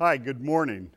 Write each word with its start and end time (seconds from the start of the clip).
Hi, 0.00 0.16
good 0.16 0.40
morning. 0.40 0.92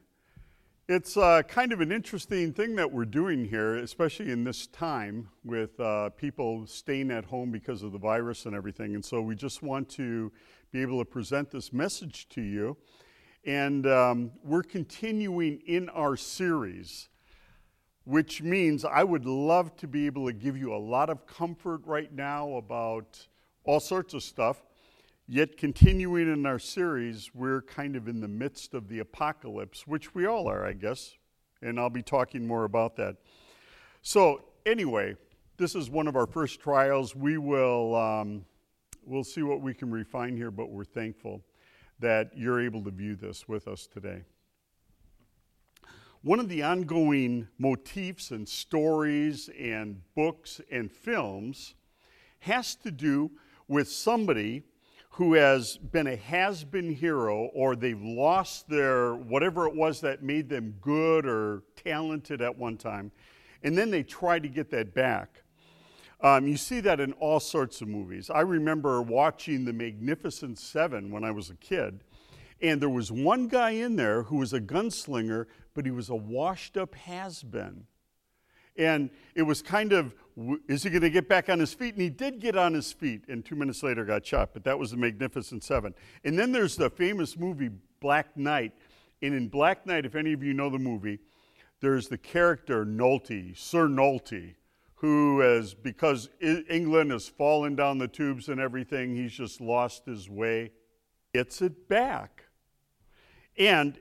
It's 0.88 1.18
uh, 1.18 1.42
kind 1.42 1.74
of 1.74 1.82
an 1.82 1.92
interesting 1.92 2.54
thing 2.54 2.76
that 2.76 2.92
we're 2.92 3.06
doing 3.06 3.46
here, 3.46 3.78
especially 3.78 4.30
in 4.30 4.44
this 4.44 4.68
time 4.68 5.28
with 5.44 5.80
uh, 5.80 6.12
people 6.12 6.68
staying 6.68 7.10
at 7.10 7.26
home 7.26 7.50
because 7.50 7.82
of 7.82 7.94
the 7.94 7.98
virus 7.98 8.46
and 8.46 8.54
everything. 8.54 8.94
And 8.94 9.04
so 9.04 9.20
we 9.20 9.34
just 9.34 9.64
want 9.64 9.90
to 9.94 10.32
be 10.72 10.84
able 10.84 11.00
to 11.00 11.06
present 11.06 11.50
this 11.50 11.74
message 11.74 12.30
to 12.30 12.42
you. 12.44 12.78
And 13.44 13.88
um, 13.88 14.34
we're 14.44 14.62
continuing 14.62 15.62
in 15.66 15.90
our 15.90 16.16
series, 16.16 17.10
which 18.04 18.44
means 18.44 18.86
I 18.86 19.04
would 19.04 19.26
love 19.26 19.76
to 19.78 19.88
be 19.88 20.06
able 20.06 20.28
to 20.28 20.34
give 20.34 20.56
you 20.56 20.76
a 20.76 20.78
lot 20.78 21.10
of 21.10 21.26
comfort 21.26 21.82
right 21.88 22.14
now 22.14 22.54
about 22.54 23.26
all 23.64 23.80
sorts 23.80 24.14
of 24.14 24.22
stuff. 24.22 24.62
Yet, 25.34 25.56
continuing 25.56 26.30
in 26.30 26.46
our 26.46 26.60
series, 26.60 27.32
we're 27.34 27.62
kind 27.62 27.96
of 27.96 28.10
in 28.10 28.20
the 28.20 28.28
midst 28.28 28.74
of 28.74 28.90
the 28.90 29.00
apocalypse, 29.00 29.88
which 29.88 30.14
we 30.14 30.26
all 30.26 30.50
are, 30.50 30.66
I 30.66 30.74
guess, 30.74 31.14
and 31.62 31.80
I'll 31.80 31.90
be 31.90 32.04
talking 32.04 32.46
more 32.46 32.66
about 32.66 32.98
that. 32.98 33.16
So, 34.02 34.44
anyway, 34.66 35.16
this 35.56 35.74
is 35.74 35.90
one 35.90 36.10
of 36.10 36.18
our 36.18 36.28
first 36.28 36.60
trials. 36.60 37.16
We 37.16 37.38
will 37.38 37.96
um, 37.96 38.44
we'll 39.06 39.24
see 39.24 39.42
what 39.42 39.62
we 39.62 39.74
can 39.74 39.90
refine 39.90 40.36
here, 40.36 40.52
but 40.52 40.70
we're 40.70 40.84
thankful 40.84 41.42
that 42.00 42.32
you're 42.36 42.60
able 42.60 42.84
to 42.84 42.92
view 42.92 43.16
this 43.16 43.48
with 43.48 43.70
us 43.70 43.88
today. 43.88 44.24
One 46.24 46.42
of 46.42 46.50
the 46.50 46.62
ongoing 46.62 47.48
motifs 47.58 48.32
and 48.32 48.50
stories 48.50 49.50
and 49.58 50.02
books 50.14 50.60
and 50.70 50.92
films 50.92 51.76
has 52.40 52.76
to 52.76 52.92
do 52.92 53.32
with 53.70 53.90
somebody 53.90 54.64
who 55.12 55.34
has 55.34 55.78
been 55.78 56.08
a 56.08 56.16
has 56.16 56.64
been 56.64 56.94
hero 56.94 57.50
or 57.54 57.76
they've 57.76 58.02
lost 58.02 58.70
their 58.70 59.14
whatever 59.16 59.68
it 59.68 59.76
was 59.76 60.02
that 60.02 60.24
made 60.24 60.48
them 60.50 60.74
good 60.82 61.26
or 61.26 61.64
talented 61.76 62.42
at 62.42 62.58
one 62.58 62.78
time, 62.78 63.12
and 63.64 63.78
then 63.78 63.92
they 63.92 64.04
try 64.04 64.40
to 64.40 64.48
get 64.48 64.72
that 64.72 64.94
back. 64.94 65.44
Um, 66.22 66.48
you 66.48 66.56
see 66.56 66.80
that 66.82 67.00
in 67.00 67.14
all 67.14 67.40
sorts 67.40 67.82
of 67.82 67.88
movies. 67.88 68.30
I 68.30 68.42
remember 68.42 69.02
watching 69.02 69.66
The 69.66 69.74
Magnificent 69.74 70.60
Seven 70.60 71.12
when 71.12 71.24
I 71.24 71.32
was 71.32 71.50
a 71.50 71.56
kid, 71.56 72.04
and 72.62 72.80
there 72.80 72.90
was 72.90 73.12
one 73.12 73.48
guy 73.48 73.72
in 73.72 73.96
there 73.96 74.24
who 74.24 74.38
was 74.38 74.54
a 74.54 74.62
gunslinger, 74.62 75.48
but 75.74 75.86
he 75.86 75.92
was 75.92 76.10
a 76.10 76.16
washed 76.16 76.78
up 76.78 76.94
has 76.96 77.42
been. 77.42 77.86
And 78.78 79.10
it 79.36 79.42
was 79.42 79.62
kind 79.62 79.94
of, 79.94 80.14
is 80.68 80.84
he 80.84 80.90
going 80.90 81.02
to 81.02 81.10
get 81.10 81.28
back 81.28 81.50
on 81.50 81.60
his 81.60 81.74
feet? 81.74 81.94
And 81.94 82.02
he 82.02 82.10
did 82.10 82.40
get 82.40 82.56
on 82.56 82.74
his 82.74 82.92
feet, 82.92 83.26
and 83.28 83.44
two 83.44 83.56
minutes 83.56 83.84
later 83.84 84.06
got 84.06 84.26
shot, 84.26 84.52
but 84.54 84.64
that 84.64 84.78
was 84.78 84.92
the 84.92 84.98
Magnificent 84.98 85.64
Seven. 85.64 85.94
And 86.24 86.38
then 86.38 86.52
there's 86.52 86.76
the 86.76 86.90
famous 86.90 87.38
movie 87.38 87.70
Black 88.00 88.36
Knight. 88.38 88.74
And 89.22 89.34
in 89.34 89.48
Black 89.48 89.86
Knight, 89.86 90.06
if 90.06 90.16
any 90.16 90.34
of 90.34 90.44
you 90.44 90.54
know 90.54 90.70
the 90.70 90.80
movie, 90.80 91.20
there's 91.80 92.08
the 92.08 92.18
character 92.18 92.86
Knolte, 92.86 93.58
Sir 93.58 93.88
Knolte, 93.88 94.56
who 94.96 95.40
has, 95.40 95.74
because 95.74 96.30
England 96.40 97.12
has 97.12 97.28
fallen 97.28 97.76
down 97.76 97.98
the 97.98 98.08
tubes 98.08 98.50
and 98.50 98.60
everything, 98.60 99.16
he's 99.16 99.34
just 99.34 99.60
lost 99.60 100.06
his 100.06 100.30
way. 100.30 100.72
Gets 101.34 101.62
it 101.62 101.88
back. 101.90 102.44
And 103.58 104.00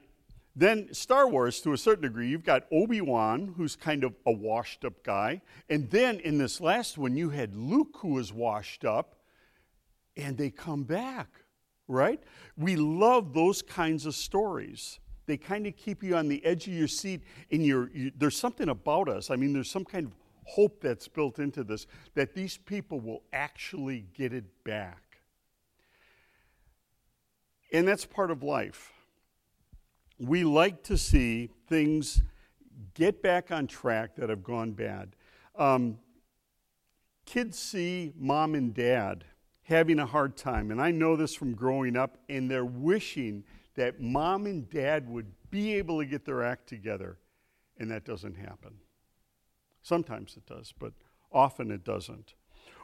then, 0.57 0.93
Star 0.93 1.29
Wars, 1.29 1.61
to 1.61 1.73
a 1.73 1.79
certain 1.79 2.03
degree, 2.03 2.29
you've 2.29 2.45
got 2.45 2.65
Obi 2.73 3.01
Wan, 3.01 3.55
who's 3.57 3.77
kind 3.77 4.03
of 4.03 4.15
a 4.27 4.33
washed 4.33 4.85
up 4.85 5.05
guy. 5.05 5.43
And 5.69 5.89
then 5.91 6.19
in 6.21 6.39
this 6.39 6.61
last 6.61 6.99
one, 6.99 7.17
you 7.17 7.31
had 7.31 7.55
Luke, 7.55 7.99
who 8.01 8.09
was 8.09 8.33
washed 8.33 8.85
up, 8.85 9.15
and 10.17 10.37
they 10.37 10.51
come 10.51 10.83
back, 10.83 11.29
right? 11.87 12.21
We 12.57 12.75
love 12.77 13.33
those 13.33 13.63
kinds 13.63 14.07
of 14.07 14.15
stories. 14.15 14.99
They 15.27 15.37
kind 15.37 15.67
of 15.69 15.77
keep 15.77 16.03
you 16.03 16.17
on 16.17 16.27
the 16.27 16.45
edge 16.45 16.67
of 16.67 16.75
your 16.75 16.89
seat, 16.89 17.23
and 17.53 17.65
you, 17.65 18.11
there's 18.17 18.37
something 18.37 18.69
about 18.69 19.09
us. 19.09 19.31
I 19.31 19.37
mean, 19.37 19.53
there's 19.53 19.71
some 19.71 19.85
kind 19.85 20.07
of 20.07 20.13
hope 20.45 20.81
that's 20.81 21.07
built 21.07 21.39
into 21.39 21.63
this 21.63 21.87
that 22.15 22.35
these 22.35 22.57
people 22.57 22.99
will 22.99 23.23
actually 23.33 24.07
get 24.15 24.33
it 24.33 24.65
back. 24.65 25.21
And 27.73 27.87
that's 27.87 28.05
part 28.05 28.33
of 28.33 28.43
life 28.43 28.93
we 30.21 30.45
like 30.45 30.83
to 30.85 30.99
see 30.99 31.51
things 31.67 32.23
get 32.95 33.23
back 33.23 33.51
on 33.51 33.67
track 33.67 34.17
that 34.17 34.29
have 34.29 34.43
gone 34.43 34.73
bad. 34.73 35.17
Um, 35.57 35.99
kids 37.25 37.59
see 37.59 38.13
mom 38.17 38.55
and 38.55 38.75
dad 38.75 39.25
having 39.63 39.99
a 39.99 40.07
hard 40.07 40.37
time, 40.37 40.71
and 40.71 40.81
I 40.81 40.91
know 40.91 41.17
this 41.17 41.35
from 41.35 41.55
growing 41.55 41.97
up, 41.97 42.19
and 42.29 42.51
they're 42.51 42.65
wishing 42.65 43.45
that 43.77 44.01
mom 44.01 44.47
and 44.47 44.69
dad 44.69 45.09
would 45.09 45.33
be 45.51 45.75
able 45.75 45.99
to 46.01 46.07
get 46.07 46.25
their 46.25 46.43
act 46.43 46.69
together, 46.69 47.19
and 47.79 47.91
that 47.91 48.05
doesn't 48.05 48.37
happen. 48.37 48.75
Sometimes 49.83 50.37
it 50.37 50.45
does, 50.47 50.75
but 50.79 50.93
often 51.33 51.71
it 51.71 51.85
doesn't. 51.85 52.35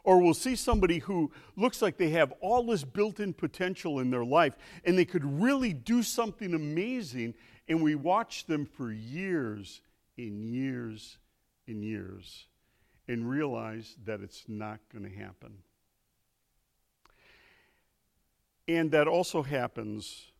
Or 0.06 0.22
we'll 0.22 0.34
see 0.34 0.54
somebody 0.54 1.00
who 1.00 1.32
looks 1.56 1.82
like 1.82 1.96
they 1.96 2.10
have 2.10 2.32
all 2.40 2.62
this 2.62 2.84
built 2.84 3.18
in 3.18 3.34
potential 3.34 3.98
in 3.98 4.08
their 4.08 4.24
life 4.24 4.56
and 4.84 4.96
they 4.96 5.04
could 5.04 5.24
really 5.42 5.72
do 5.72 6.00
something 6.00 6.54
amazing, 6.54 7.34
and 7.68 7.82
we 7.82 7.96
watch 7.96 8.46
them 8.46 8.64
for 8.64 8.92
years 8.92 9.82
and 10.16 10.44
years 10.44 11.18
and 11.66 11.82
years 11.82 12.46
and 13.08 13.28
realize 13.28 13.96
that 14.04 14.20
it's 14.20 14.44
not 14.46 14.78
going 14.92 15.04
to 15.04 15.18
happen. 15.18 15.58
And 18.68 18.92
that 18.92 19.08
also 19.08 19.42
happens 19.42 20.30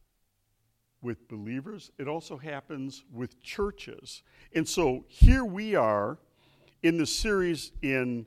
with 1.02 1.26
believers, 1.26 1.90
it 1.98 2.06
also 2.06 2.36
happens 2.36 3.04
with 3.12 3.42
churches. 3.42 4.22
And 4.54 4.66
so 4.66 5.04
here 5.08 5.44
we 5.44 5.74
are 5.74 6.18
in 6.84 6.98
the 6.98 7.06
series 7.06 7.72
in 7.82 8.26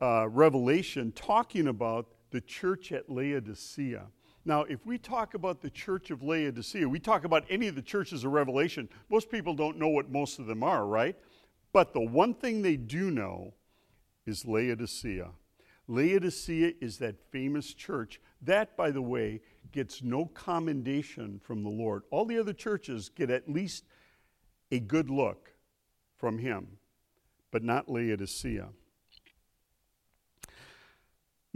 uh, 0.00 0.28
Revelation 0.28 1.12
talking 1.12 1.68
about 1.68 2.06
the 2.30 2.40
church 2.40 2.92
at 2.92 3.08
Laodicea. 3.10 4.06
Now, 4.44 4.62
if 4.62 4.86
we 4.86 4.98
talk 4.98 5.34
about 5.34 5.60
the 5.60 5.70
church 5.70 6.10
of 6.10 6.22
Laodicea, 6.22 6.88
we 6.88 6.98
talk 6.98 7.24
about 7.24 7.44
any 7.50 7.68
of 7.68 7.74
the 7.74 7.82
churches 7.82 8.24
of 8.24 8.32
Revelation, 8.32 8.88
most 9.10 9.30
people 9.30 9.54
don't 9.54 9.78
know 9.78 9.88
what 9.88 10.10
most 10.10 10.38
of 10.38 10.46
them 10.46 10.62
are, 10.62 10.86
right? 10.86 11.16
But 11.72 11.92
the 11.92 12.00
one 12.00 12.34
thing 12.34 12.62
they 12.62 12.76
do 12.76 13.10
know 13.10 13.54
is 14.26 14.46
Laodicea. 14.46 15.30
Laodicea 15.86 16.72
is 16.80 16.98
that 16.98 17.16
famous 17.30 17.74
church. 17.74 18.20
That, 18.42 18.76
by 18.76 18.90
the 18.90 19.02
way, 19.02 19.40
gets 19.72 20.02
no 20.02 20.26
commendation 20.26 21.40
from 21.42 21.62
the 21.62 21.70
Lord. 21.70 22.02
All 22.10 22.24
the 22.24 22.38
other 22.38 22.52
churches 22.52 23.08
get 23.08 23.30
at 23.30 23.50
least 23.50 23.84
a 24.70 24.80
good 24.80 25.10
look 25.10 25.50
from 26.16 26.38
Him, 26.38 26.78
but 27.50 27.62
not 27.62 27.88
Laodicea. 27.88 28.68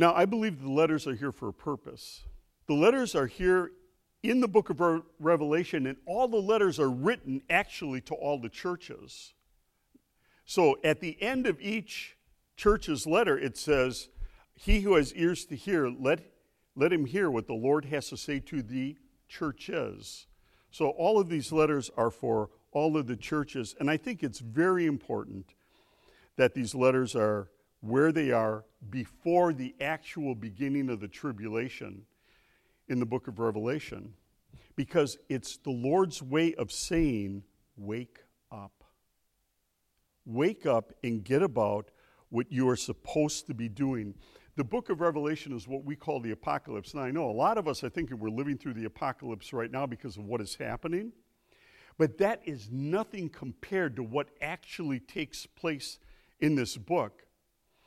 Now, 0.02 0.16
I 0.16 0.24
believe 0.24 0.60
the 0.60 0.68
letters 0.68 1.06
are 1.06 1.14
here 1.14 1.30
for 1.30 1.46
a 1.46 1.52
purpose. 1.52 2.24
The 2.66 2.74
letters 2.74 3.14
are 3.14 3.28
here 3.28 3.70
in 4.24 4.40
the 4.40 4.48
book 4.48 4.68
of 4.68 5.04
Revelation, 5.20 5.86
and 5.86 5.96
all 6.06 6.26
the 6.26 6.42
letters 6.42 6.80
are 6.80 6.90
written 6.90 7.40
actually 7.48 8.00
to 8.00 8.14
all 8.14 8.36
the 8.36 8.48
churches. 8.48 9.32
So 10.44 10.76
at 10.82 10.98
the 10.98 11.22
end 11.22 11.46
of 11.46 11.60
each 11.60 12.16
church's 12.56 13.06
letter, 13.06 13.38
it 13.38 13.56
says, 13.56 14.08
He 14.56 14.80
who 14.80 14.96
has 14.96 15.14
ears 15.14 15.44
to 15.44 15.54
hear, 15.54 15.88
let, 15.88 16.18
let 16.74 16.92
him 16.92 17.06
hear 17.06 17.30
what 17.30 17.46
the 17.46 17.54
Lord 17.54 17.84
has 17.84 18.08
to 18.08 18.16
say 18.16 18.40
to 18.40 18.60
the 18.60 18.96
churches. 19.28 20.26
So 20.72 20.88
all 20.88 21.20
of 21.20 21.28
these 21.28 21.52
letters 21.52 21.92
are 21.96 22.10
for 22.10 22.50
all 22.72 22.96
of 22.96 23.06
the 23.06 23.16
churches, 23.16 23.76
and 23.78 23.88
I 23.88 23.98
think 23.98 24.24
it's 24.24 24.40
very 24.40 24.84
important 24.84 25.54
that 26.34 26.54
these 26.54 26.74
letters 26.74 27.14
are 27.14 27.51
where 27.82 28.12
they 28.12 28.30
are 28.30 28.64
before 28.90 29.52
the 29.52 29.74
actual 29.80 30.34
beginning 30.34 30.88
of 30.88 31.00
the 31.00 31.08
tribulation 31.08 32.02
in 32.88 32.98
the 32.98 33.06
book 33.06 33.28
of 33.28 33.38
Revelation 33.38 34.14
because 34.76 35.18
it's 35.28 35.58
the 35.58 35.70
Lord's 35.70 36.22
way 36.22 36.54
of 36.54 36.72
saying, 36.72 37.42
Wake 37.76 38.20
up. 38.50 38.84
Wake 40.24 40.64
up 40.64 40.92
and 41.02 41.24
get 41.24 41.42
about 41.42 41.90
what 42.28 42.50
you 42.50 42.68
are 42.68 42.76
supposed 42.76 43.46
to 43.48 43.54
be 43.54 43.68
doing. 43.68 44.14
The 44.56 44.64
book 44.64 44.88
of 44.88 45.00
Revelation 45.00 45.52
is 45.52 45.66
what 45.66 45.84
we 45.84 45.96
call 45.96 46.20
the 46.20 46.30
apocalypse. 46.30 46.94
Now, 46.94 47.02
I 47.02 47.10
know 47.10 47.28
a 47.28 47.32
lot 47.32 47.58
of 47.58 47.66
us 47.66 47.82
are 47.82 47.88
thinking 47.88 48.18
we're 48.18 48.30
living 48.30 48.58
through 48.58 48.74
the 48.74 48.84
apocalypse 48.84 49.52
right 49.52 49.70
now 49.70 49.86
because 49.86 50.16
of 50.16 50.24
what 50.24 50.40
is 50.40 50.54
happening, 50.54 51.12
but 51.98 52.18
that 52.18 52.42
is 52.44 52.68
nothing 52.70 53.28
compared 53.28 53.96
to 53.96 54.02
what 54.02 54.28
actually 54.40 55.00
takes 55.00 55.46
place 55.46 55.98
in 56.40 56.54
this 56.54 56.76
book. 56.76 57.22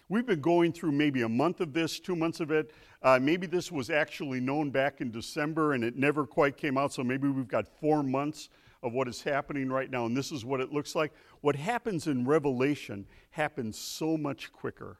We've 0.07 0.25
been 0.25 0.41
going 0.41 0.71
through 0.71 0.91
maybe 0.91 1.23
a 1.23 1.29
month 1.29 1.61
of 1.61 1.73
this, 1.73 1.99
two 1.99 2.15
months 2.15 2.39
of 2.39 2.51
it. 2.51 2.71
Uh, 3.01 3.17
maybe 3.19 3.47
this 3.47 3.71
was 3.71 3.89
actually 3.89 4.39
known 4.39 4.69
back 4.69 5.01
in 5.01 5.09
December 5.09 5.73
and 5.73 5.83
it 5.83 5.95
never 5.95 6.27
quite 6.27 6.57
came 6.57 6.77
out, 6.77 6.93
so 6.93 7.03
maybe 7.03 7.27
we've 7.27 7.47
got 7.47 7.67
four 7.79 8.03
months 8.03 8.49
of 8.83 8.93
what 8.93 9.07
is 9.07 9.23
happening 9.23 9.67
right 9.67 9.89
now, 9.89 10.05
and 10.05 10.15
this 10.15 10.31
is 10.31 10.45
what 10.45 10.61
it 10.61 10.71
looks 10.71 10.93
like. 10.93 11.11
What 11.41 11.55
happens 11.55 12.05
in 12.05 12.23
Revelation 12.23 13.07
happens 13.31 13.79
so 13.79 14.15
much 14.15 14.53
quicker. 14.53 14.99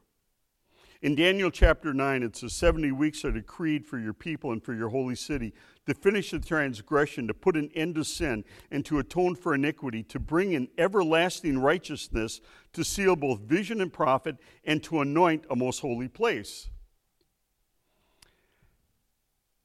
In 1.02 1.16
Daniel 1.16 1.52
chapter 1.52 1.94
9, 1.94 2.24
it 2.24 2.36
says 2.38 2.54
70 2.54 2.92
weeks 2.94 3.26
are 3.26 3.32
decreed 3.32 3.86
for 3.86 4.00
your 4.00 4.14
people 4.14 4.52
and 4.52 4.64
for 4.64 4.74
your 4.74 4.90
holy 4.90 5.16
city 5.16 5.54
to 5.86 5.94
finish 5.94 6.32
the 6.32 6.40
transgression, 6.40 7.28
to 7.28 7.34
put 7.34 7.56
an 7.56 7.70
end 7.76 7.96
to 7.96 8.04
sin, 8.04 8.44
and 8.72 8.86
to 8.86 9.00
atone 9.00 9.36
for 9.36 9.54
iniquity, 9.54 10.04
to 10.04 10.20
bring 10.20 10.54
in 10.54 10.70
everlasting 10.78 11.60
righteousness, 11.60 12.40
to 12.74 12.84
seal 12.84 13.16
both 13.16 13.42
vision 13.42 13.82
and 13.82 13.92
prophet, 13.92 14.38
and 14.64 14.82
to 14.84 15.02
anoint 15.02 15.46
a 15.50 15.56
most 15.56 15.80
holy 15.80 16.08
place. 16.08 16.70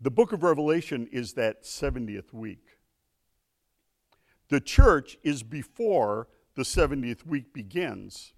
The 0.00 0.11
book 0.11 0.33
of 0.33 0.43
Revelation 0.43 1.09
is 1.12 1.35
that 1.35 1.62
70th 1.62 2.33
week. 2.33 2.65
The 4.49 4.61
church 4.61 5.17
is 5.23 5.43
before 5.43 6.26
the 6.55 6.62
70th 6.62 7.25
week 7.25 7.53
begins. 7.53 8.33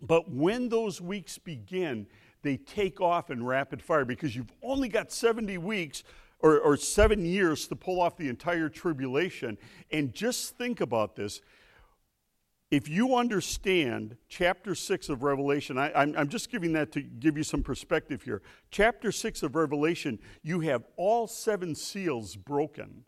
But 0.00 0.30
when 0.30 0.68
those 0.68 1.00
weeks 1.00 1.38
begin, 1.38 2.06
they 2.42 2.56
take 2.56 3.00
off 3.00 3.30
in 3.30 3.44
rapid 3.44 3.82
fire 3.82 4.04
because 4.04 4.36
you've 4.36 4.52
only 4.62 4.88
got 4.88 5.10
70 5.10 5.58
weeks 5.58 6.04
or, 6.40 6.58
or, 6.60 6.76
seven 6.76 7.24
years 7.24 7.66
to 7.68 7.76
pull 7.76 8.02
off 8.02 8.18
the 8.18 8.28
entire 8.28 8.68
tribulation. 8.68 9.56
And 9.90 10.12
just 10.12 10.58
think 10.58 10.82
about 10.82 11.16
this. 11.16 11.40
If 12.70 12.88
you 12.88 13.16
understand 13.16 14.16
chapter 14.28 14.74
6 14.74 15.08
of 15.08 15.22
Revelation, 15.22 15.78
I, 15.78 15.92
I'm, 15.94 16.14
I'm 16.18 16.28
just 16.28 16.50
giving 16.50 16.72
that 16.72 16.92
to 16.92 17.00
give 17.00 17.38
you 17.38 17.44
some 17.44 17.62
perspective 17.62 18.22
here. 18.22 18.42
Chapter 18.70 19.10
6 19.10 19.42
of 19.42 19.54
Revelation, 19.54 20.18
you 20.42 20.60
have 20.60 20.84
all 20.96 21.26
seven 21.26 21.74
seals 21.74 22.36
broken. 22.36 23.04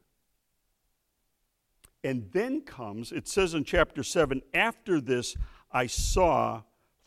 And 2.05 2.31
then 2.33 2.61
comes, 2.61 3.13
it 3.13 3.27
says 3.27 3.55
in 3.55 3.65
chapter 3.65 4.03
7, 4.03 4.41
after 4.55 5.01
this, 5.01 5.37
I 5.73 5.89
saw 5.89 6.63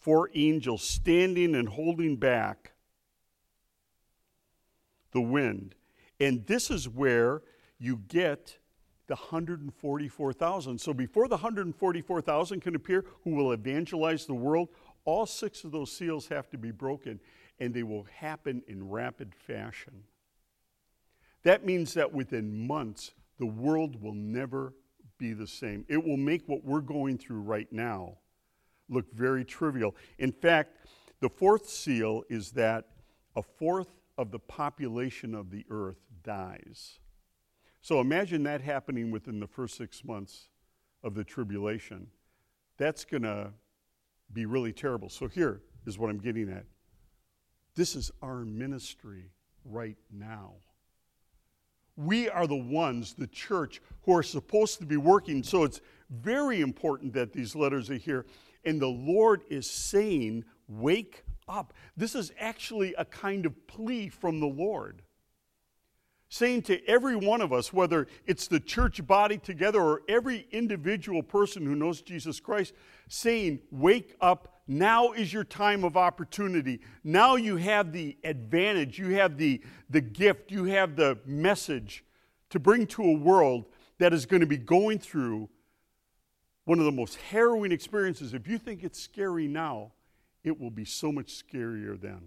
four 0.10 0.32
angels 0.34 0.82
standing 0.82 1.54
and 1.54 1.70
holding 1.70 2.16
back 2.16 2.72
the 5.12 5.22
wind. 5.22 5.76
And 6.20 6.44
this 6.48 6.72
is 6.72 6.90
where 6.90 7.44
you 7.78 7.98
get 8.08 8.58
the 9.06 9.14
144,000. 9.14 10.82
So 10.82 10.96
before 10.96 11.28
the 11.28 11.36
144,000 11.36 12.60
can 12.60 12.74
appear, 12.74 13.06
who 13.24 13.36
will 13.36 13.52
evangelize 13.52 14.26
the 14.26 14.34
world, 14.34 14.70
all 15.06 15.28
six 15.28 15.64
of 15.64 15.72
those 15.72 15.92
seals 15.92 16.28
have 16.30 16.50
to 16.50 16.58
be 16.58 16.72
broken, 16.72 17.20
and 17.60 17.72
they 17.72 17.84
will 17.84 18.08
happen 18.18 18.64
in 18.68 18.90
rapid 18.90 19.36
fashion. 19.36 20.06
That 21.44 21.68
means 21.68 21.94
that 21.94 22.12
within 22.12 22.66
months, 22.66 23.12
the 23.38 23.46
world 23.46 24.02
will 24.02 24.16
never 24.16 24.74
be 25.20 25.34
the 25.34 25.46
same. 25.46 25.86
It 25.88 26.04
will 26.04 26.18
make 26.18 26.50
what 26.50 26.66
we're 26.66 26.82
going 26.82 27.20
through 27.20 27.42
right 27.42 27.72
now 27.72 28.18
look 28.90 29.12
very 29.14 29.46
trivial. 29.46 29.96
In 30.18 30.32
fact, 30.32 30.78
the 31.22 31.30
fourth 31.30 31.70
seal 31.70 32.24
is 32.30 32.52
that 32.52 32.88
a 33.36 33.42
fourth 33.42 33.90
of 34.18 34.32
the 34.32 34.40
population 34.40 35.34
of 35.36 35.52
the 35.52 35.66
earth 35.70 36.00
dies. 36.24 37.00
So 37.82 38.02
imagine 38.02 38.44
that 38.44 38.62
happening 38.62 39.12
within 39.12 39.40
the 39.40 39.48
first 39.48 39.78
six 39.78 40.04
months 40.04 40.50
of 41.04 41.14
the 41.14 41.24
tribulation. 41.24 42.08
That's 42.78 43.06
going 43.06 43.24
to 43.24 43.52
be 44.34 44.46
really 44.46 44.74
terrible. 44.74 45.10
So 45.10 45.28
here 45.28 45.62
is 45.86 45.98
what 45.98 46.10
I'm 46.10 46.20
getting 46.20 46.50
at. 46.50 46.66
This 47.76 47.96
is 47.96 48.12
our 48.22 48.44
ministry 48.44 49.32
right 49.64 49.98
now. 50.12 50.56
We 51.96 52.30
are 52.30 52.48
the 52.48 52.56
ones, 52.56 53.14
the 53.14 53.28
church, 53.28 53.82
who 54.04 54.16
are 54.16 54.24
supposed 54.24 54.80
to 54.80 54.86
be 54.86 54.98
working. 54.98 55.44
So 55.44 55.64
it's 55.64 55.82
very 56.10 56.62
important 56.62 57.14
that 57.14 57.34
these 57.34 57.56
letters 57.56 57.90
are 57.90 57.96
here. 57.96 58.26
And 58.66 58.82
the 58.82 58.88
Lord 58.88 59.44
is 59.50 59.70
saying, 59.70 60.46
Wake 60.68 61.24
up. 61.48 61.74
This 61.98 62.16
is 62.16 62.32
actually 62.40 62.94
a 62.94 63.06
kind 63.06 63.46
of 63.46 63.68
plea 63.68 64.10
from 64.10 64.40
the 64.40 64.48
Lord. 64.48 65.02
Saying 66.32 66.62
to 66.64 66.86
every 66.88 67.16
one 67.16 67.42
of 67.42 67.52
us, 67.52 67.74
whether 67.74 68.06
it's 68.28 68.48
the 68.48 68.60
church 68.60 69.06
body 69.08 69.40
together 69.40 69.82
or 69.82 70.04
every 70.08 70.48
individual 70.52 71.24
person 71.24 71.66
who 71.66 71.74
knows 71.74 72.04
Jesus 72.04 72.40
Christ, 72.40 72.74
saying, 73.08 73.60
Wake 73.72 74.16
up. 74.22 74.56
Now 74.68 75.14
is 75.14 75.34
your 75.34 75.44
time 75.44 75.84
of 75.84 75.98
opportunity. 75.98 76.82
Now 77.04 77.36
you 77.36 77.56
have 77.56 77.92
the 77.92 78.16
advantage, 78.24 79.00
you 79.00 79.16
have 79.16 79.36
the, 79.36 79.64
the 79.90 80.02
gift, 80.02 80.52
you 80.52 80.66
have 80.66 80.96
the 80.96 81.18
message 81.26 82.04
to 82.52 82.60
bring 82.60 82.86
to 82.88 83.04
a 83.04 83.18
world 83.18 83.66
that 83.98 84.14
is 84.14 84.28
going 84.28 84.42
to 84.42 84.46
be 84.46 84.58
going 84.58 85.00
through 85.00 85.50
one 86.70 86.78
of 86.78 86.86
the 86.86 86.92
most 86.92 87.16
harrowing 87.16 87.72
experiences. 87.72 88.36
If 88.36 88.48
you 88.48 88.60
think 88.60 88.84
it's 88.84 89.02
scary 89.02 89.48
now, 89.48 89.94
it 90.44 90.60
will 90.60 90.70
be 90.70 90.86
so 90.86 91.12
much 91.12 91.44
scarier 91.44 92.00
then. 92.00 92.22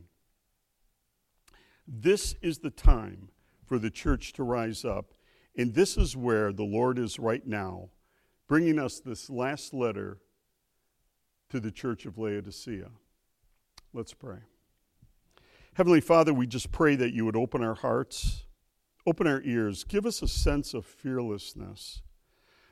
This 1.86 2.34
is 2.42 2.58
the 2.58 2.70
time 2.70 3.28
for 3.64 3.78
the 3.78 3.88
church 3.88 4.32
to 4.32 4.42
rise 4.42 4.84
up. 4.84 5.14
And 5.56 5.72
this 5.72 5.96
is 5.96 6.16
where 6.16 6.52
the 6.52 6.64
Lord 6.64 6.98
is 6.98 7.20
right 7.20 7.46
now, 7.46 7.90
bringing 8.48 8.80
us 8.80 8.98
this 8.98 9.30
last 9.30 9.72
letter 9.72 10.18
to 11.50 11.60
the 11.60 11.70
church 11.70 12.04
of 12.04 12.18
Laodicea. 12.18 12.90
Let's 13.92 14.12
pray. 14.12 14.38
Heavenly 15.74 16.00
Father, 16.00 16.34
we 16.34 16.48
just 16.48 16.72
pray 16.72 16.96
that 16.96 17.12
you 17.12 17.24
would 17.26 17.36
open 17.36 17.62
our 17.62 17.76
hearts, 17.76 18.42
open 19.06 19.28
our 19.28 19.42
ears, 19.44 19.84
give 19.84 20.04
us 20.04 20.20
a 20.20 20.26
sense 20.26 20.74
of 20.74 20.84
fearlessness 20.84 22.02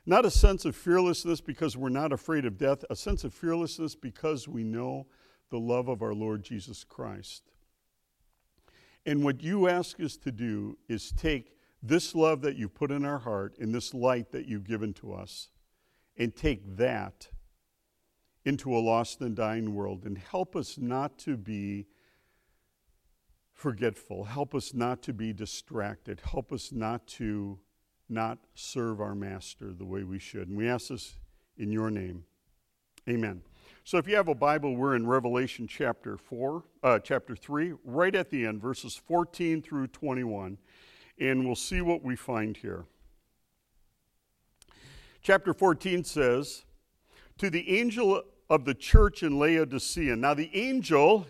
not 0.05 0.25
a 0.25 0.31
sense 0.31 0.65
of 0.65 0.75
fearlessness 0.75 1.41
because 1.41 1.77
we're 1.77 1.89
not 1.89 2.11
afraid 2.11 2.45
of 2.45 2.57
death, 2.57 2.83
a 2.89 2.95
sense 2.95 3.23
of 3.23 3.33
fearlessness 3.33 3.95
because 3.95 4.47
we 4.47 4.63
know 4.63 5.07
the 5.49 5.59
love 5.59 5.87
of 5.87 6.01
our 6.01 6.13
Lord 6.13 6.43
Jesus 6.43 6.83
Christ. 6.83 7.43
And 9.05 9.23
what 9.23 9.43
you 9.43 9.67
ask 9.67 9.99
us 9.99 10.17
to 10.17 10.31
do 10.31 10.77
is 10.87 11.11
take 11.11 11.55
this 11.83 12.13
love 12.15 12.41
that 12.41 12.55
you 12.55 12.69
put 12.69 12.91
in 12.91 13.05
our 13.05 13.19
heart 13.19 13.57
and 13.59 13.73
this 13.73 13.93
light 13.93 14.31
that 14.31 14.45
you've 14.45 14.63
given 14.63 14.93
to 14.93 15.13
us 15.13 15.49
and 16.17 16.35
take 16.35 16.77
that 16.77 17.27
into 18.45 18.75
a 18.75 18.79
lost 18.79 19.21
and 19.21 19.35
dying 19.35 19.73
world 19.73 20.05
and 20.05 20.17
help 20.17 20.55
us 20.55 20.77
not 20.77 21.17
to 21.19 21.37
be 21.37 21.87
forgetful. 23.53 24.25
Help 24.25 24.55
us 24.55 24.73
not 24.73 25.01
to 25.03 25.13
be 25.13 25.33
distracted. 25.33 26.21
Help 26.31 26.51
us 26.51 26.71
not 26.71 27.05
to 27.05 27.59
not 28.11 28.37
serve 28.53 29.01
our 29.01 29.15
master 29.15 29.73
the 29.73 29.85
way 29.85 30.03
we 30.03 30.19
should. 30.19 30.47
And 30.47 30.57
we 30.57 30.67
ask 30.69 30.89
this 30.89 31.15
in 31.57 31.71
your 31.71 31.89
name. 31.89 32.23
Amen. 33.09 33.41
So 33.83 33.97
if 33.97 34.07
you 34.07 34.15
have 34.15 34.27
a 34.27 34.35
Bible, 34.35 34.75
we're 34.75 34.95
in 34.95 35.07
Revelation 35.07 35.67
chapter 35.67 36.17
4, 36.17 36.63
uh, 36.83 36.99
chapter 36.99 37.35
3, 37.35 37.73
right 37.83 38.13
at 38.13 38.29
the 38.29 38.45
end, 38.45 38.61
verses 38.61 38.95
14 38.95 39.61
through 39.61 39.87
21, 39.87 40.57
and 41.19 41.45
we'll 41.45 41.55
see 41.55 41.81
what 41.81 42.03
we 42.03 42.15
find 42.15 42.57
here. 42.57 42.85
Chapter 45.23 45.53
14 45.53 46.03
says, 46.03 46.63
To 47.39 47.49
the 47.49 47.79
angel 47.79 48.23
of 48.49 48.65
the 48.65 48.73
church 48.73 49.23
in 49.23 49.39
Laodicea. 49.39 50.15
Now, 50.15 50.33
the 50.33 50.49
angel 50.53 51.25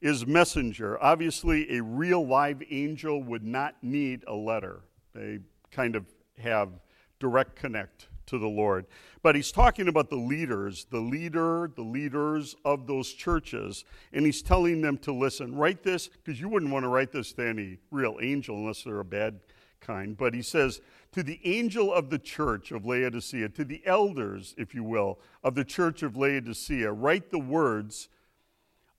is 0.00 0.26
messenger. 0.26 1.02
Obviously, 1.02 1.76
a 1.76 1.82
real 1.82 2.26
live 2.26 2.62
angel 2.70 3.22
would 3.22 3.44
not 3.44 3.76
need 3.82 4.24
a 4.26 4.34
letter. 4.34 4.80
They 5.14 5.40
kind 5.70 5.96
of 5.96 6.06
have 6.38 6.70
direct 7.18 7.56
connect 7.56 8.08
to 8.26 8.38
the 8.38 8.48
Lord. 8.48 8.86
But 9.22 9.36
he's 9.36 9.52
talking 9.52 9.88
about 9.88 10.10
the 10.10 10.16
leaders, 10.16 10.86
the 10.90 11.00
leader, 11.00 11.70
the 11.74 11.82
leaders 11.82 12.56
of 12.64 12.86
those 12.86 13.12
churches, 13.12 13.84
and 14.12 14.26
he's 14.26 14.42
telling 14.42 14.80
them 14.80 14.98
to 14.98 15.12
listen. 15.12 15.54
Write 15.54 15.82
this, 15.82 16.08
because 16.08 16.40
you 16.40 16.48
wouldn't 16.48 16.72
want 16.72 16.84
to 16.84 16.88
write 16.88 17.12
this 17.12 17.32
to 17.34 17.48
any 17.48 17.78
real 17.90 18.18
angel 18.20 18.56
unless 18.56 18.82
they're 18.82 19.00
a 19.00 19.04
bad 19.04 19.40
kind. 19.80 20.16
But 20.16 20.34
he 20.34 20.42
says, 20.42 20.80
To 21.12 21.22
the 21.22 21.40
angel 21.44 21.92
of 21.92 22.10
the 22.10 22.18
church 22.18 22.72
of 22.72 22.84
Laodicea, 22.84 23.50
to 23.50 23.64
the 23.64 23.82
elders, 23.86 24.54
if 24.58 24.74
you 24.74 24.84
will, 24.84 25.20
of 25.42 25.54
the 25.54 25.64
church 25.64 26.02
of 26.02 26.16
Laodicea, 26.16 26.92
write 26.92 27.30
the 27.30 27.38
words 27.38 28.08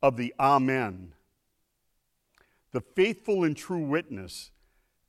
of 0.01 0.15
the 0.15 0.33
Amen, 0.39 1.13
the 2.71 2.81
faithful 2.81 3.43
and 3.43 3.57
true 3.57 3.85
witness 3.85 4.51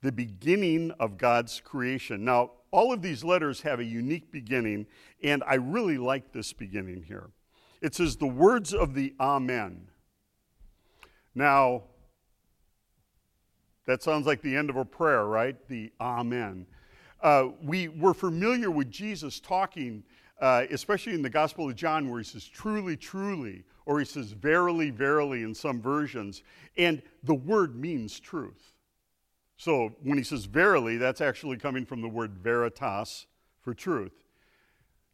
the 0.01 0.11
beginning 0.11 0.91
of 0.99 1.17
God's 1.17 1.61
creation. 1.63 2.23
Now, 2.23 2.51
all 2.71 2.93
of 2.93 3.01
these 3.01 3.23
letters 3.23 3.61
have 3.61 3.79
a 3.79 3.83
unique 3.83 4.31
beginning, 4.31 4.85
and 5.23 5.43
I 5.45 5.55
really 5.55 5.97
like 5.97 6.31
this 6.31 6.53
beginning 6.53 7.03
here. 7.07 7.29
It 7.81 7.95
says, 7.95 8.15
The 8.15 8.27
words 8.27 8.73
of 8.73 8.93
the 8.93 9.13
Amen. 9.19 9.87
Now, 11.35 11.83
that 13.85 14.03
sounds 14.03 14.27
like 14.27 14.41
the 14.41 14.55
end 14.55 14.69
of 14.69 14.75
a 14.75 14.85
prayer, 14.85 15.25
right? 15.25 15.55
The 15.67 15.91
Amen. 15.99 16.67
Uh, 17.21 17.49
we, 17.61 17.87
we're 17.87 18.13
familiar 18.13 18.71
with 18.71 18.89
Jesus 18.89 19.39
talking, 19.39 20.03
uh, 20.39 20.65
especially 20.71 21.13
in 21.13 21.21
the 21.21 21.29
Gospel 21.29 21.69
of 21.69 21.75
John, 21.75 22.09
where 22.09 22.19
he 22.19 22.23
says, 22.23 22.45
Truly, 22.45 22.95
truly, 22.95 23.63
or 23.85 23.99
he 23.99 24.05
says, 24.05 24.31
Verily, 24.31 24.91
verily, 24.91 25.43
in 25.43 25.53
some 25.53 25.81
versions. 25.81 26.43
And 26.77 27.01
the 27.23 27.33
word 27.33 27.75
means 27.75 28.19
truth. 28.19 28.73
So 29.59 29.91
when 30.01 30.17
he 30.17 30.23
says 30.23 30.45
verily, 30.45 30.95
that's 30.95 31.19
actually 31.19 31.57
coming 31.57 31.85
from 31.85 32.01
the 32.01 32.07
word 32.07 32.31
veritas 32.41 33.27
for 33.61 33.73
truth. 33.73 34.23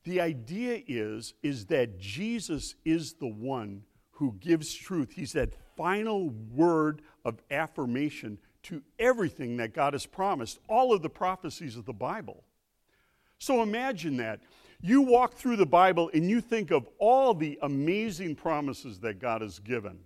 The 0.04 0.22
idea 0.22 0.84
is, 0.88 1.34
is 1.42 1.66
that 1.66 2.00
Jesus 2.00 2.76
is 2.86 3.14
the 3.14 3.28
one 3.28 3.82
who 4.12 4.36
gives 4.40 4.72
truth. 4.72 5.14
He's 5.14 5.32
that 5.32 5.56
final 5.76 6.30
word 6.30 7.02
of 7.26 7.42
affirmation 7.50 8.38
to 8.64 8.84
everything 9.00 9.58
that 9.58 9.74
God 9.74 9.94
has 9.94 10.06
promised, 10.06 10.60
all 10.70 10.94
of 10.94 11.02
the 11.02 11.10
prophecies 11.10 11.76
of 11.76 11.86
the 11.86 11.94
Bible. 11.94 12.44
So 13.40 13.64
imagine 13.64 14.18
that. 14.18 14.42
You 14.80 15.02
walk 15.02 15.34
through 15.34 15.56
the 15.56 15.66
Bible 15.66 16.12
and 16.14 16.30
you 16.30 16.40
think 16.40 16.70
of 16.70 16.88
all 17.00 17.34
the 17.34 17.58
amazing 17.64 18.36
promises 18.36 19.00
that 19.00 19.20
God 19.20 19.42
has 19.42 19.58
given 19.58 19.98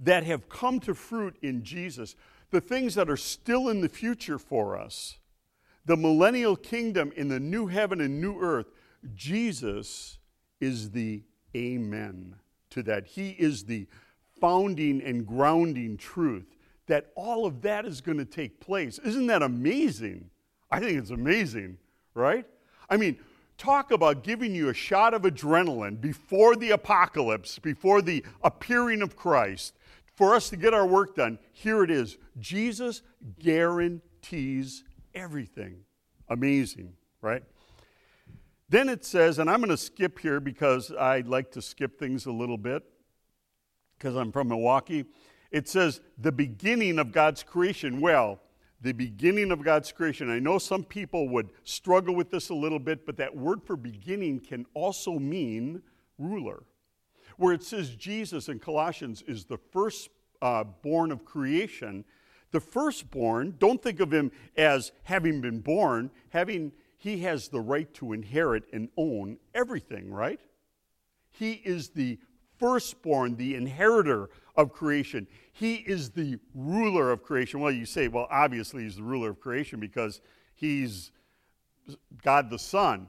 that 0.00 0.24
have 0.24 0.48
come 0.48 0.80
to 0.80 0.94
fruit 0.94 1.36
in 1.42 1.62
Jesus, 1.62 2.16
the 2.54 2.60
things 2.60 2.94
that 2.94 3.10
are 3.10 3.16
still 3.16 3.68
in 3.68 3.80
the 3.80 3.88
future 3.88 4.38
for 4.38 4.78
us, 4.78 5.18
the 5.84 5.96
millennial 5.96 6.56
kingdom 6.56 7.12
in 7.16 7.28
the 7.28 7.40
new 7.40 7.66
heaven 7.66 8.00
and 8.00 8.20
new 8.20 8.40
earth. 8.40 8.66
Jesus 9.14 10.18
is 10.60 10.90
the 10.92 11.22
Amen 11.54 12.36
to 12.70 12.82
that. 12.82 13.06
He 13.06 13.30
is 13.30 13.64
the 13.64 13.86
founding 14.40 15.02
and 15.02 15.26
grounding 15.26 15.96
truth 15.96 16.56
that 16.86 17.10
all 17.14 17.46
of 17.46 17.62
that 17.62 17.86
is 17.86 18.00
going 18.00 18.18
to 18.18 18.24
take 18.24 18.60
place. 18.60 18.98
Isn't 18.98 19.26
that 19.28 19.42
amazing? 19.42 20.30
I 20.70 20.80
think 20.80 20.98
it's 20.98 21.10
amazing, 21.10 21.78
right? 22.14 22.44
I 22.90 22.96
mean, 22.96 23.18
talk 23.56 23.90
about 23.90 24.24
giving 24.24 24.54
you 24.54 24.68
a 24.68 24.74
shot 24.74 25.14
of 25.14 25.22
adrenaline 25.22 26.00
before 26.00 26.56
the 26.56 26.70
apocalypse, 26.70 27.58
before 27.58 28.02
the 28.02 28.24
appearing 28.42 29.00
of 29.00 29.16
Christ, 29.16 29.74
for 30.16 30.34
us 30.34 30.50
to 30.50 30.56
get 30.56 30.74
our 30.74 30.86
work 30.86 31.16
done. 31.16 31.38
Here 31.52 31.82
it 31.82 31.90
is 31.90 32.18
Jesus 32.38 33.02
guarantees 33.38 34.84
everything. 35.14 35.78
Amazing, 36.28 36.94
right? 37.20 37.42
Then 38.68 38.88
it 38.88 39.04
says, 39.04 39.38
and 39.38 39.50
I'm 39.50 39.60
going 39.60 39.70
to 39.70 39.76
skip 39.76 40.18
here 40.18 40.40
because 40.40 40.90
I 40.90 41.20
like 41.20 41.52
to 41.52 41.62
skip 41.62 41.98
things 41.98 42.26
a 42.26 42.32
little 42.32 42.56
bit 42.56 42.82
because 43.98 44.16
I'm 44.16 44.32
from 44.32 44.48
Milwaukee. 44.48 45.04
It 45.50 45.68
says, 45.68 46.00
the 46.18 46.32
beginning 46.32 46.98
of 46.98 47.12
God's 47.12 47.42
creation. 47.42 48.00
Well, 48.00 48.40
the 48.80 48.92
beginning 48.92 49.50
of 49.50 49.62
God's 49.62 49.92
creation. 49.92 50.30
I 50.30 50.38
know 50.38 50.58
some 50.58 50.84
people 50.84 51.28
would 51.30 51.50
struggle 51.64 52.14
with 52.14 52.30
this 52.30 52.50
a 52.50 52.54
little 52.54 52.78
bit, 52.78 53.06
but 53.06 53.16
that 53.16 53.34
word 53.34 53.62
for 53.64 53.76
beginning 53.76 54.40
can 54.40 54.66
also 54.74 55.18
mean 55.18 55.82
ruler. 56.18 56.64
Where 57.36 57.52
it 57.52 57.62
says 57.62 57.94
Jesus 57.96 58.48
in 58.48 58.58
Colossians 58.58 59.22
is 59.22 59.44
the 59.44 59.58
first 59.58 60.08
uh, 60.42 60.64
of 60.84 61.24
creation, 61.24 62.04
the 62.50 62.60
firstborn, 62.60 63.54
don't 63.58 63.82
think 63.82 64.00
of 64.00 64.12
him 64.12 64.30
as 64.56 64.92
having 65.02 65.40
been 65.40 65.60
born, 65.60 66.10
having 66.30 66.72
he 66.96 67.18
has 67.18 67.48
the 67.48 67.60
right 67.60 67.92
to 67.94 68.12
inherit 68.12 68.64
and 68.72 68.88
own 68.96 69.36
everything, 69.54 70.10
right? 70.10 70.40
He 71.30 71.52
is 71.52 71.90
the 71.90 72.18
firstborn, 72.58 73.36
the 73.36 73.56
inheritor 73.56 74.30
of 74.56 74.72
creation. 74.72 75.26
He 75.52 75.74
is 75.74 76.10
the 76.10 76.38
ruler 76.54 77.10
of 77.10 77.22
creation. 77.22 77.60
Well, 77.60 77.72
you 77.72 77.84
say, 77.84 78.08
well, 78.08 78.26
obviously 78.30 78.84
he's 78.84 78.96
the 78.96 79.02
ruler 79.02 79.30
of 79.30 79.40
creation 79.40 79.80
because 79.80 80.20
he's 80.54 81.10
God 82.22 82.48
the 82.48 82.58
Son. 82.58 83.08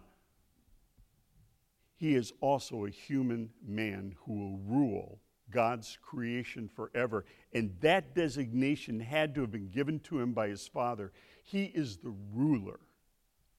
He 2.05 2.13
is 2.13 2.33
also 2.39 2.85
a 2.85 2.91
human 2.91 3.50
man 3.67 4.13
who 4.19 4.33
will 4.33 4.59
rule 4.59 5.21
God's 5.50 5.97
creation 6.03 6.69
forever. 6.69 7.25
And 7.51 7.75
that 7.81 8.13
designation 8.13 9.00
had 9.00 9.33
to 9.33 9.41
have 9.41 9.51
been 9.51 9.71
given 9.71 10.00
to 10.01 10.19
him 10.19 10.31
by 10.31 10.50
his 10.50 10.67
Father. 10.67 11.12
He 11.41 11.63
is 11.63 11.97
the 11.97 12.13
ruler 12.31 12.79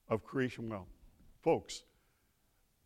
of 0.08 0.22
creation. 0.22 0.68
Well, 0.68 0.86
folks, 1.42 1.82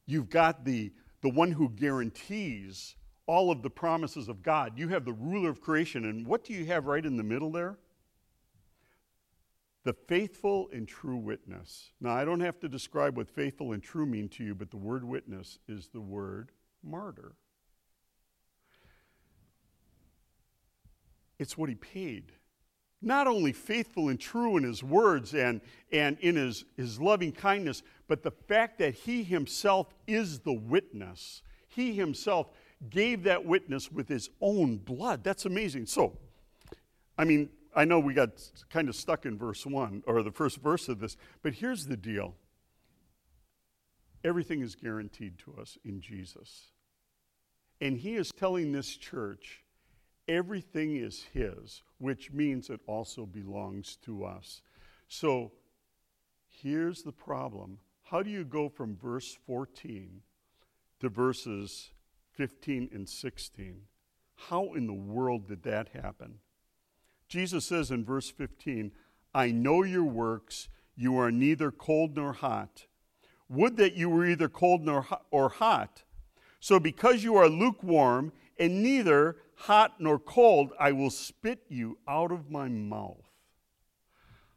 you've 0.07 0.31
got 0.31 0.65
the, 0.65 0.95
the 1.21 1.29
one 1.29 1.53
who 1.53 1.69
guarantees 1.69 2.95
all 3.27 3.51
of 3.51 3.61
the 3.61 3.69
promises 3.69 4.31
of 4.31 4.43
God. 4.43 4.79
You 4.79 4.89
have 4.89 5.05
the 5.05 5.13
ruler 5.13 5.51
of 5.51 5.61
creation. 5.61 6.07
And 6.07 6.27
what 6.27 6.43
do 6.43 6.55
you 6.55 6.65
have 6.65 6.87
right 6.87 7.05
in 7.05 7.19
the 7.19 7.23
middle 7.23 7.53
there? 7.53 7.77
The 9.85 9.93
faithful 9.93 10.69
and 10.73 10.87
true 10.87 11.17
witness. 11.17 11.93
Now, 12.01 12.11
I 12.11 12.25
don't 12.25 12.41
have 12.41 12.61
to 12.61 12.69
describe 12.69 13.17
what 13.17 13.29
faithful 13.29 13.73
and 13.73 13.83
true 13.83 14.07
mean 14.07 14.29
to 14.31 14.45
you, 14.45 14.55
but 14.55 14.71
the 14.71 14.77
word 14.77 15.05
witness 15.05 15.59
is 15.69 15.89
the 15.89 16.01
word 16.01 16.51
martyr. 16.83 17.33
It's 21.39 21.57
what 21.57 21.71
he 21.71 21.75
paid 21.75 22.33
not 23.03 23.27
only 23.27 23.53
faithful 23.53 24.09
and 24.09 24.21
true 24.21 24.57
in 24.57 24.65
his 24.65 24.83
words 24.83 25.35
and, 25.35 25.61
and 25.93 26.19
in 26.21 26.37
his, 26.37 26.65
his 26.77 27.01
loving 27.01 27.33
kindness, 27.33 27.83
but 28.09 28.23
the 28.23 28.31
fact 28.31 28.79
that 28.79 28.95
he 28.95 29.23
himself 29.23 29.95
is 30.07 30.41
the 30.41 30.53
witness. 30.53 31.43
He 31.69 31.95
himself 31.95 32.49
gave 32.91 33.23
that 33.25 33.45
witness 33.45 33.91
with 33.91 34.09
his 34.09 34.29
own 34.41 34.77
blood. 34.77 35.25
That's 35.25 35.47
amazing. 35.47 35.87
So, 35.87 36.19
I 37.17 37.25
mean, 37.25 37.49
I 37.75 37.85
know 37.85 38.01
we 38.01 38.15
got 38.15 38.31
kind 38.69 38.89
of 38.89 38.97
stuck 38.97 39.27
in 39.27 39.39
verse 39.39 39.65
1 39.65 40.05
or 40.07 40.23
the 40.23 40.33
first 40.33 40.59
verse 40.59 40.89
of 40.89 41.01
this, 41.01 41.17
but 41.43 41.55
here's 41.55 41.87
the 41.87 41.97
deal 41.97 42.35
everything 44.23 44.61
is 44.61 44.75
guaranteed 44.75 45.39
to 45.39 45.55
us 45.61 45.79
in 45.85 46.01
Jesus. 46.01 46.73
And 47.81 47.97
he 47.97 48.17
is 48.17 48.31
telling 48.37 48.73
this 48.73 48.97
church 48.97 49.65
everything 50.29 50.97
is 50.97 51.25
His, 51.33 51.83
which 51.99 52.31
means 52.33 52.71
it 52.71 52.81
also 52.87 53.27
belongs 53.27 53.97
to 54.05 54.25
us. 54.25 54.63
So 55.09 55.53
here's 56.49 57.03
the 57.03 57.13
problem 57.13 57.79
how 58.05 58.23
do 58.23 58.31
you 58.31 58.45
go 58.45 58.69
from 58.69 58.97
verse 58.97 59.37
14 59.47 60.23
to 61.01 61.09
verses 61.09 61.91
15 62.33 62.91
and 62.93 63.09
16? 63.09 63.83
How 64.49 64.73
in 64.75 64.87
the 64.87 64.93
world 64.93 65.47
did 65.47 65.63
that 65.65 65.89
happen? 65.89 66.39
Jesus 67.31 67.65
says 67.65 67.93
in 67.93 68.05
verse 68.05 68.29
15, 68.29 68.91
I 69.33 69.53
know 69.53 69.85
your 69.85 70.05
works, 70.05 70.69
you 70.97 71.17
are 71.17 71.31
neither 71.31 71.71
cold 71.71 72.17
nor 72.17 72.33
hot. 72.33 72.87
Would 73.49 73.77
that 73.77 73.95
you 73.95 74.11
were 74.11 74.27
either 74.27 74.49
cold 74.49 74.83
nor 74.83 75.07
or 75.31 75.49
hot. 75.49 76.03
So 76.59 76.81
because 76.81 77.23
you 77.23 77.37
are 77.37 77.49
lukewarm 77.49 78.33
and 78.59 78.83
neither 78.83 79.37
hot 79.55 80.01
nor 80.01 80.19
cold, 80.19 80.73
I 80.79 80.91
will 80.91 81.11
spit 81.11 81.63
you 81.69 81.99
out 82.09 82.33
of 82.33 82.51
my 82.51 82.69
mouth. 82.69 83.25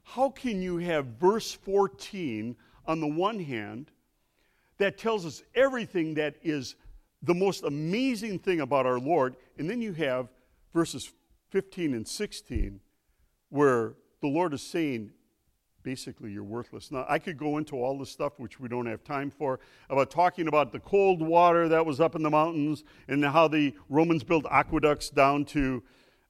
How 0.02 0.32
can 0.32 0.62
you 0.62 0.80
have 0.80 1.06
verse 1.20 1.54
14 1.54 2.56
on 2.88 3.00
the 3.00 3.08
one 3.08 3.40
hand 3.40 3.92
that 4.80 4.98
tells 4.98 5.26
us 5.28 5.44
everything 5.56 6.16
that 6.16 6.36
is 6.42 6.76
the 7.22 7.36
most 7.36 7.64
amazing 7.64 8.40
thing 8.40 8.62
about 8.62 8.86
our 8.86 9.00
Lord, 9.00 9.36
and 9.58 9.70
then 9.70 9.82
you 9.82 9.94
have 9.94 10.28
verses 10.74 11.12
15 11.54 11.94
and 11.94 12.08
16 12.08 12.80
where 13.50 13.94
the 14.22 14.28
Lord 14.28 14.56
is 14.56 14.64
saying, 14.64 15.12
basically 15.84 16.32
you're 16.32 16.44
worthless. 16.44 16.92
Now, 16.92 17.06
I 17.08 17.20
could 17.20 17.38
go 17.38 17.60
into 17.60 17.76
all 17.76 17.96
the 17.96 18.08
stuff, 18.08 18.40
which 18.40 18.60
we 18.60 18.68
don't 18.68 18.88
have 18.88 19.04
time 19.04 19.30
for, 19.30 19.60
about 19.88 20.10
talking 20.10 20.48
about 20.48 20.72
the 20.72 20.80
cold 20.80 21.22
water 21.22 21.70
that 21.70 21.86
was 21.86 22.00
up 22.00 22.16
in 22.16 22.24
the 22.24 22.30
mountains 22.32 22.84
and 23.08 23.24
how 23.24 23.48
the 23.48 23.76
Romans 23.88 24.24
built 24.24 24.48
aqueducts 24.50 25.12
down 25.12 25.46
to 25.46 25.84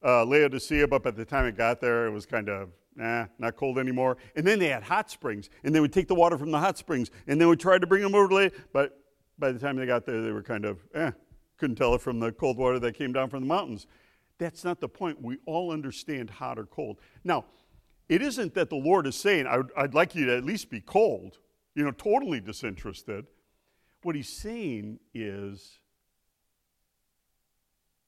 uh, 0.03 0.25
Laodicea, 0.25 0.89
but 0.89 1.03
by 1.03 1.11
the 1.11 1.23
time 1.23 1.45
it 1.45 1.55
got 1.55 1.79
there, 1.79 2.05
it 2.05 2.11
was 2.11 2.25
kind 2.25 2.49
of, 2.49 2.71
nah, 2.97 3.27
not 3.39 3.55
cold 3.55 3.79
anymore. 3.79 4.17
And 4.35 4.45
then 4.45 4.59
they 4.59 4.67
had 4.67 4.83
hot 4.83 5.09
springs, 5.09 5.49
and 5.63 5.73
they 5.73 5.79
would 5.79 5.93
take 5.93 6.09
the 6.09 6.15
water 6.15 6.37
from 6.37 6.51
the 6.51 6.59
hot 6.59 6.77
springs, 6.77 7.11
and 7.27 7.39
they 7.39 7.45
would 7.45 7.61
try 7.61 7.77
to 7.77 7.87
bring 7.87 8.01
them 8.01 8.13
over 8.13 8.27
to 8.27 8.35
Laodicea, 8.35 8.59
but 8.73 8.99
by 9.39 9.53
the 9.53 9.59
time 9.59 9.77
they 9.77 9.85
got 9.85 10.05
there, 10.05 10.21
they 10.21 10.33
were 10.33 10.43
kind 10.43 10.65
of, 10.65 10.79
eh, 10.93 11.11
couldn't 11.57 11.77
tell 11.77 11.95
it 11.95 12.01
from 12.01 12.19
the 12.19 12.33
cold 12.33 12.57
water 12.57 12.77
that 12.79 12.95
came 12.95 13.13
down 13.13 13.29
from 13.29 13.39
the 13.39 13.47
mountains. 13.47 13.87
That's 14.39 14.63
not 14.63 14.79
the 14.79 14.89
point. 14.89 15.21
We 15.21 15.37
all 15.45 15.71
understand 15.71 16.29
hot 16.29 16.57
or 16.57 16.65
cold. 16.65 16.99
Now, 17.23 17.45
it 18.09 18.21
isn't 18.21 18.53
that 18.55 18.69
the 18.69 18.75
Lord 18.75 19.07
is 19.07 19.15
saying, 19.15 19.47
I'd, 19.47 19.71
I'd 19.77 19.93
like 19.93 20.15
you 20.15 20.25
to 20.25 20.37
at 20.37 20.43
least 20.43 20.69
be 20.69 20.81
cold, 20.81 21.37
you 21.75 21.83
know, 21.83 21.91
totally 21.91 22.39
disinterested. 22.39 23.25
What 24.01 24.15
he's 24.15 24.29
saying 24.29 24.99
is, 25.13 25.79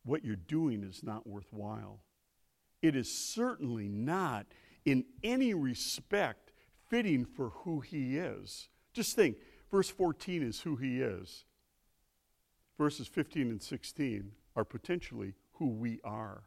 what 0.03 0.23
you're 0.23 0.35
doing 0.35 0.83
is 0.83 1.01
not 1.03 1.25
worthwhile. 1.25 2.01
It 2.81 2.95
is 2.95 3.11
certainly 3.11 3.87
not, 3.87 4.45
in 4.83 5.05
any 5.23 5.53
respect, 5.53 6.51
fitting 6.89 7.25
for 7.25 7.49
who 7.49 7.79
he 7.79 8.17
is. 8.17 8.69
Just 8.93 9.15
think, 9.15 9.37
verse 9.71 9.89
14 9.89 10.43
is 10.43 10.61
who 10.61 10.75
he 10.75 11.01
is. 11.01 11.45
Verses 12.77 13.07
15 13.07 13.49
and 13.49 13.61
16 13.61 14.31
are 14.55 14.65
potentially 14.65 15.33
who 15.57 15.69
we 15.69 15.99
are. 16.03 16.43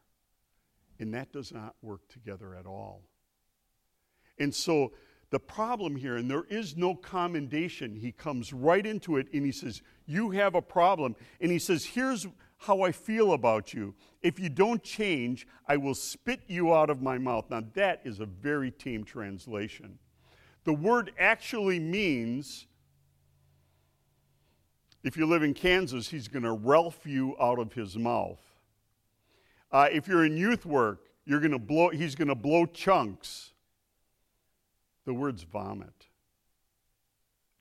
And 0.99 1.15
that 1.15 1.33
does 1.33 1.53
not 1.53 1.75
work 1.83 2.09
together 2.09 2.55
at 2.55 2.67
all. 2.67 3.03
And 4.39 4.55
so 4.55 4.93
the 5.31 5.39
problem 5.39 5.97
here, 5.97 6.17
and 6.17 6.31
there 6.31 6.45
is 6.45 6.77
no 6.77 6.95
commendation, 6.95 7.97
he 7.97 8.13
comes 8.13 8.53
right 8.53 8.85
into 8.85 9.17
it 9.19 9.29
and 9.33 9.45
he 9.45 9.53
says, 9.53 9.83
You 10.07 10.31
have 10.31 10.55
a 10.55 10.63
problem. 10.63 11.17
And 11.41 11.53
he 11.53 11.59
says, 11.59 11.85
Here's 11.85 12.27
how 12.59 12.83
I 12.83 12.93
feel 12.93 13.33
about 13.33 13.75
you. 13.75 13.95
If 14.23 14.41
you 14.41 14.49
don't 14.49 14.83
change, 14.83 15.47
I 15.67 15.77
will 15.77 15.95
spit 15.95 16.41
you 16.49 16.75
out 16.75 16.91
of 16.91 17.03
my 17.03 17.19
mouth. 17.19 17.51
Now, 17.51 17.63
that 17.75 18.01
is 18.05 18.21
a 18.21 18.27
very 18.27 18.71
tame 18.71 19.05
translation. 19.05 19.99
The 20.65 20.73
word 20.73 21.13
actually 21.19 21.79
means 21.79 22.67
If 25.05 25.17
you 25.17 25.27
live 25.27 25.43
in 25.43 25.55
Kansas, 25.55 26.09
he's 26.09 26.27
going 26.27 26.43
to 26.43 26.53
Ralph 26.53 27.07
you 27.07 27.37
out 27.41 27.59
of 27.59 27.75
his 27.75 27.97
mouth. 27.97 28.41
Uh, 29.71 29.89
if 29.91 30.09
you're 30.09 30.25
in 30.25 30.37
youth 30.37 30.65
work, 30.65 31.01
you're 31.25 31.41
going 31.41 31.53
to 31.53 31.59
blow, 31.59 31.91
he's 31.91 32.15
going 32.15 32.29
to 32.29 32.35
blow 32.35 32.67
chunks. 32.67 33.51
The 35.05 35.15
word's 35.15 35.43
vomit. 35.43 36.07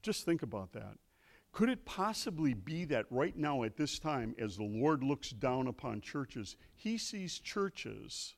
Just 0.01 0.25
think 0.25 0.41
about 0.41 0.73
that. 0.73 0.95
Could 1.51 1.69
it 1.69 1.85
possibly 1.85 2.53
be 2.53 2.85
that 2.85 3.05
right 3.09 3.35
now, 3.35 3.63
at 3.63 3.77
this 3.77 3.99
time, 3.99 4.35
as 4.39 4.57
the 4.57 4.63
Lord 4.63 5.03
looks 5.03 5.31
down 5.31 5.67
upon 5.67 6.01
churches, 6.01 6.55
he 6.75 6.97
sees 6.97 7.39
churches 7.39 8.35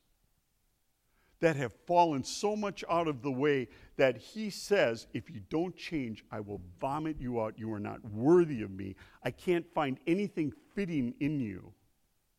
that 1.40 1.56
have 1.56 1.72
fallen 1.86 2.22
so 2.22 2.54
much 2.54 2.84
out 2.88 3.08
of 3.08 3.22
the 3.22 3.30
way 3.30 3.68
that 3.96 4.16
he 4.16 4.50
says, 4.50 5.06
If 5.12 5.30
you 5.30 5.40
don't 5.48 5.76
change, 5.76 6.24
I 6.30 6.40
will 6.40 6.60
vomit 6.80 7.16
you 7.20 7.40
out. 7.40 7.58
You 7.58 7.72
are 7.72 7.80
not 7.80 8.04
worthy 8.10 8.62
of 8.62 8.70
me. 8.70 8.96
I 9.24 9.30
can't 9.30 9.66
find 9.74 9.98
anything 10.06 10.52
fitting 10.74 11.14
in 11.20 11.40
you. 11.40 11.72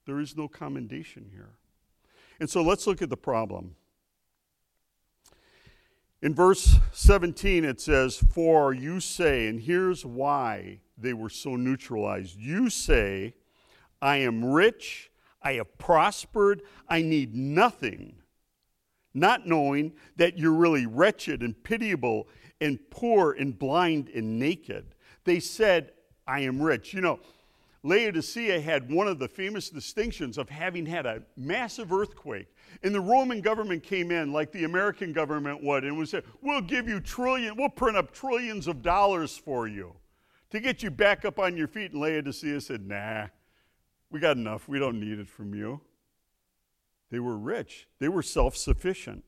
There 0.05 0.19
is 0.19 0.35
no 0.35 0.47
commendation 0.47 1.29
here. 1.31 1.51
And 2.39 2.49
so 2.49 2.61
let's 2.61 2.87
look 2.87 3.01
at 3.01 3.09
the 3.09 3.17
problem. 3.17 3.75
In 6.21 6.35
verse 6.35 6.75
17, 6.91 7.65
it 7.65 7.81
says, 7.81 8.23
For 8.33 8.73
you 8.73 8.99
say, 8.99 9.47
and 9.47 9.59
here's 9.59 10.05
why 10.05 10.81
they 10.97 11.13
were 11.13 11.29
so 11.29 11.55
neutralized. 11.55 12.37
You 12.37 12.69
say, 12.69 13.35
I 14.01 14.17
am 14.17 14.45
rich, 14.45 15.11
I 15.41 15.53
have 15.53 15.77
prospered, 15.77 16.61
I 16.87 17.01
need 17.01 17.35
nothing 17.35 18.21
not 19.13 19.47
knowing 19.47 19.93
that 20.15 20.37
you're 20.37 20.51
really 20.51 20.85
wretched 20.85 21.41
and 21.41 21.61
pitiable 21.63 22.27
and 22.59 22.79
poor 22.89 23.33
and 23.33 23.57
blind 23.57 24.09
and 24.09 24.39
naked. 24.39 24.95
They 25.23 25.39
said, 25.39 25.91
I 26.27 26.41
am 26.41 26.61
rich. 26.61 26.93
You 26.93 27.01
know, 27.01 27.19
Laodicea 27.83 28.59
had 28.59 28.91
one 28.91 29.07
of 29.07 29.17
the 29.17 29.27
famous 29.27 29.69
distinctions 29.69 30.37
of 30.37 30.49
having 30.49 30.85
had 30.85 31.07
a 31.07 31.23
massive 31.35 31.91
earthquake. 31.91 32.47
And 32.83 32.93
the 32.93 33.01
Roman 33.01 33.41
government 33.41 33.81
came 33.81 34.11
in 34.11 34.31
like 34.31 34.51
the 34.51 34.65
American 34.65 35.13
government 35.13 35.63
would 35.63 35.83
and 35.83 35.97
would 35.97 36.09
say, 36.09 36.21
We'll 36.41 36.61
give 36.61 36.87
you 36.87 36.99
trillion, 36.99 37.55
we'll 37.57 37.69
print 37.69 37.97
up 37.97 38.13
trillions 38.13 38.67
of 38.67 38.83
dollars 38.83 39.35
for 39.35 39.67
you 39.67 39.95
to 40.51 40.59
get 40.59 40.83
you 40.83 40.91
back 40.91 41.25
up 41.25 41.39
on 41.39 41.57
your 41.57 41.67
feet. 41.67 41.91
And 41.91 42.01
Laodicea 42.01 42.61
said, 42.61 42.87
Nah, 42.87 43.27
we 44.11 44.19
got 44.19 44.37
enough. 44.37 44.67
We 44.67 44.77
don't 44.77 44.99
need 44.99 45.17
it 45.17 45.29
from 45.29 45.55
you. 45.55 45.81
They 47.09 47.19
were 47.19 47.37
rich, 47.37 47.87
they 47.99 48.09
were 48.09 48.23
self 48.23 48.55
sufficient. 48.55 49.23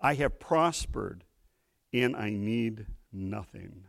I 0.00 0.14
have 0.14 0.40
prospered 0.40 1.22
and 1.92 2.16
I 2.16 2.30
need 2.30 2.86
nothing. 3.12 3.84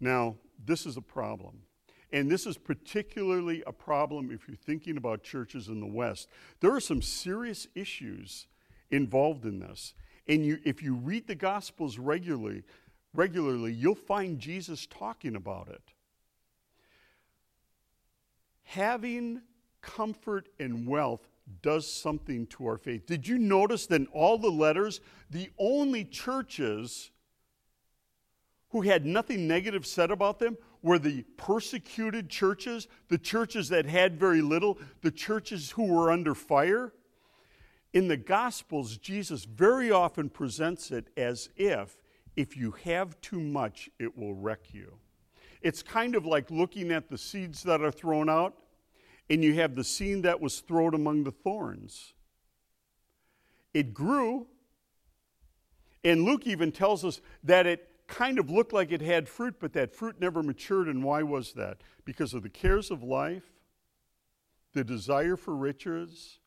Now, 0.00 0.36
this 0.66 0.86
is 0.86 0.96
a 0.96 1.02
problem. 1.02 1.62
And 2.12 2.30
this 2.30 2.46
is 2.46 2.56
particularly 2.56 3.62
a 3.66 3.72
problem 3.72 4.30
if 4.30 4.46
you're 4.46 4.56
thinking 4.56 4.96
about 4.96 5.24
churches 5.24 5.68
in 5.68 5.80
the 5.80 5.86
West. 5.86 6.28
There 6.60 6.72
are 6.72 6.80
some 6.80 7.02
serious 7.02 7.66
issues 7.74 8.46
involved 8.90 9.44
in 9.44 9.58
this. 9.58 9.94
And 10.28 10.44
you, 10.46 10.58
if 10.64 10.82
you 10.82 10.94
read 10.94 11.26
the 11.26 11.34
Gospels 11.34 11.98
regularly, 11.98 12.62
regularly, 13.12 13.72
you'll 13.72 13.94
find 13.94 14.38
Jesus 14.38 14.86
talking 14.86 15.34
about 15.34 15.68
it. 15.68 15.82
Having 18.62 19.42
comfort 19.82 20.48
and 20.58 20.86
wealth 20.86 21.28
does 21.62 21.90
something 21.90 22.46
to 22.46 22.66
our 22.66 22.78
faith. 22.78 23.06
Did 23.06 23.28
you 23.28 23.38
notice 23.38 23.86
that 23.86 24.00
in 24.00 24.06
all 24.08 24.38
the 24.38 24.50
letters, 24.50 25.00
the 25.30 25.50
only 25.58 26.04
churches 26.04 27.10
who 28.74 28.80
had 28.80 29.06
nothing 29.06 29.46
negative 29.46 29.86
said 29.86 30.10
about 30.10 30.40
them 30.40 30.58
were 30.82 30.98
the 30.98 31.22
persecuted 31.36 32.28
churches, 32.28 32.88
the 33.06 33.16
churches 33.16 33.68
that 33.68 33.86
had 33.86 34.18
very 34.18 34.42
little, 34.42 34.76
the 35.00 35.12
churches 35.12 35.70
who 35.70 35.84
were 35.84 36.10
under 36.10 36.34
fire? 36.34 36.92
In 37.92 38.08
the 38.08 38.16
Gospels, 38.16 38.96
Jesus 38.96 39.44
very 39.44 39.92
often 39.92 40.28
presents 40.28 40.90
it 40.90 41.06
as 41.16 41.50
if 41.54 41.96
if 42.34 42.56
you 42.56 42.72
have 42.82 43.20
too 43.20 43.38
much, 43.38 43.90
it 44.00 44.18
will 44.18 44.34
wreck 44.34 44.74
you. 44.74 44.94
It's 45.62 45.80
kind 45.80 46.16
of 46.16 46.26
like 46.26 46.50
looking 46.50 46.90
at 46.90 47.08
the 47.08 47.16
seeds 47.16 47.62
that 47.62 47.80
are 47.80 47.92
thrown 47.92 48.28
out 48.28 48.56
and 49.30 49.44
you 49.44 49.54
have 49.54 49.76
the 49.76 49.84
seed 49.84 50.24
that 50.24 50.40
was 50.40 50.58
thrown 50.58 50.94
among 50.94 51.22
the 51.22 51.30
thorns. 51.30 52.12
It 53.72 53.94
grew, 53.94 54.48
and 56.02 56.24
Luke 56.24 56.48
even 56.48 56.72
tells 56.72 57.04
us 57.04 57.20
that 57.44 57.68
it 57.68 57.88
kind 58.06 58.38
of 58.38 58.50
looked 58.50 58.72
like 58.72 58.92
it 58.92 59.00
had 59.00 59.28
fruit, 59.28 59.56
but 59.60 59.72
that 59.72 59.94
fruit 59.94 60.20
never 60.20 60.42
matured. 60.42 60.88
And 60.88 61.02
why 61.02 61.22
was 61.22 61.52
that? 61.54 61.78
Because 62.04 62.34
of 62.34 62.42
the 62.42 62.48
cares 62.48 62.90
of 62.90 63.02
life, 63.02 63.44
the 64.72 64.84
desire 64.84 65.36
for 65.36 65.54
riches, 65.54 66.38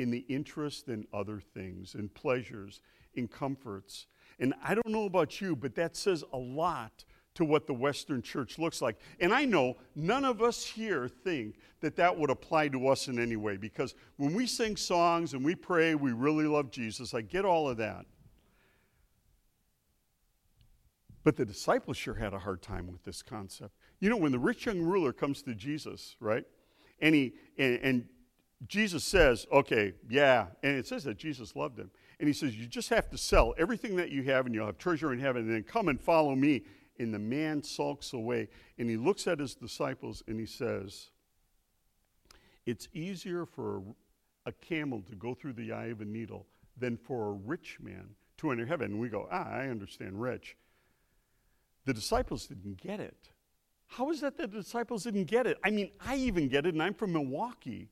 in 0.00 0.10
the 0.10 0.24
interest 0.30 0.88
in 0.88 1.06
other 1.12 1.42
things, 1.52 1.94
in 1.94 2.08
pleasures, 2.08 2.80
in 3.14 3.28
comforts. 3.28 4.06
And 4.38 4.54
I 4.64 4.74
don't 4.74 4.88
know 4.88 5.04
about 5.04 5.42
you, 5.42 5.54
but 5.54 5.74
that 5.74 5.94
says 5.94 6.24
a 6.32 6.38
lot 6.38 7.04
to 7.34 7.44
what 7.44 7.66
the 7.66 7.74
Western 7.74 8.22
church 8.22 8.58
looks 8.58 8.80
like. 8.80 8.96
And 9.20 9.32
I 9.32 9.44
know 9.44 9.76
none 9.94 10.24
of 10.24 10.40
us 10.40 10.64
here 10.64 11.06
think 11.06 11.56
that 11.80 11.96
that 11.96 12.16
would 12.16 12.30
apply 12.30 12.68
to 12.68 12.88
us 12.88 13.08
in 13.08 13.18
any 13.18 13.36
way 13.36 13.58
because 13.58 13.94
when 14.16 14.32
we 14.32 14.46
sing 14.46 14.74
songs 14.74 15.34
and 15.34 15.44
we 15.44 15.54
pray, 15.54 15.94
we 15.94 16.12
really 16.12 16.46
love 16.46 16.70
Jesus. 16.70 17.12
I 17.12 17.20
get 17.20 17.44
all 17.44 17.68
of 17.68 17.76
that. 17.76 18.06
But 21.22 21.36
the 21.36 21.44
disciples 21.44 21.96
sure 21.96 22.14
had 22.14 22.32
a 22.32 22.38
hard 22.38 22.62
time 22.62 22.90
with 22.90 23.04
this 23.04 23.22
concept. 23.22 23.74
You 24.00 24.08
know, 24.08 24.16
when 24.16 24.32
the 24.32 24.38
rich 24.38 24.66
young 24.66 24.80
ruler 24.80 25.12
comes 25.12 25.42
to 25.42 25.54
Jesus, 25.54 26.16
right? 26.20 26.44
And 27.00 27.14
he 27.14 27.34
and, 27.58 27.78
and 27.82 28.08
Jesus 28.66 29.04
says, 29.04 29.46
okay, 29.50 29.94
yeah, 30.08 30.46
and 30.62 30.76
it 30.76 30.86
says 30.86 31.04
that 31.04 31.16
Jesus 31.16 31.56
loved 31.56 31.78
him. 31.78 31.90
And 32.18 32.28
he 32.28 32.34
says, 32.34 32.56
You 32.56 32.66
just 32.66 32.90
have 32.90 33.08
to 33.10 33.18
sell 33.18 33.54
everything 33.58 33.96
that 33.96 34.10
you 34.10 34.22
have 34.24 34.46
and 34.46 34.54
you'll 34.54 34.66
have 34.66 34.78
treasure 34.78 35.12
in 35.12 35.18
heaven, 35.18 35.42
and 35.46 35.54
then 35.54 35.62
come 35.62 35.88
and 35.88 36.00
follow 36.00 36.34
me. 36.34 36.62
And 36.98 37.14
the 37.14 37.18
man 37.18 37.62
sulks 37.62 38.12
away 38.12 38.48
and 38.78 38.90
he 38.90 38.98
looks 38.98 39.26
at 39.26 39.38
his 39.38 39.54
disciples 39.54 40.22
and 40.28 40.38
he 40.38 40.44
says, 40.44 41.08
It's 42.66 42.88
easier 42.92 43.46
for 43.46 43.82
a 44.44 44.52
camel 44.52 45.02
to 45.08 45.14
go 45.16 45.32
through 45.32 45.54
the 45.54 45.72
eye 45.72 45.86
of 45.86 46.02
a 46.02 46.04
needle 46.04 46.46
than 46.76 46.98
for 46.98 47.30
a 47.30 47.32
rich 47.32 47.78
man 47.80 48.10
to 48.36 48.50
enter 48.50 48.66
heaven. 48.66 48.92
And 48.92 49.00
we 49.00 49.08
go, 49.08 49.26
Ah, 49.32 49.48
I 49.50 49.68
understand 49.68 50.20
rich. 50.20 50.56
The 51.90 51.94
disciples 51.94 52.46
didn't 52.46 52.80
get 52.80 53.00
it. 53.00 53.30
How 53.88 54.10
is 54.10 54.20
that 54.20 54.36
the 54.36 54.46
disciples 54.46 55.02
didn't 55.02 55.24
get 55.24 55.48
it? 55.48 55.58
I 55.64 55.70
mean, 55.70 55.90
I 56.00 56.14
even 56.14 56.48
get 56.48 56.64
it, 56.64 56.74
and 56.74 56.80
I'm 56.80 56.94
from 56.94 57.12
Milwaukee. 57.12 57.88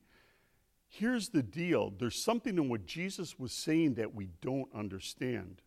Here's 0.87 1.31
the 1.31 1.43
deal 1.43 1.93
there's 1.99 2.23
something 2.23 2.57
in 2.57 2.69
what 2.69 2.87
Jesus 2.87 3.41
was 3.41 3.51
saying 3.51 3.95
that 3.95 4.15
we 4.15 4.29
don't 4.41 4.69
understand. 4.73 5.63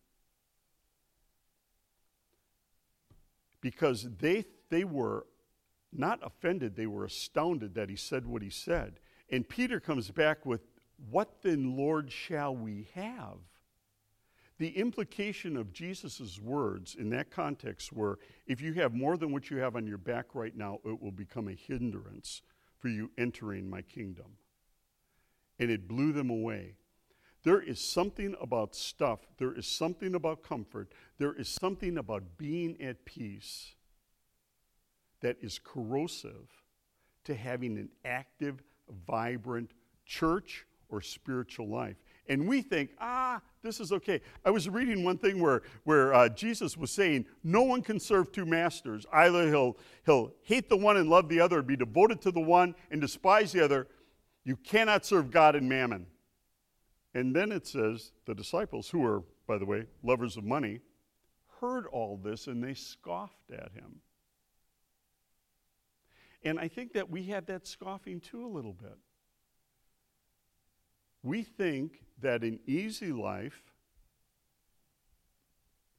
because 3.62 4.08
they, 4.18 4.44
they 4.68 4.84
were 4.84 5.26
not 5.92 6.18
offended, 6.22 6.76
they 6.76 6.86
were 6.86 7.04
astounded 7.04 7.74
that 7.74 7.88
he 7.88 7.96
said 7.96 8.26
what 8.26 8.42
he 8.42 8.50
said. 8.50 9.00
And 9.30 9.48
Peter 9.48 9.80
comes 9.80 10.10
back 10.10 10.44
with, 10.44 10.60
What 11.10 11.42
then, 11.42 11.76
Lord, 11.76 12.12
shall 12.12 12.54
we 12.54 12.88
have? 12.94 13.38
The 14.62 14.78
implication 14.78 15.56
of 15.56 15.72
Jesus' 15.72 16.38
words 16.40 16.94
in 16.94 17.10
that 17.10 17.32
context 17.32 17.92
were 17.92 18.20
if 18.46 18.60
you 18.60 18.74
have 18.74 18.94
more 18.94 19.16
than 19.16 19.32
what 19.32 19.50
you 19.50 19.56
have 19.56 19.74
on 19.74 19.88
your 19.88 19.98
back 19.98 20.36
right 20.36 20.56
now, 20.56 20.78
it 20.84 21.02
will 21.02 21.10
become 21.10 21.48
a 21.48 21.52
hindrance 21.52 22.42
for 22.78 22.86
you 22.86 23.10
entering 23.18 23.68
my 23.68 23.82
kingdom. 23.82 24.36
And 25.58 25.68
it 25.68 25.88
blew 25.88 26.12
them 26.12 26.30
away. 26.30 26.76
There 27.42 27.60
is 27.60 27.80
something 27.80 28.36
about 28.40 28.76
stuff, 28.76 29.26
there 29.36 29.52
is 29.52 29.66
something 29.66 30.14
about 30.14 30.44
comfort, 30.44 30.92
there 31.18 31.32
is 31.32 31.48
something 31.48 31.98
about 31.98 32.38
being 32.38 32.80
at 32.80 33.04
peace 33.04 33.74
that 35.22 35.38
is 35.42 35.58
corrosive 35.58 36.62
to 37.24 37.34
having 37.34 37.78
an 37.78 37.88
active, 38.04 38.62
vibrant 39.08 39.72
church 40.06 40.66
or 40.88 41.00
spiritual 41.00 41.66
life. 41.66 41.96
And 42.28 42.46
we 42.46 42.62
think, 42.62 42.90
ah, 43.00 43.40
this 43.62 43.80
is 43.80 43.92
okay. 43.92 44.20
I 44.44 44.50
was 44.50 44.68
reading 44.68 45.04
one 45.04 45.18
thing 45.18 45.40
where, 45.40 45.62
where 45.84 46.14
uh, 46.14 46.28
Jesus 46.28 46.76
was 46.76 46.90
saying, 46.90 47.26
no 47.42 47.62
one 47.62 47.82
can 47.82 47.98
serve 47.98 48.32
two 48.32 48.46
masters. 48.46 49.04
Either 49.12 49.48
he'll, 49.48 49.76
he'll 50.06 50.32
hate 50.42 50.68
the 50.68 50.76
one 50.76 50.96
and 50.96 51.10
love 51.10 51.28
the 51.28 51.40
other, 51.40 51.62
be 51.62 51.76
devoted 51.76 52.20
to 52.22 52.30
the 52.30 52.40
one 52.40 52.74
and 52.90 53.00
despise 53.00 53.52
the 53.52 53.64
other. 53.64 53.88
You 54.44 54.56
cannot 54.56 55.04
serve 55.04 55.30
God 55.30 55.56
and 55.56 55.68
mammon. 55.68 56.06
And 57.14 57.34
then 57.34 57.52
it 57.52 57.66
says 57.66 58.12
the 58.24 58.34
disciples, 58.34 58.88
who 58.88 59.04
are, 59.04 59.22
by 59.46 59.58
the 59.58 59.66
way, 59.66 59.86
lovers 60.02 60.36
of 60.36 60.44
money, 60.44 60.80
heard 61.60 61.86
all 61.86 62.16
this 62.16 62.46
and 62.46 62.62
they 62.62 62.74
scoffed 62.74 63.50
at 63.52 63.72
him. 63.72 64.00
And 66.44 66.58
I 66.58 66.68
think 66.68 66.94
that 66.94 67.10
we 67.10 67.24
had 67.24 67.46
that 67.46 67.66
scoffing 67.66 68.20
too 68.20 68.44
a 68.44 68.48
little 68.48 68.72
bit. 68.72 68.96
We 71.22 71.42
think 71.42 72.04
that 72.20 72.42
an 72.42 72.58
easy 72.66 73.12
life, 73.12 73.62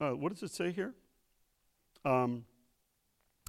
uh, 0.00 0.10
what 0.10 0.32
does 0.32 0.42
it 0.42 0.50
say 0.50 0.70
here? 0.70 0.94
Um, 2.04 2.44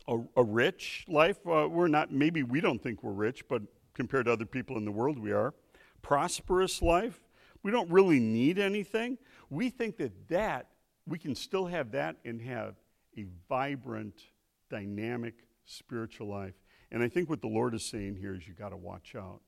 a, 0.08 0.20
a 0.38 0.44
rich 0.44 1.06
life. 1.08 1.38
Uh, 1.46 1.68
we're 1.70 1.88
not, 1.88 2.12
maybe 2.12 2.44
we 2.44 2.62
don't 2.62 2.82
think 2.82 3.04
we're 3.04 3.12
rich, 3.12 3.48
but 3.48 3.62
compared 3.94 4.26
to 4.26 4.34
other 4.34 4.46
people 4.46 4.78
in 4.78 4.86
the 4.86 4.92
world, 4.92 5.20
we 5.20 5.32
are. 5.32 5.54
Prosperous 6.02 6.82
life. 6.82 7.20
We 7.64 7.72
don't 7.72 7.90
really 7.90 8.20
need 8.20 8.60
anything. 8.60 9.18
We 9.50 9.70
think 9.70 9.98
that 9.98 10.30
that, 10.30 10.68
we 11.08 11.18
can 11.18 11.36
still 11.36 11.66
have 11.66 11.92
that 11.92 12.18
and 12.24 12.42
have 12.42 12.76
a 13.18 13.26
vibrant, 13.50 14.22
dynamic 14.70 15.34
spiritual 15.66 16.28
life. 16.28 16.54
And 16.92 17.02
I 17.02 17.10
think 17.10 17.30
what 17.30 17.42
the 17.42 17.48
Lord 17.48 17.74
is 17.74 17.84
saying 17.84 18.18
here 18.18 18.36
is 18.36 18.48
you 18.48 18.54
got 18.54 18.70
to 18.70 18.78
watch 18.78 19.16
out. 19.16 19.42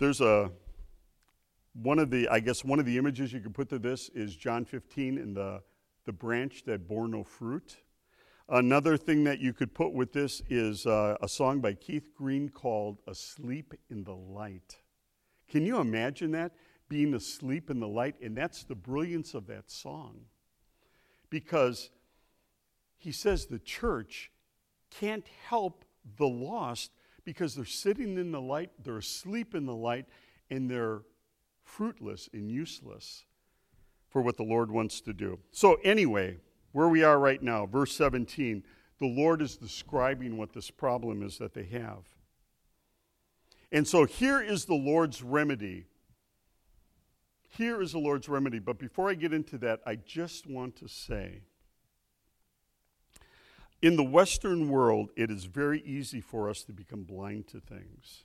There's 0.00 0.22
a 0.22 0.50
one 1.74 1.98
of 1.98 2.10
the 2.10 2.26
I 2.30 2.40
guess 2.40 2.64
one 2.64 2.78
of 2.78 2.86
the 2.86 2.96
images 2.96 3.34
you 3.34 3.40
could 3.40 3.52
put 3.52 3.68
to 3.68 3.78
this 3.78 4.08
is 4.14 4.34
John 4.34 4.64
15 4.64 5.18
in 5.18 5.34
the 5.34 5.60
the 6.06 6.12
branch 6.12 6.64
that 6.64 6.88
bore 6.88 7.06
no 7.06 7.22
fruit. 7.22 7.76
Another 8.48 8.96
thing 8.96 9.24
that 9.24 9.40
you 9.40 9.52
could 9.52 9.74
put 9.74 9.92
with 9.92 10.14
this 10.14 10.40
is 10.48 10.86
uh, 10.86 11.18
a 11.20 11.28
song 11.28 11.60
by 11.60 11.74
Keith 11.74 12.14
Green 12.16 12.48
called 12.48 13.02
Asleep 13.06 13.74
in 13.90 14.02
the 14.04 14.14
Light. 14.14 14.78
Can 15.50 15.66
you 15.66 15.78
imagine 15.78 16.30
that? 16.30 16.52
Being 16.88 17.12
asleep 17.12 17.68
in 17.68 17.78
the 17.78 17.86
light? 17.86 18.14
And 18.22 18.34
that's 18.34 18.64
the 18.64 18.74
brilliance 18.74 19.34
of 19.34 19.46
that 19.48 19.70
song. 19.70 20.22
Because 21.28 21.90
he 22.96 23.12
says 23.12 23.46
the 23.46 23.58
church 23.58 24.32
can't 24.90 25.26
help 25.46 25.84
the 26.16 26.26
lost 26.26 26.90
because 27.30 27.54
they're 27.54 27.64
sitting 27.64 28.18
in 28.18 28.32
the 28.32 28.40
light, 28.40 28.72
they're 28.82 28.98
asleep 28.98 29.54
in 29.54 29.64
the 29.64 29.74
light, 29.74 30.04
and 30.50 30.68
they're 30.68 31.02
fruitless 31.62 32.28
and 32.32 32.50
useless 32.50 33.24
for 34.08 34.20
what 34.20 34.36
the 34.36 34.42
Lord 34.42 34.68
wants 34.68 35.00
to 35.02 35.12
do. 35.12 35.38
So, 35.52 35.76
anyway, 35.84 36.38
where 36.72 36.88
we 36.88 37.04
are 37.04 37.20
right 37.20 37.40
now, 37.40 37.66
verse 37.66 37.92
17, 37.92 38.64
the 38.98 39.06
Lord 39.06 39.42
is 39.42 39.56
describing 39.56 40.38
what 40.38 40.52
this 40.52 40.72
problem 40.72 41.22
is 41.22 41.38
that 41.38 41.54
they 41.54 41.66
have. 41.66 42.02
And 43.70 43.86
so 43.86 44.06
here 44.06 44.42
is 44.42 44.64
the 44.64 44.74
Lord's 44.74 45.22
remedy. 45.22 45.86
Here 47.48 47.80
is 47.80 47.92
the 47.92 48.00
Lord's 48.00 48.28
remedy. 48.28 48.58
But 48.58 48.80
before 48.80 49.08
I 49.08 49.14
get 49.14 49.32
into 49.32 49.56
that, 49.58 49.78
I 49.86 49.94
just 49.94 50.48
want 50.48 50.74
to 50.78 50.88
say 50.88 51.42
in 53.82 53.96
the 53.96 54.04
Western 54.04 54.68
world, 54.68 55.10
it 55.16 55.30
is 55.30 55.44
very 55.44 55.82
easy 55.82 56.20
for 56.20 56.50
us 56.50 56.62
to 56.64 56.72
become 56.72 57.04
blind 57.04 57.48
to 57.48 57.60
things. 57.60 58.24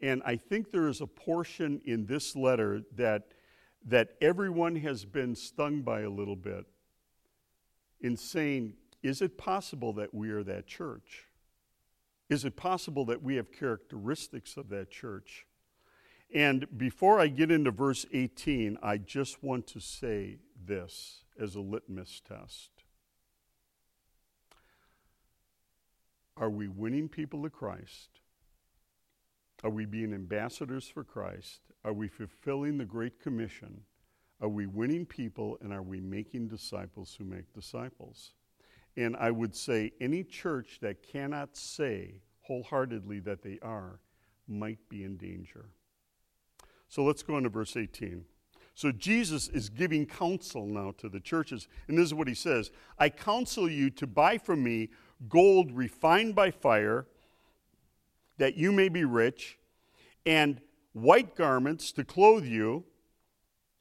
And 0.00 0.22
I 0.24 0.36
think 0.36 0.70
there 0.70 0.88
is 0.88 1.00
a 1.00 1.06
portion 1.06 1.80
in 1.84 2.06
this 2.06 2.36
letter 2.36 2.82
that, 2.96 3.28
that 3.86 4.10
everyone 4.20 4.76
has 4.76 5.04
been 5.04 5.34
stung 5.34 5.82
by 5.82 6.02
a 6.02 6.10
little 6.10 6.36
bit 6.36 6.66
in 8.00 8.16
saying, 8.16 8.74
is 9.02 9.22
it 9.22 9.38
possible 9.38 9.92
that 9.94 10.14
we 10.14 10.30
are 10.30 10.42
that 10.42 10.66
church? 10.66 11.24
Is 12.28 12.44
it 12.44 12.56
possible 12.56 13.04
that 13.06 13.22
we 13.22 13.36
have 13.36 13.50
characteristics 13.50 14.56
of 14.56 14.68
that 14.70 14.90
church? 14.90 15.46
And 16.34 16.66
before 16.76 17.20
I 17.20 17.28
get 17.28 17.50
into 17.50 17.70
verse 17.70 18.06
18, 18.12 18.78
I 18.82 18.98
just 18.98 19.42
want 19.42 19.66
to 19.68 19.80
say 19.80 20.38
this 20.64 21.24
as 21.40 21.54
a 21.54 21.60
litmus 21.60 22.20
test. 22.26 22.73
Are 26.36 26.50
we 26.50 26.68
winning 26.68 27.08
people 27.08 27.42
to 27.42 27.50
Christ? 27.50 28.20
Are 29.62 29.70
we 29.70 29.86
being 29.86 30.12
ambassadors 30.12 30.88
for 30.88 31.04
Christ? 31.04 31.60
Are 31.84 31.92
we 31.92 32.08
fulfilling 32.08 32.76
the 32.76 32.84
Great 32.84 33.20
Commission? 33.20 33.82
Are 34.40 34.48
we 34.48 34.66
winning 34.66 35.06
people 35.06 35.58
and 35.62 35.72
are 35.72 35.82
we 35.82 36.00
making 36.00 36.48
disciples 36.48 37.14
who 37.16 37.24
make 37.24 37.52
disciples? 37.52 38.32
And 38.96 39.16
I 39.16 39.30
would 39.30 39.54
say 39.54 39.92
any 40.00 40.22
church 40.24 40.78
that 40.82 41.02
cannot 41.02 41.56
say 41.56 42.20
wholeheartedly 42.42 43.20
that 43.20 43.42
they 43.42 43.58
are 43.62 44.00
might 44.46 44.88
be 44.88 45.04
in 45.04 45.16
danger. 45.16 45.70
So 46.88 47.02
let's 47.02 47.22
go 47.22 47.38
into 47.38 47.48
verse 47.48 47.76
18. 47.76 48.24
So 48.74 48.90
Jesus 48.90 49.48
is 49.48 49.68
giving 49.68 50.04
counsel 50.04 50.66
now 50.66 50.92
to 50.98 51.08
the 51.08 51.20
churches. 51.20 51.68
And 51.88 51.96
this 51.96 52.06
is 52.06 52.14
what 52.14 52.28
he 52.28 52.34
says 52.34 52.70
I 52.98 53.08
counsel 53.08 53.68
you 53.70 53.88
to 53.90 54.06
buy 54.06 54.38
from 54.38 54.62
me 54.62 54.90
gold 55.28 55.72
refined 55.72 56.34
by 56.34 56.50
fire, 56.50 57.06
that 58.38 58.56
you 58.56 58.72
may 58.72 58.88
be 58.88 59.04
rich, 59.04 59.58
and 60.26 60.60
white 60.92 61.36
garments 61.36 61.92
to 61.92 62.04
clothe 62.04 62.44
you, 62.44 62.84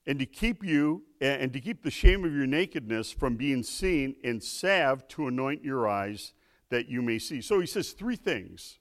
and 0.05 0.19
to 0.19 0.25
keep 0.25 0.63
you 0.63 1.03
and 1.21 1.53
to 1.53 1.61
keep 1.61 1.83
the 1.83 1.91
shame 1.91 2.25
of 2.25 2.33
your 2.33 2.45
nakedness 2.45 3.11
from 3.11 3.37
being 3.37 3.63
seen, 3.63 4.15
and 4.25 4.43
salve 4.43 5.07
to 5.07 5.27
anoint 5.27 5.63
your 5.63 5.87
eyes 5.87 6.33
that 6.69 6.89
you 6.89 7.01
may 7.01 7.17
see. 7.17 7.39
So 7.39 7.61
he 7.61 7.65
says 7.65 7.91
three 7.91 8.17
things. 8.17 8.79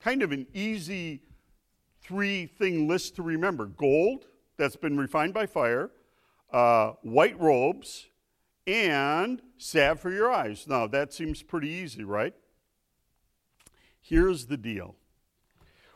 Kind 0.00 0.22
of 0.22 0.32
an 0.32 0.46
easy 0.52 1.22
three 2.02 2.46
thing 2.46 2.88
list 2.88 3.14
to 3.16 3.22
remember 3.22 3.66
gold 3.66 4.26
that's 4.56 4.74
been 4.74 4.98
refined 4.98 5.32
by 5.32 5.46
fire, 5.46 5.90
uh, 6.52 6.92
white 7.02 7.38
robes, 7.40 8.06
and 8.66 9.42
salve 9.58 10.00
for 10.00 10.10
your 10.10 10.32
eyes. 10.32 10.66
Now, 10.66 10.86
that 10.86 11.12
seems 11.12 11.42
pretty 11.42 11.68
easy, 11.68 12.04
right? 12.04 12.34
Here's 14.00 14.46
the 14.46 14.56
deal. 14.56 14.96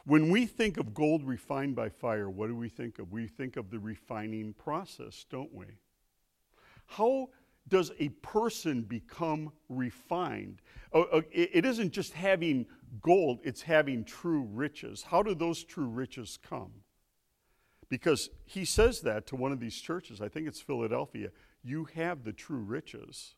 When 0.04 0.30
we 0.30 0.46
think 0.46 0.78
of 0.78 0.94
gold 0.94 1.22
refined 1.22 1.76
by 1.76 1.90
fire, 1.90 2.30
what 2.30 2.48
do 2.48 2.56
we 2.56 2.70
think 2.70 2.98
of? 2.98 3.12
We 3.12 3.26
think 3.26 3.56
of 3.58 3.70
the 3.70 3.78
refining 3.78 4.54
process, 4.54 5.26
don't 5.28 5.52
we? 5.52 5.66
How 6.86 7.28
does 7.68 7.92
a 7.98 8.08
person 8.08 8.82
become 8.82 9.52
refined? 9.68 10.62
Oh, 10.94 11.06
oh, 11.12 11.22
it 11.30 11.66
isn't 11.66 11.92
just 11.92 12.14
having 12.14 12.66
gold, 13.02 13.40
it's 13.44 13.60
having 13.60 14.04
true 14.04 14.48
riches. 14.50 15.02
How 15.02 15.22
do 15.22 15.34
those 15.34 15.62
true 15.62 15.88
riches 15.88 16.38
come? 16.42 16.72
Because 17.90 18.30
he 18.46 18.64
says 18.64 19.02
that 19.02 19.26
to 19.26 19.36
one 19.36 19.52
of 19.52 19.60
these 19.60 19.78
churches, 19.78 20.22
I 20.22 20.28
think 20.28 20.48
it's 20.48 20.60
Philadelphia 20.60 21.28
you 21.68 21.84
have 21.94 22.24
the 22.24 22.32
true 22.32 22.60
riches, 22.60 23.34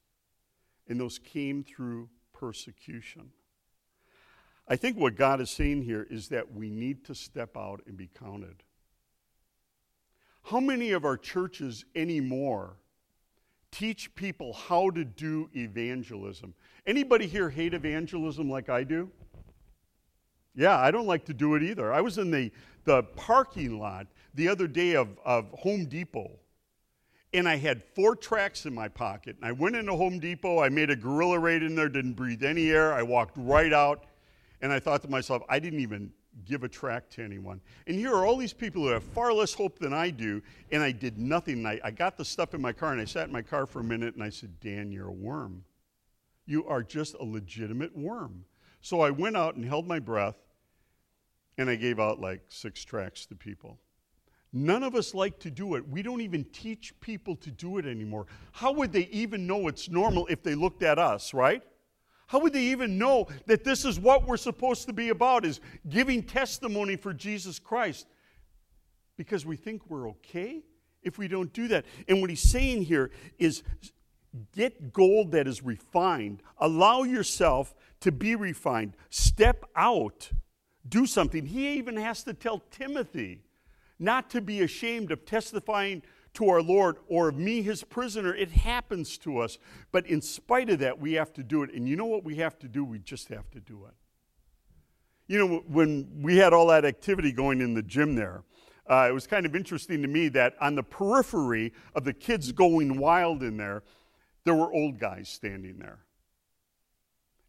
and 0.88 1.00
those 1.00 1.18
came 1.18 1.64
through 1.64 2.08
persecution. 2.32 3.30
I 4.68 4.76
think 4.76 4.96
what 4.96 5.16
God 5.16 5.40
is 5.40 5.50
saying 5.50 5.82
here 5.82 6.06
is 6.08 6.28
that 6.28 6.54
we 6.54 6.70
need 6.70 7.04
to 7.06 7.14
step 7.14 7.56
out 7.56 7.82
and 7.86 7.96
be 7.96 8.08
counted. 8.18 8.62
How 10.44 10.60
many 10.60 10.92
of 10.92 11.04
our 11.04 11.16
churches 11.16 11.84
anymore 11.94 12.76
teach 13.72 14.14
people 14.14 14.52
how 14.52 14.90
to 14.90 15.04
do 15.04 15.50
evangelism? 15.54 16.54
Anybody 16.86 17.26
here 17.26 17.50
hate 17.50 17.74
evangelism 17.74 18.48
like 18.48 18.68
I 18.68 18.84
do? 18.84 19.10
Yeah, 20.54 20.78
I 20.78 20.90
don't 20.90 21.06
like 21.06 21.24
to 21.26 21.34
do 21.34 21.56
it 21.56 21.62
either. 21.62 21.92
I 21.92 22.00
was 22.00 22.18
in 22.18 22.30
the, 22.30 22.50
the 22.84 23.02
parking 23.02 23.78
lot 23.78 24.06
the 24.34 24.48
other 24.48 24.66
day 24.66 24.94
of, 24.94 25.08
of 25.24 25.50
Home 25.50 25.86
Depot 25.86 26.39
and 27.32 27.48
I 27.48 27.56
had 27.56 27.82
four 27.94 28.16
tracks 28.16 28.66
in 28.66 28.74
my 28.74 28.88
pocket. 28.88 29.36
And 29.36 29.44
I 29.44 29.52
went 29.52 29.76
into 29.76 29.94
Home 29.94 30.18
Depot, 30.18 30.60
I 30.60 30.68
made 30.68 30.90
a 30.90 30.96
guerrilla 30.96 31.38
raid 31.38 31.62
in 31.62 31.74
there, 31.74 31.88
didn't 31.88 32.14
breathe 32.14 32.42
any 32.42 32.70
air. 32.70 32.92
I 32.92 33.02
walked 33.02 33.36
right 33.36 33.72
out, 33.72 34.04
and 34.60 34.72
I 34.72 34.80
thought 34.80 35.02
to 35.02 35.10
myself, 35.10 35.42
I 35.48 35.58
didn't 35.58 35.80
even 35.80 36.12
give 36.44 36.64
a 36.64 36.68
track 36.68 37.10
to 37.10 37.24
anyone. 37.24 37.60
And 37.86 37.96
here 37.96 38.14
are 38.14 38.24
all 38.24 38.36
these 38.36 38.52
people 38.52 38.82
who 38.82 38.88
have 38.88 39.02
far 39.02 39.32
less 39.32 39.52
hope 39.52 39.78
than 39.78 39.92
I 39.92 40.10
do, 40.10 40.42
and 40.72 40.82
I 40.82 40.92
did 40.92 41.18
nothing. 41.18 41.66
I, 41.66 41.80
I 41.84 41.90
got 41.90 42.16
the 42.16 42.24
stuff 42.24 42.54
in 42.54 42.60
my 42.60 42.72
car, 42.72 42.92
and 42.92 43.00
I 43.00 43.04
sat 43.04 43.26
in 43.26 43.32
my 43.32 43.42
car 43.42 43.66
for 43.66 43.80
a 43.80 43.84
minute, 43.84 44.14
and 44.14 44.22
I 44.22 44.30
said, 44.30 44.58
Dan, 44.60 44.90
you're 44.90 45.08
a 45.08 45.12
worm. 45.12 45.64
You 46.46 46.66
are 46.66 46.82
just 46.82 47.14
a 47.14 47.24
legitimate 47.24 47.96
worm. 47.96 48.44
So 48.80 49.00
I 49.02 49.10
went 49.10 49.36
out 49.36 49.56
and 49.56 49.64
held 49.64 49.86
my 49.86 49.98
breath, 49.98 50.36
and 51.58 51.68
I 51.68 51.76
gave 51.76 52.00
out 52.00 52.20
like 52.20 52.42
six 52.48 52.84
tracks 52.84 53.26
to 53.26 53.34
people. 53.34 53.78
None 54.52 54.82
of 54.82 54.96
us 54.96 55.14
like 55.14 55.38
to 55.40 55.50
do 55.50 55.76
it. 55.76 55.88
We 55.88 56.02
don't 56.02 56.20
even 56.20 56.44
teach 56.44 56.98
people 57.00 57.36
to 57.36 57.50
do 57.50 57.78
it 57.78 57.86
anymore. 57.86 58.26
How 58.52 58.72
would 58.72 58.92
they 58.92 59.08
even 59.12 59.46
know 59.46 59.68
it's 59.68 59.88
normal 59.88 60.26
if 60.26 60.42
they 60.42 60.56
looked 60.56 60.82
at 60.82 60.98
us, 60.98 61.32
right? 61.32 61.62
How 62.26 62.40
would 62.40 62.52
they 62.52 62.64
even 62.64 62.98
know 62.98 63.28
that 63.46 63.64
this 63.64 63.84
is 63.84 63.98
what 63.98 64.26
we're 64.26 64.36
supposed 64.36 64.86
to 64.86 64.92
be 64.92 65.08
about 65.08 65.44
is 65.44 65.60
giving 65.88 66.22
testimony 66.22 66.96
for 66.96 67.12
Jesus 67.12 67.58
Christ? 67.58 68.06
Because 69.16 69.46
we 69.46 69.56
think 69.56 69.88
we're 69.88 70.08
okay 70.10 70.62
if 71.02 71.16
we 71.18 71.28
don't 71.28 71.52
do 71.52 71.68
that. 71.68 71.84
And 72.08 72.20
what 72.20 72.30
he's 72.30 72.42
saying 72.42 72.82
here 72.82 73.10
is 73.38 73.62
get 74.54 74.92
gold 74.92 75.32
that 75.32 75.46
is 75.46 75.62
refined. 75.62 76.42
Allow 76.58 77.02
yourself 77.04 77.74
to 78.00 78.12
be 78.12 78.34
refined. 78.34 78.96
Step 79.10 79.64
out. 79.76 80.30
Do 80.88 81.06
something. 81.06 81.46
He 81.46 81.76
even 81.78 81.96
has 81.96 82.24
to 82.24 82.34
tell 82.34 82.62
Timothy 82.70 83.42
not 84.00 84.30
to 84.30 84.40
be 84.40 84.62
ashamed 84.62 85.12
of 85.12 85.24
testifying 85.24 86.02
to 86.34 86.48
our 86.48 86.62
Lord 86.62 86.96
or 87.08 87.28
of 87.28 87.36
me, 87.36 87.62
his 87.62 87.82
prisoner. 87.82 88.34
It 88.34 88.50
happens 88.50 89.18
to 89.18 89.38
us. 89.38 89.58
But 89.92 90.06
in 90.06 90.22
spite 90.22 90.70
of 90.70 90.78
that, 90.78 90.98
we 90.98 91.14
have 91.14 91.32
to 91.34 91.42
do 91.42 91.62
it. 91.62 91.72
And 91.74 91.88
you 91.88 91.96
know 91.96 92.06
what 92.06 92.24
we 92.24 92.36
have 92.36 92.58
to 92.60 92.68
do? 92.68 92.84
We 92.84 92.98
just 92.98 93.28
have 93.28 93.50
to 93.50 93.60
do 93.60 93.84
it. 93.86 93.94
You 95.26 95.38
know, 95.38 95.62
when 95.68 96.22
we 96.22 96.38
had 96.38 96.52
all 96.52 96.68
that 96.68 96.84
activity 96.84 97.32
going 97.32 97.60
in 97.60 97.74
the 97.74 97.82
gym 97.82 98.14
there, 98.14 98.42
uh, 98.88 99.06
it 99.08 99.12
was 99.12 99.26
kind 99.26 99.46
of 99.46 99.54
interesting 99.54 100.02
to 100.02 100.08
me 100.08 100.28
that 100.28 100.54
on 100.60 100.74
the 100.74 100.82
periphery 100.82 101.72
of 101.94 102.04
the 102.04 102.12
kids 102.12 102.50
going 102.50 102.98
wild 102.98 103.42
in 103.42 103.56
there, 103.56 103.84
there 104.44 104.54
were 104.54 104.72
old 104.72 104.98
guys 104.98 105.28
standing 105.28 105.78
there. 105.78 106.00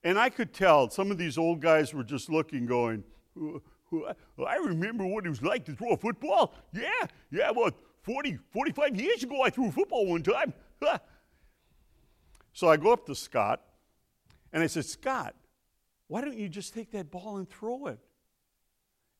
And 0.03 0.19
I 0.19 0.29
could 0.29 0.53
tell 0.53 0.89
some 0.89 1.09
of 1.09 1.17
these 1.17 1.37
old 1.37 1.59
guys 1.59 1.93
were 1.93 2.03
just 2.03 2.29
looking, 2.29 2.65
going, 2.65 3.03
I 4.47 4.55
remember 4.55 5.05
what 5.05 5.25
it 5.25 5.29
was 5.29 5.41
like 5.41 5.65
to 5.65 5.75
throw 5.75 5.93
a 5.93 5.97
football. 5.97 6.53
Yeah, 6.73 6.89
yeah, 7.31 7.49
about 7.49 7.75
40, 8.03 8.37
45 8.51 8.95
years 8.99 9.23
ago, 9.23 9.41
I 9.41 9.49
threw 9.49 9.67
a 9.67 9.71
football 9.71 10.07
one 10.07 10.23
time. 10.23 10.53
so 12.53 12.69
I 12.69 12.77
go 12.77 12.93
up 12.93 13.05
to 13.07 13.15
Scott 13.15 13.61
and 14.53 14.63
I 14.63 14.67
said, 14.67 14.85
Scott, 14.85 15.35
why 16.07 16.21
don't 16.21 16.37
you 16.37 16.49
just 16.49 16.73
take 16.73 16.91
that 16.91 17.11
ball 17.11 17.37
and 17.37 17.49
throw 17.49 17.87
it? 17.87 17.99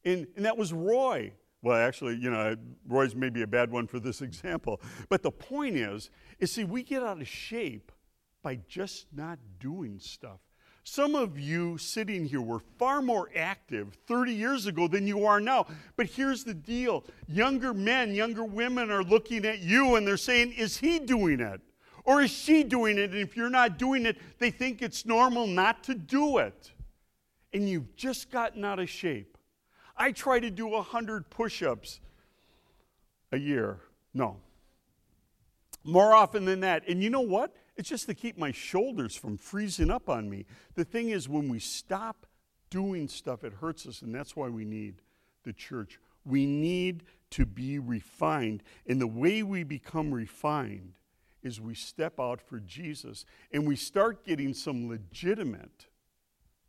And, 0.03 0.27
and 0.35 0.45
that 0.45 0.57
was 0.57 0.73
Roy. 0.73 1.33
Well, 1.61 1.77
actually, 1.77 2.15
you 2.15 2.31
know, 2.31 2.55
Roy's 2.87 3.15
maybe 3.15 3.43
a 3.43 3.47
bad 3.47 3.71
one 3.71 3.87
for 3.87 3.99
this 3.99 4.21
example. 4.21 4.81
But 5.09 5.21
the 5.21 5.31
point 5.31 5.75
is, 5.75 6.09
is 6.39 6.51
see, 6.51 6.63
we 6.63 6.83
get 6.83 7.03
out 7.03 7.21
of 7.21 7.27
shape 7.27 7.91
by 8.41 8.59
just 8.67 9.07
not 9.13 9.39
doing 9.59 9.99
stuff. 9.99 10.39
Some 10.83 11.13
of 11.13 11.39
you 11.39 11.77
sitting 11.77 12.25
here 12.25 12.41
were 12.41 12.61
far 12.79 13.01
more 13.01 13.29
active 13.35 13.95
30 14.07 14.33
years 14.33 14.65
ago 14.65 14.87
than 14.87 15.05
you 15.05 15.25
are 15.25 15.39
now. 15.39 15.67
But 15.95 16.07
here's 16.07 16.43
the 16.43 16.53
deal 16.53 17.03
younger 17.27 17.73
men, 17.73 18.15
younger 18.15 18.43
women 18.43 18.89
are 18.89 19.03
looking 19.03 19.45
at 19.45 19.59
you 19.59 19.95
and 19.95 20.07
they're 20.07 20.17
saying, 20.17 20.53
Is 20.53 20.77
he 20.77 20.99
doing 20.99 21.39
it? 21.39 21.61
Or 22.03 22.21
is 22.21 22.31
she 22.31 22.63
doing 22.63 22.97
it? 22.97 23.11
And 23.11 23.19
if 23.19 23.37
you're 23.37 23.49
not 23.49 23.77
doing 23.77 24.05
it, 24.05 24.17
they 24.39 24.49
think 24.49 24.81
it's 24.81 25.05
normal 25.05 25.45
not 25.45 25.83
to 25.83 25.93
do 25.93 26.39
it. 26.39 26.71
And 27.53 27.69
you've 27.69 27.95
just 27.95 28.31
gotten 28.31 28.65
out 28.65 28.79
of 28.79 28.89
shape. 28.89 29.37
I 29.95 30.11
try 30.11 30.39
to 30.39 30.49
do 30.49 30.67
100 30.67 31.29
push 31.29 31.61
ups 31.61 31.99
a 33.31 33.37
year. 33.37 33.79
No. 34.15 34.37
More 35.83 36.15
often 36.15 36.45
than 36.45 36.61
that. 36.61 36.87
And 36.87 37.03
you 37.03 37.11
know 37.11 37.21
what? 37.21 37.55
It's 37.81 37.89
just 37.89 38.05
to 38.05 38.13
keep 38.13 38.37
my 38.37 38.51
shoulders 38.51 39.15
from 39.15 39.37
freezing 39.37 39.89
up 39.89 40.07
on 40.07 40.29
me. 40.29 40.45
The 40.75 40.85
thing 40.85 41.09
is, 41.09 41.27
when 41.27 41.49
we 41.49 41.57
stop 41.57 42.27
doing 42.69 43.07
stuff, 43.07 43.43
it 43.43 43.53
hurts 43.53 43.87
us, 43.87 44.03
and 44.03 44.13
that's 44.13 44.35
why 44.35 44.49
we 44.49 44.65
need 44.65 45.01
the 45.45 45.51
church. 45.51 45.99
We 46.23 46.45
need 46.45 47.05
to 47.31 47.43
be 47.43 47.79
refined. 47.79 48.61
And 48.85 49.01
the 49.01 49.07
way 49.07 49.41
we 49.41 49.63
become 49.63 50.13
refined 50.13 50.93
is 51.41 51.59
we 51.59 51.73
step 51.73 52.19
out 52.19 52.39
for 52.39 52.59
Jesus 52.59 53.25
and 53.51 53.67
we 53.67 53.75
start 53.75 54.23
getting 54.25 54.53
some 54.53 54.87
legitimate, 54.87 55.87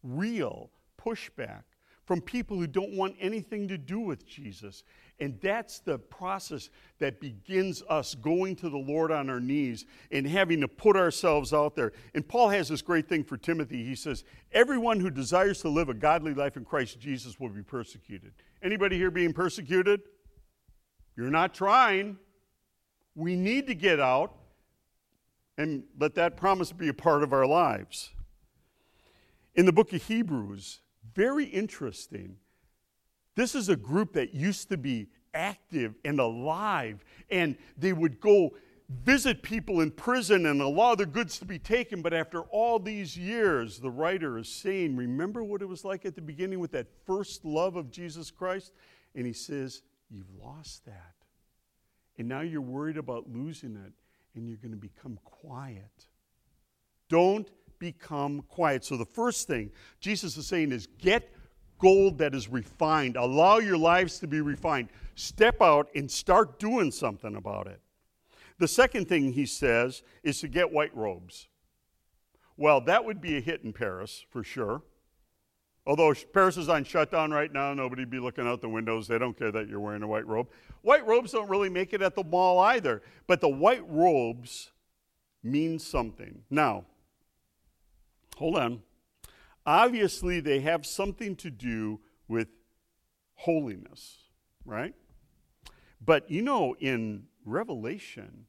real 0.03 0.71
pushback 0.99 1.65
from 2.07 2.23
people 2.23 2.57
who 2.57 2.67
don't 2.67 2.97
want 2.97 3.17
anything 3.21 3.69
to 3.69 3.77
do 3.77 4.01
with 4.01 4.27
Jesus. 4.27 4.83
And 5.23 5.39
that's 5.41 5.79
the 5.79 6.01
process 6.01 6.69
that 6.99 7.21
begins 7.21 7.81
us 7.89 8.17
going 8.17 8.57
to 8.57 8.69
the 8.69 8.77
Lord 8.77 9.13
on 9.13 9.31
our 9.31 9.39
knees 9.39 9.87
and 10.11 10.27
having 10.27 10.61
to 10.63 10.67
put 10.67 10.97
ourselves 10.97 11.55
out 11.55 11.77
there. 11.77 11.93
And 12.13 12.27
Paul 12.27 12.49
has 12.49 12.69
this 12.69 12.83
great 12.83 13.09
thing 13.09 13.23
for 13.23 13.37
Timothy. 13.37 13.85
He 13.85 13.95
says, 13.95 14.25
Everyone 14.51 14.99
who 14.99 15.11
desires 15.11 15.61
to 15.61 15.69
live 15.69 15.89
a 15.89 15.95
godly 15.95 16.35
life 16.35 16.57
in 16.57 16.65
Christ 16.65 16.99
Jesus 16.99 17.39
will 17.39 17.51
be 17.51 17.63
persecuted. 17.63 18.33
Anybody 18.65 18.97
here 18.97 19.13
being 19.13 19.33
persecuted? 19.33 20.01
You're 21.17 21.31
not 21.31 21.55
trying. 21.55 22.19
We 23.15 23.37
need 23.37 23.69
to 23.69 23.77
get 23.77 24.01
out 24.01 24.35
and 25.57 25.85
let 26.01 26.17
that 26.17 26.37
promise 26.37 26.73
be 26.73 26.89
a 26.89 26.95
part 26.95 27.23
of 27.23 27.33
our 27.33 27.47
lives. 27.47 28.11
In 29.55 29.67
the 29.67 29.73
book 29.73 29.93
of 29.93 30.03
Hebrews, 30.03 30.81
very 31.15 31.45
interesting. 31.45 32.39
This 33.35 33.55
is 33.55 33.69
a 33.69 33.77
group 33.77 34.13
that 34.15 34.35
used 34.35 34.69
to 34.69 34.77
be 34.77 35.09
active 35.35 35.95
and 36.05 36.21
alive, 36.21 37.05
and 37.31 37.57
they 37.79 37.93
would 37.93 38.21
go 38.21 38.53
visit 39.05 39.43
people 39.43 39.81
in 39.81 39.91
prison 39.91 40.47
and 40.47 40.61
allow 40.61 40.95
their 40.95 41.07
goods 41.07 41.39
to 41.39 41.45
be 41.45 41.59
taken. 41.59 42.03
But 42.03 42.13
after 42.13 42.43
all 42.43 42.79
these 42.79 43.17
years, 43.17 43.79
the 43.79 43.91
writer 43.91 44.39
is 44.39 44.49
saying, 44.49 44.97
Remember 44.97 45.43
what 45.43 45.63
it 45.63 45.67
was 45.67 45.85
like 45.85 46.05
at 46.05 46.15
the 46.15 46.23
beginning 46.23 46.61
with 46.61 46.73
that 46.73 46.89
first 47.07 47.45
love 47.45 47.77
of 47.77 47.91
Jesus 47.91 48.31
Christ? 48.31 48.73
And 49.15 49.27
he 49.27 49.33
says, 49.33 49.83
You've 50.11 50.33
lost 50.39 50.85
that. 50.85 51.15
And 52.19 52.29
now 52.29 52.43
you're 52.43 52.61
worried 52.61 52.99
about 52.99 53.31
losing 53.31 53.77
it, 53.77 53.93
and 54.35 54.47
you're 54.47 54.59
going 54.59 54.73
to 54.73 54.77
become 54.77 55.19
quiet. 55.25 56.07
Don't 57.09 57.49
become 57.79 58.43
quiet. 58.43 58.85
So, 58.85 58.97
the 58.97 59.07
first 59.07 59.47
thing 59.47 59.71
Jesus 60.01 60.37
is 60.37 60.47
saying 60.47 60.73
is 60.73 60.87
get 60.99 61.33
gold 61.83 62.19
that 62.19 62.35
is 62.35 62.49
refined. 62.49 63.17
Allow 63.17 63.59
your 63.59 63.77
lives 63.77 64.21
to 64.21 64.29
be 64.29 64.41
refined. 64.41 64.89
Step 65.17 65.61
out 65.61 65.89
and 65.95 66.11
start 66.11 66.59
doing 66.59 66.93
something 66.93 67.35
about 67.35 67.67
it. 67.67 67.81
The 68.59 68.69
second 68.69 69.09
thing 69.09 69.33
he 69.33 69.45
says 69.45 70.03
is 70.23 70.41
to 70.41 70.49
get 70.49 70.73
white 70.73 70.97
robes. 70.97 71.49
Well, 72.57 72.81
that 72.83 73.05
would 73.05 73.21
be 73.21 73.37
a 73.37 73.41
hit 73.41 73.65
in 73.65 73.73
Paris 73.73 74.25
for 74.31 74.45
sure. 74.45 74.83
Although 75.85 76.15
Paris 76.33 76.57
is 76.57 76.69
on 76.69 76.85
shutdown 76.85 77.33
right 77.33 77.53
now, 77.53 77.75
nobody'd 77.75 78.09
be 78.09 78.21
looking 78.21 78.47
out 78.47 78.61
the 78.61 78.69
windows. 78.69 79.09
They 79.09 79.19
don't 79.19 79.37
care 79.37 79.51
that 79.51 79.69
you're 79.69 79.81
wearing 79.81 80.05
a 80.05 80.07
white 80.07 80.27
robe. 80.27 80.47
White 80.83 81.05
robes 81.05 81.33
don't 81.33 81.49
really 81.49 81.69
make 81.69 81.93
it 81.93 82.03
at 82.03 82.15
the 82.15 82.23
mall 82.23 82.61
either, 82.61 83.03
but 83.27 83.41
the 83.41 83.49
white 83.49 83.83
robes 83.89 84.71
mean 85.43 85.81
something. 85.81 86.43
Now, 86.49 86.85
hold 88.37 88.57
on. 88.57 88.83
Obviously, 89.65 90.41
they 90.41 90.61
have 90.61 90.85
something 90.85 91.37
to 91.37 91.51
do 91.51 92.01
with 92.29 92.49
holiness, 93.35 94.19
right? 94.65 94.95
But 96.05 96.31
you 96.31 96.43
know, 96.43 96.75
in 96.81 97.25
Revelation, 97.45 98.47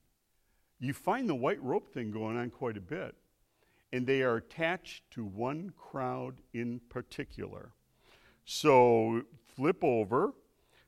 you 0.80 0.94
find 0.94 1.30
the 1.30 1.36
white 1.36 1.62
robe 1.64 1.90
thing 1.90 2.12
going 2.12 2.38
on 2.38 2.50
quite 2.50 2.78
a 2.78 2.82
bit. 2.82 3.16
And 3.92 4.08
they 4.08 4.24
are 4.24 4.38
attached 4.38 5.04
to 5.12 5.24
one 5.24 5.72
crowd 5.78 6.42
in 6.52 6.82
particular. 6.90 7.74
So 8.44 9.22
flip 9.56 9.84
over 9.84 10.34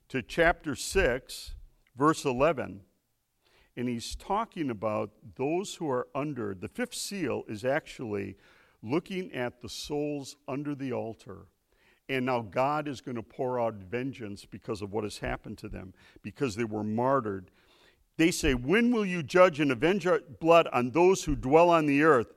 to 0.09 0.21
chapter 0.21 0.75
6, 0.75 1.53
verse 1.95 2.25
11. 2.25 2.81
And 3.77 3.89
he's 3.89 4.15
talking 4.15 4.69
about 4.69 5.11
those 5.35 5.75
who 5.75 5.89
are 5.89 6.07
under. 6.15 6.55
The 6.55 6.67
fifth 6.67 6.95
seal 6.95 7.43
is 7.47 7.63
actually 7.63 8.37
looking 8.85 9.33
at 9.33 9.61
the 9.61 9.69
souls 9.69 10.35
under 10.47 10.75
the 10.75 10.93
altar. 10.93 11.47
And 12.07 12.27
now 12.27 12.41
God 12.41 12.87
is 12.87 13.01
going 13.01 13.15
to 13.15 13.23
pour 13.23 13.59
out 13.59 13.73
vengeance 13.75 14.45
because 14.45 14.81
of 14.81 14.93
what 14.93 15.03
has 15.03 15.17
happened 15.17 15.57
to 15.59 15.67
them, 15.67 15.93
because 16.21 16.55
they 16.55 16.63
were 16.63 16.83
martyred. 16.83 17.49
They 18.17 18.31
say, 18.31 18.53
When 18.53 18.91
will 18.91 19.05
you 19.05 19.23
judge 19.23 19.59
and 19.59 19.71
avenge 19.71 20.07
blood 20.39 20.67
on 20.71 20.91
those 20.91 21.23
who 21.23 21.35
dwell 21.35 21.69
on 21.69 21.87
the 21.87 22.03
earth? 22.03 22.33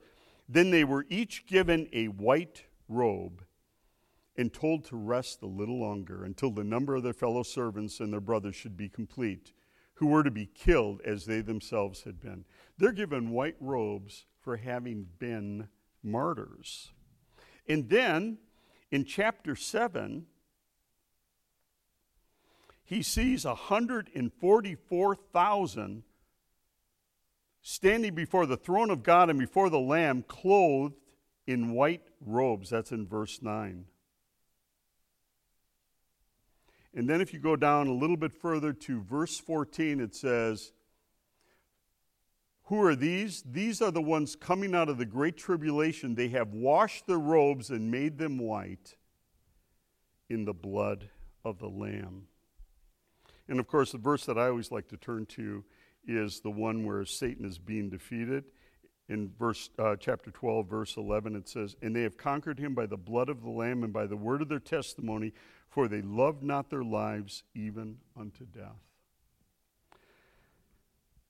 Then 0.47 0.71
they 0.71 0.83
were 0.83 1.05
each 1.09 1.45
given 1.45 1.87
a 1.93 2.07
white 2.07 2.63
robe 2.87 3.43
and 4.35 4.51
told 4.51 4.85
to 4.85 4.95
rest 4.95 5.43
a 5.43 5.47
little 5.47 5.79
longer 5.79 6.23
until 6.23 6.49
the 6.49 6.63
number 6.63 6.95
of 6.95 7.03
their 7.03 7.13
fellow 7.13 7.43
servants 7.43 7.99
and 7.99 8.11
their 8.11 8.19
brothers 8.19 8.55
should 8.55 8.75
be 8.75 8.89
complete, 8.89 9.53
who 9.95 10.07
were 10.07 10.23
to 10.23 10.31
be 10.31 10.47
killed 10.47 11.01
as 11.05 11.25
they 11.25 11.41
themselves 11.41 12.03
had 12.03 12.19
been. 12.19 12.45
They're 12.77 12.91
given 12.91 13.29
white 13.29 13.57
robes 13.59 14.25
for 14.39 14.57
having 14.57 15.05
been 15.19 15.67
martyrs. 16.03 16.91
And 17.67 17.89
then 17.89 18.37
in 18.91 19.05
chapter 19.05 19.55
7, 19.55 20.25
he 22.83 23.03
sees 23.03 23.45
144,000 23.45 26.03
standing 27.61 28.15
before 28.15 28.45
the 28.45 28.57
throne 28.57 28.89
of 28.89 29.03
God 29.03 29.29
and 29.29 29.37
before 29.37 29.69
the 29.69 29.79
Lamb, 29.79 30.23
clothed 30.27 30.95
in 31.45 31.71
white 31.71 32.01
robes. 32.25 32.71
That's 32.71 32.91
in 32.91 33.07
verse 33.07 33.41
9. 33.41 33.85
And 36.95 37.07
then 37.07 37.21
if 37.21 37.33
you 37.33 37.39
go 37.39 37.55
down 37.55 37.87
a 37.87 37.93
little 37.93 38.17
bit 38.17 38.33
further 38.33 38.73
to 38.73 39.01
verse 39.01 39.39
14, 39.39 39.99
it 39.99 40.15
says, 40.15 40.71
who 42.69 42.83
are 42.83 42.95
these? 42.95 43.41
These 43.41 43.81
are 43.81 43.89
the 43.89 44.01
ones 44.01 44.35
coming 44.35 44.75
out 44.75 44.89
of 44.89 44.99
the 44.99 45.05
great 45.05 45.37
tribulation. 45.37 46.13
They 46.13 46.27
have 46.29 46.53
washed 46.53 47.07
their 47.07 47.17
robes 47.17 47.71
and 47.71 47.89
made 47.89 48.19
them 48.19 48.37
white 48.37 48.95
in 50.29 50.45
the 50.45 50.53
blood 50.53 51.09
of 51.43 51.57
the 51.57 51.67
Lamb. 51.67 52.27
And 53.47 53.59
of 53.59 53.65
course, 53.65 53.91
the 53.91 53.97
verse 53.97 54.23
that 54.27 54.37
I 54.37 54.49
always 54.49 54.71
like 54.71 54.87
to 54.89 54.97
turn 54.97 55.25
to 55.29 55.63
is 56.07 56.41
the 56.41 56.51
one 56.51 56.85
where 56.85 57.03
Satan 57.05 57.43
is 57.43 57.57
being 57.57 57.89
defeated. 57.89 58.43
In 59.07 59.31
verse 59.39 59.71
uh, 59.79 59.95
chapter 59.95 60.29
12, 60.29 60.69
verse 60.69 60.95
11, 60.95 61.35
it 61.35 61.49
says, 61.49 61.75
And 61.81 61.95
they 61.95 62.03
have 62.03 62.17
conquered 62.17 62.59
him 62.59 62.75
by 62.75 62.85
the 62.85 62.97
blood 62.97 63.29
of 63.29 63.41
the 63.41 63.49
Lamb 63.49 63.83
and 63.83 63.91
by 63.91 64.05
the 64.05 64.15
word 64.15 64.43
of 64.43 64.47
their 64.47 64.59
testimony, 64.59 65.33
for 65.69 65.87
they 65.87 66.03
loved 66.03 66.43
not 66.43 66.69
their 66.69 66.83
lives 66.83 67.41
even 67.55 67.97
unto 68.15 68.45
death. 68.45 68.88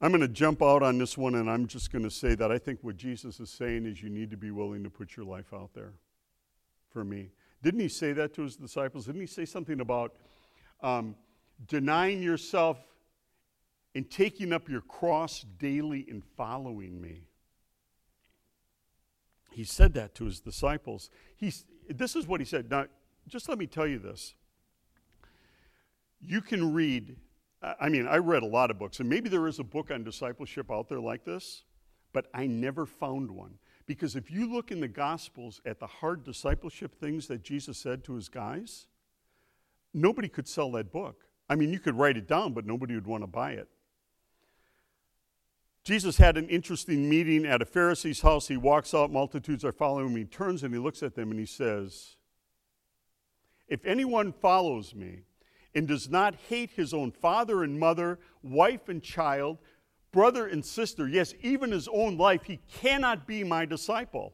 I'm 0.01 0.11
going 0.11 0.21
to 0.21 0.27
jump 0.27 0.61
out 0.61 0.81
on 0.81 0.97
this 0.97 1.17
one 1.17 1.35
and 1.35 1.49
I'm 1.49 1.67
just 1.67 1.91
going 1.91 2.03
to 2.03 2.11
say 2.11 2.35
that 2.35 2.51
I 2.51 2.57
think 2.57 2.79
what 2.81 2.95
Jesus 2.95 3.39
is 3.39 3.49
saying 3.49 3.85
is 3.85 4.01
you 4.01 4.09
need 4.09 4.31
to 4.31 4.37
be 4.37 4.51
willing 4.51 4.83
to 4.83 4.89
put 4.89 5.17
your 5.17 5.25
life 5.25 5.53
out 5.53 5.71
there 5.73 5.93
for 6.89 7.03
me. 7.03 7.29
Didn't 7.61 7.81
he 7.81 7.89
say 7.89 8.13
that 8.13 8.33
to 8.35 8.43
his 8.43 8.55
disciples? 8.55 9.05
Didn't 9.05 9.21
he 9.21 9.27
say 9.27 9.45
something 9.45 9.81
about 9.81 10.15
um, 10.81 11.15
denying 11.67 12.23
yourself 12.23 12.77
and 13.93 14.09
taking 14.09 14.53
up 14.53 14.69
your 14.69 14.81
cross 14.81 15.45
daily 15.57 16.05
and 16.09 16.23
following 16.37 17.01
me? 17.01 17.23
he 19.51 19.63
said 19.63 19.93
that 19.93 20.15
to 20.15 20.25
his 20.25 20.39
disciples. 20.39 21.09
He's, 21.35 21.65
this 21.89 22.15
is 22.15 22.27
what 22.27 22.39
he 22.39 22.45
said. 22.45 22.69
Now, 22.69 22.85
just 23.27 23.49
let 23.49 23.57
me 23.57 23.67
tell 23.67 23.87
you 23.87 23.99
this. 23.99 24.35
You 26.21 26.41
can 26.41 26.73
read, 26.73 27.17
I 27.61 27.89
mean, 27.89 28.07
I 28.07 28.17
read 28.17 28.43
a 28.43 28.47
lot 28.47 28.71
of 28.71 28.79
books, 28.79 28.99
and 28.99 29.09
maybe 29.09 29.29
there 29.29 29.47
is 29.47 29.59
a 29.59 29.63
book 29.63 29.91
on 29.91 30.03
discipleship 30.03 30.71
out 30.71 30.87
there 30.87 30.99
like 30.99 31.25
this, 31.25 31.63
but 32.13 32.27
I 32.33 32.47
never 32.47 32.85
found 32.85 33.31
one. 33.31 33.55
Because 33.85 34.15
if 34.15 34.31
you 34.31 34.51
look 34.51 34.71
in 34.71 34.79
the 34.79 34.87
Gospels 34.87 35.59
at 35.65 35.79
the 35.79 35.87
hard 35.87 36.23
discipleship 36.23 36.95
things 36.95 37.27
that 37.27 37.43
Jesus 37.43 37.77
said 37.77 38.03
to 38.05 38.13
his 38.13 38.29
guys, 38.29 38.87
nobody 39.93 40.29
could 40.29 40.47
sell 40.47 40.71
that 40.73 40.91
book. 40.91 41.25
I 41.49 41.55
mean, 41.55 41.73
you 41.73 41.79
could 41.79 41.95
write 41.95 42.15
it 42.15 42.27
down, 42.27 42.53
but 42.53 42.65
nobody 42.65 42.93
would 42.93 43.07
want 43.07 43.23
to 43.23 43.27
buy 43.27 43.53
it. 43.53 43.67
Jesus 45.83 46.17
had 46.17 46.37
an 46.37 46.47
interesting 46.49 47.09
meeting 47.09 47.45
at 47.45 47.61
a 47.61 47.65
Pharisee's 47.65 48.21
house. 48.21 48.47
He 48.47 48.57
walks 48.57 48.93
out, 48.93 49.11
multitudes 49.11 49.65
are 49.65 49.71
following 49.71 50.09
him. 50.09 50.15
He 50.15 50.25
turns 50.25 50.63
and 50.63 50.73
he 50.73 50.79
looks 50.79 51.01
at 51.01 51.15
them 51.15 51.31
and 51.31 51.39
he 51.39 51.47
says, 51.47 52.15
If 53.67 53.83
anyone 53.85 54.31
follows 54.31 54.93
me 54.93 55.21
and 55.75 55.87
does 55.87 56.09
not 56.09 56.35
hate 56.47 56.71
his 56.71 56.93
own 56.93 57.11
father 57.11 57.63
and 57.63 57.79
mother, 57.79 58.19
wife 58.41 58.89
and 58.89 59.03
child, 59.03 59.59
brother 60.11 60.47
and 60.47 60.65
sister, 60.65 61.07
yes, 61.07 61.33
even 61.41 61.71
his 61.71 61.87
own 61.87 62.17
life, 62.17 62.43
he 62.43 62.59
cannot 62.71 63.27
be 63.27 63.43
my 63.43 63.65
disciple. 63.65 64.33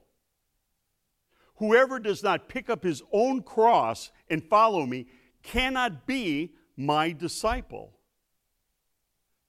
Whoever 1.58 2.00
does 2.00 2.24
not 2.24 2.50
pick 2.50 2.70
up 2.70 2.84
his 2.84 3.02
own 3.12 3.42
cross 3.42 4.12
and 4.30 4.44
follow 4.44 4.86
me 4.86 5.08
cannot 5.44 6.06
be 6.06 6.54
my 6.76 7.12
disciple. 7.12 7.94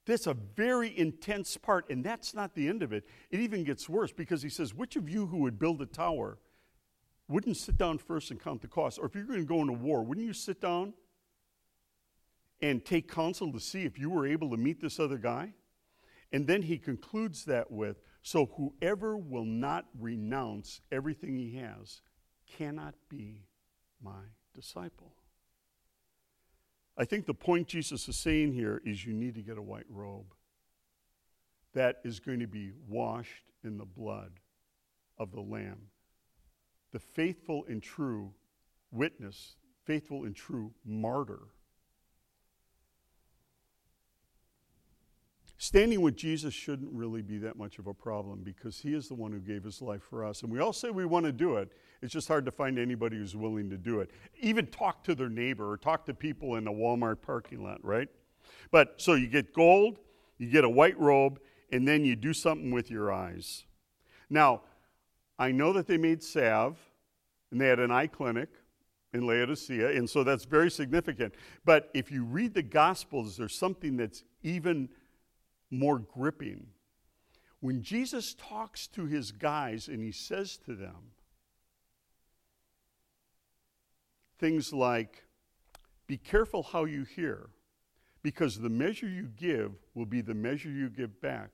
That's 0.06 0.28
a 0.28 0.34
very 0.34 0.96
intense 0.96 1.56
part, 1.56 1.90
and 1.90 2.04
that's 2.04 2.32
not 2.32 2.54
the 2.54 2.68
end 2.68 2.84
of 2.84 2.92
it. 2.92 3.04
It 3.30 3.40
even 3.40 3.64
gets 3.64 3.88
worse 3.88 4.12
because 4.12 4.40
he 4.40 4.48
says, 4.48 4.72
Which 4.72 4.94
of 4.94 5.08
you 5.08 5.26
who 5.26 5.38
would 5.38 5.58
build 5.58 5.82
a 5.82 5.86
tower 5.86 6.38
wouldn't 7.26 7.56
sit 7.56 7.76
down 7.76 7.98
first 7.98 8.30
and 8.30 8.40
count 8.40 8.62
the 8.62 8.68
cost? 8.68 9.00
Or 9.00 9.06
if 9.06 9.16
you're 9.16 9.24
going 9.24 9.40
to 9.40 9.44
go 9.44 9.60
into 9.62 9.72
war, 9.72 10.04
wouldn't 10.04 10.24
you 10.24 10.32
sit 10.32 10.60
down 10.60 10.94
and 12.60 12.84
take 12.84 13.10
counsel 13.10 13.52
to 13.52 13.60
see 13.60 13.84
if 13.84 13.98
you 13.98 14.10
were 14.10 14.26
able 14.26 14.50
to 14.50 14.56
meet 14.56 14.80
this 14.80 14.98
other 14.98 15.18
guy? 15.18 15.52
And 16.32 16.46
then 16.46 16.62
he 16.62 16.78
concludes 16.78 17.44
that 17.44 17.70
with, 17.70 18.00
So 18.22 18.46
whoever 18.56 19.16
will 19.16 19.44
not 19.44 19.86
renounce 19.98 20.80
everything 20.90 21.38
he 21.38 21.56
has 21.56 22.00
cannot 22.46 22.94
be 23.08 23.42
my 24.02 24.24
disciple. 24.54 25.12
I 26.98 27.04
think 27.04 27.26
the 27.26 27.34
point 27.34 27.68
Jesus 27.68 28.08
is 28.08 28.16
saying 28.16 28.54
here 28.54 28.80
is 28.84 29.04
you 29.04 29.12
need 29.12 29.34
to 29.34 29.42
get 29.42 29.58
a 29.58 29.62
white 29.62 29.86
robe 29.88 30.32
that 31.74 31.96
is 32.04 32.20
going 32.20 32.40
to 32.40 32.46
be 32.46 32.72
washed 32.88 33.44
in 33.62 33.76
the 33.76 33.84
blood 33.84 34.32
of 35.18 35.30
the 35.30 35.42
Lamb. 35.42 35.88
The 36.92 36.98
faithful 36.98 37.66
and 37.68 37.82
true 37.82 38.32
witness, 38.90 39.56
faithful 39.84 40.24
and 40.24 40.34
true 40.34 40.72
martyr 40.86 41.48
Standing 45.58 46.02
with 46.02 46.16
Jesus 46.16 46.52
shouldn't 46.52 46.92
really 46.92 47.22
be 47.22 47.38
that 47.38 47.56
much 47.56 47.78
of 47.78 47.86
a 47.86 47.94
problem 47.94 48.40
because 48.42 48.78
he 48.78 48.92
is 48.92 49.08
the 49.08 49.14
one 49.14 49.32
who 49.32 49.38
gave 49.38 49.64
his 49.64 49.80
life 49.80 50.02
for 50.02 50.22
us. 50.22 50.42
And 50.42 50.52
we 50.52 50.60
all 50.60 50.72
say 50.72 50.90
we 50.90 51.06
want 51.06 51.24
to 51.24 51.32
do 51.32 51.56
it. 51.56 51.72
It's 52.02 52.12
just 52.12 52.28
hard 52.28 52.44
to 52.44 52.50
find 52.50 52.78
anybody 52.78 53.16
who's 53.16 53.34
willing 53.34 53.70
to 53.70 53.78
do 53.78 54.00
it. 54.00 54.10
Even 54.40 54.66
talk 54.66 55.02
to 55.04 55.14
their 55.14 55.30
neighbor 55.30 55.70
or 55.70 55.78
talk 55.78 56.04
to 56.06 56.14
people 56.14 56.56
in 56.56 56.66
a 56.66 56.72
Walmart 56.72 57.22
parking 57.22 57.64
lot, 57.64 57.82
right? 57.82 58.08
But 58.70 59.00
so 59.00 59.14
you 59.14 59.28
get 59.28 59.54
gold, 59.54 59.98
you 60.36 60.50
get 60.50 60.64
a 60.64 60.68
white 60.68 60.98
robe, 61.00 61.40
and 61.72 61.88
then 61.88 62.04
you 62.04 62.16
do 62.16 62.34
something 62.34 62.70
with 62.70 62.90
your 62.90 63.10
eyes. 63.10 63.64
Now, 64.28 64.62
I 65.38 65.52
know 65.52 65.72
that 65.72 65.86
they 65.86 65.96
made 65.96 66.22
salve 66.22 66.78
and 67.50 67.58
they 67.60 67.68
had 67.68 67.80
an 67.80 67.90
eye 67.90 68.08
clinic 68.08 68.50
in 69.14 69.26
Laodicea, 69.26 69.96
and 69.96 70.08
so 70.08 70.22
that's 70.22 70.44
very 70.44 70.70
significant. 70.70 71.34
But 71.64 71.90
if 71.94 72.10
you 72.10 72.24
read 72.24 72.52
the 72.52 72.62
Gospels, 72.62 73.38
there's 73.38 73.54
something 73.54 73.96
that's 73.96 74.24
even 74.42 74.90
more 75.70 75.98
gripping. 75.98 76.68
When 77.60 77.82
Jesus 77.82 78.34
talks 78.34 78.86
to 78.88 79.06
his 79.06 79.32
guys 79.32 79.88
and 79.88 80.00
he 80.00 80.12
says 80.12 80.56
to 80.66 80.74
them 80.74 81.12
things 84.38 84.72
like, 84.72 85.24
Be 86.06 86.16
careful 86.16 86.62
how 86.62 86.84
you 86.84 87.04
hear, 87.04 87.50
because 88.22 88.58
the 88.58 88.68
measure 88.68 89.08
you 89.08 89.28
give 89.36 89.72
will 89.94 90.06
be 90.06 90.20
the 90.20 90.34
measure 90.34 90.70
you 90.70 90.88
give 90.88 91.20
back. 91.20 91.50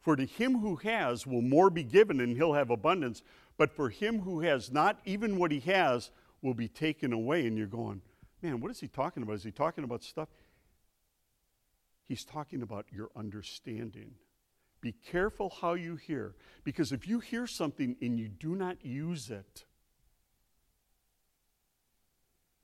For 0.00 0.16
to 0.16 0.24
him 0.24 0.58
who 0.58 0.76
has 0.76 1.26
will 1.26 1.42
more 1.42 1.68
be 1.68 1.84
given, 1.84 2.20
and 2.20 2.36
he'll 2.36 2.54
have 2.54 2.70
abundance. 2.70 3.22
But 3.58 3.70
for 3.70 3.90
him 3.90 4.20
who 4.20 4.40
has 4.40 4.72
not, 4.72 4.98
even 5.04 5.36
what 5.36 5.52
he 5.52 5.60
has 5.60 6.10
will 6.40 6.54
be 6.54 6.68
taken 6.68 7.12
away. 7.12 7.46
And 7.46 7.58
you're 7.58 7.66
going, 7.66 8.00
man, 8.42 8.60
what 8.60 8.70
is 8.70 8.80
he 8.80 8.88
talking 8.88 9.22
about? 9.22 9.34
Is 9.34 9.44
he 9.44 9.50
talking 9.50 9.84
about 9.84 10.02
stuff? 10.02 10.28
He's 12.10 12.24
talking 12.24 12.60
about 12.60 12.86
your 12.90 13.08
understanding. 13.14 14.14
Be 14.80 14.90
careful 14.90 15.54
how 15.60 15.74
you 15.74 15.94
hear, 15.94 16.34
because 16.64 16.90
if 16.90 17.06
you 17.06 17.20
hear 17.20 17.46
something 17.46 17.94
and 18.02 18.18
you 18.18 18.26
do 18.26 18.56
not 18.56 18.84
use 18.84 19.30
it, 19.30 19.64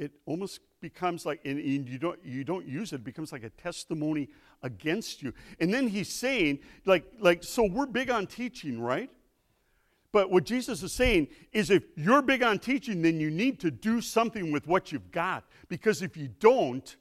it 0.00 0.10
almost 0.26 0.62
becomes 0.80 1.24
like 1.24 1.42
and 1.44 1.60
you 1.88 1.96
don't 1.96 2.18
you 2.24 2.42
don't 2.42 2.66
use 2.66 2.92
it, 2.92 2.96
it 2.96 3.04
becomes 3.04 3.30
like 3.30 3.44
a 3.44 3.50
testimony 3.50 4.30
against 4.64 5.22
you 5.22 5.32
and 5.60 5.72
then 5.72 5.86
he's 5.86 6.12
saying 6.12 6.58
like 6.84 7.04
like 7.20 7.44
so 7.44 7.62
we're 7.64 7.86
big 7.86 8.10
on 8.10 8.26
teaching 8.26 8.80
right 8.80 9.10
but 10.12 10.30
what 10.30 10.44
jesus 10.44 10.82
is 10.82 10.92
saying 10.92 11.26
is 11.52 11.70
if 11.70 11.82
you're 11.96 12.20
big 12.20 12.42
on 12.42 12.58
teaching 12.58 13.00
then 13.00 13.18
you 13.18 13.30
need 13.30 13.58
to 13.58 13.70
do 13.70 14.02
something 14.02 14.52
with 14.52 14.66
what 14.66 14.92
you've 14.92 15.10
got 15.12 15.44
because 15.68 16.02
if 16.02 16.14
you 16.14 16.28
don't 16.28 16.96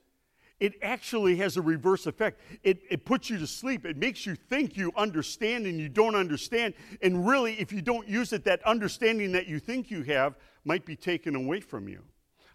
it 0.59 0.73
actually 0.81 1.35
has 1.37 1.57
a 1.57 1.61
reverse 1.61 2.05
effect. 2.05 2.39
It, 2.63 2.79
it 2.89 3.05
puts 3.05 3.29
you 3.29 3.37
to 3.39 3.47
sleep. 3.47 3.85
It 3.85 3.97
makes 3.97 4.25
you 4.25 4.35
think 4.35 4.77
you 4.77 4.91
understand 4.95 5.65
and 5.65 5.79
you 5.79 5.89
don't 5.89 6.15
understand. 6.15 6.75
And 7.01 7.27
really, 7.27 7.59
if 7.59 7.73
you 7.73 7.81
don't 7.81 8.07
use 8.07 8.31
it, 8.31 8.45
that 8.45 8.63
understanding 8.63 9.33
that 9.33 9.47
you 9.47 9.59
think 9.59 9.91
you 9.91 10.03
have 10.03 10.35
might 10.63 10.85
be 10.85 10.95
taken 10.95 11.35
away 11.35 11.59
from 11.59 11.89
you. 11.89 12.03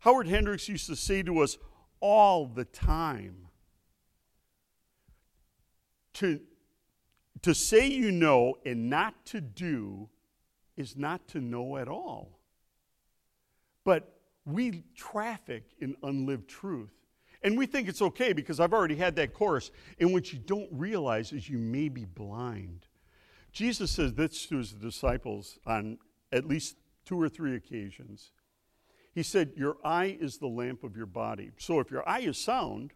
Howard 0.00 0.28
Hendricks 0.28 0.68
used 0.68 0.86
to 0.86 0.96
say 0.96 1.22
to 1.22 1.40
us 1.40 1.58
all 2.00 2.46
the 2.46 2.64
time 2.64 3.48
to, 6.14 6.40
to 7.42 7.54
say 7.54 7.86
you 7.86 8.10
know 8.10 8.56
and 8.64 8.88
not 8.88 9.26
to 9.26 9.42
do 9.42 10.08
is 10.76 10.96
not 10.96 11.28
to 11.28 11.40
know 11.40 11.76
at 11.76 11.88
all. 11.88 12.38
But 13.84 14.20
we 14.46 14.84
traffic 14.96 15.64
in 15.80 15.96
unlived 16.02 16.48
truth. 16.48 16.92
And 17.42 17.56
we 17.56 17.66
think 17.66 17.88
it's 17.88 18.02
okay 18.02 18.32
because 18.32 18.60
I've 18.60 18.72
already 18.72 18.96
had 18.96 19.16
that 19.16 19.32
course. 19.32 19.70
And 19.98 20.12
what 20.12 20.32
you 20.32 20.38
don't 20.38 20.68
realize 20.70 21.32
is 21.32 21.48
you 21.48 21.58
may 21.58 21.88
be 21.88 22.04
blind. 22.04 22.86
Jesus 23.52 23.90
says 23.90 24.14
this 24.14 24.46
to 24.46 24.58
his 24.58 24.72
disciples 24.72 25.58
on 25.66 25.98
at 26.32 26.46
least 26.46 26.76
two 27.04 27.20
or 27.20 27.28
three 27.28 27.56
occasions. 27.56 28.32
He 29.14 29.22
said, 29.22 29.52
Your 29.56 29.76
eye 29.84 30.16
is 30.20 30.38
the 30.38 30.46
lamp 30.46 30.84
of 30.84 30.96
your 30.96 31.06
body. 31.06 31.50
So 31.58 31.80
if 31.80 31.90
your 31.90 32.08
eye 32.08 32.20
is 32.20 32.38
sound, 32.38 32.92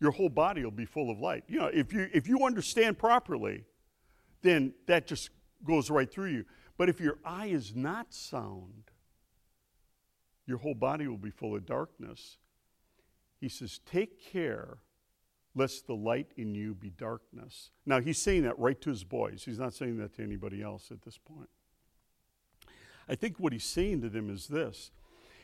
your 0.00 0.12
whole 0.12 0.28
body 0.28 0.64
will 0.64 0.70
be 0.70 0.84
full 0.84 1.10
of 1.10 1.18
light. 1.18 1.44
You 1.48 1.58
know, 1.58 1.66
if 1.66 1.92
you, 1.92 2.08
if 2.12 2.28
you 2.28 2.44
understand 2.44 2.98
properly, 2.98 3.64
then 4.42 4.72
that 4.86 5.06
just 5.06 5.30
goes 5.66 5.90
right 5.90 6.10
through 6.10 6.30
you. 6.30 6.44
But 6.76 6.88
if 6.88 7.00
your 7.00 7.18
eye 7.24 7.46
is 7.48 7.74
not 7.74 8.14
sound, 8.14 8.92
your 10.46 10.58
whole 10.58 10.74
body 10.74 11.08
will 11.08 11.18
be 11.18 11.30
full 11.30 11.56
of 11.56 11.66
darkness. 11.66 12.38
He 13.40 13.48
says, 13.48 13.80
Take 13.86 14.22
care 14.22 14.78
lest 15.54 15.86
the 15.86 15.94
light 15.94 16.28
in 16.36 16.54
you 16.54 16.74
be 16.74 16.90
darkness. 16.90 17.70
Now, 17.84 18.00
he's 18.00 18.18
saying 18.18 18.44
that 18.44 18.58
right 18.58 18.80
to 18.80 18.90
his 18.90 19.04
boys. 19.04 19.42
He's 19.44 19.58
not 19.58 19.74
saying 19.74 19.98
that 19.98 20.14
to 20.16 20.22
anybody 20.22 20.62
else 20.62 20.90
at 20.90 21.02
this 21.02 21.18
point. 21.18 21.48
I 23.08 23.14
think 23.14 23.38
what 23.38 23.52
he's 23.52 23.64
saying 23.64 24.02
to 24.02 24.08
them 24.08 24.30
is 24.30 24.46
this 24.46 24.90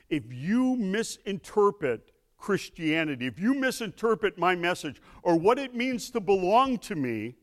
if 0.09 0.32
you 0.32 0.76
misinterpret 0.76 2.12
Christianity, 2.36 3.26
if 3.26 3.38
you 3.38 3.55
misinterpret 3.55 4.38
my 4.38 4.55
message 4.55 5.01
or 5.22 5.36
what 5.36 5.59
it 5.59 5.74
means 5.74 6.11
to 6.11 6.20
belong 6.20 6.78
to 6.78 6.95
me, 6.95 7.36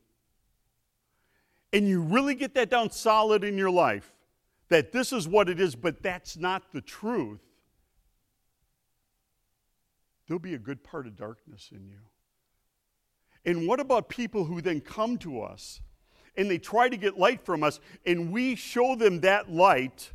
and 1.74 1.88
you 1.88 2.02
really 2.02 2.36
get 2.36 2.54
that 2.54 2.70
down 2.70 2.92
solid 2.92 3.44
in 3.44 3.58
your 3.58 3.72
life, 3.72 4.14
that 4.70 4.92
this 4.92 5.12
is 5.12 5.28
what 5.28 5.50
it 5.50 5.60
is, 5.60 5.76
but 5.76 6.04
that's 6.04 6.38
not 6.38 6.72
the 6.72 6.82
truth, 6.82 7.40
there'll 10.32 10.40
be 10.40 10.54
a 10.54 10.60
good 10.60 10.82
part 10.82 11.06
of 11.06 11.18
darkness 11.18 11.72
in 11.74 11.86
you. 11.86 12.00
And 13.44 13.68
what 13.68 13.82
about 13.82 14.08
people 14.08 14.46
who 14.46 14.62
then 14.62 14.80
come 14.80 15.18
to 15.18 15.42
us 15.42 15.82
and 16.38 16.50
they 16.50 16.58
try 16.58 16.88
to 16.88 16.96
get 16.96 17.20
light 17.20 17.44
from 17.46 17.64
us, 17.64 17.82
and 18.06 18.32
we 18.32 18.56
show 18.56 18.96
them 18.96 19.20
that 19.20 19.52
light 19.52 20.14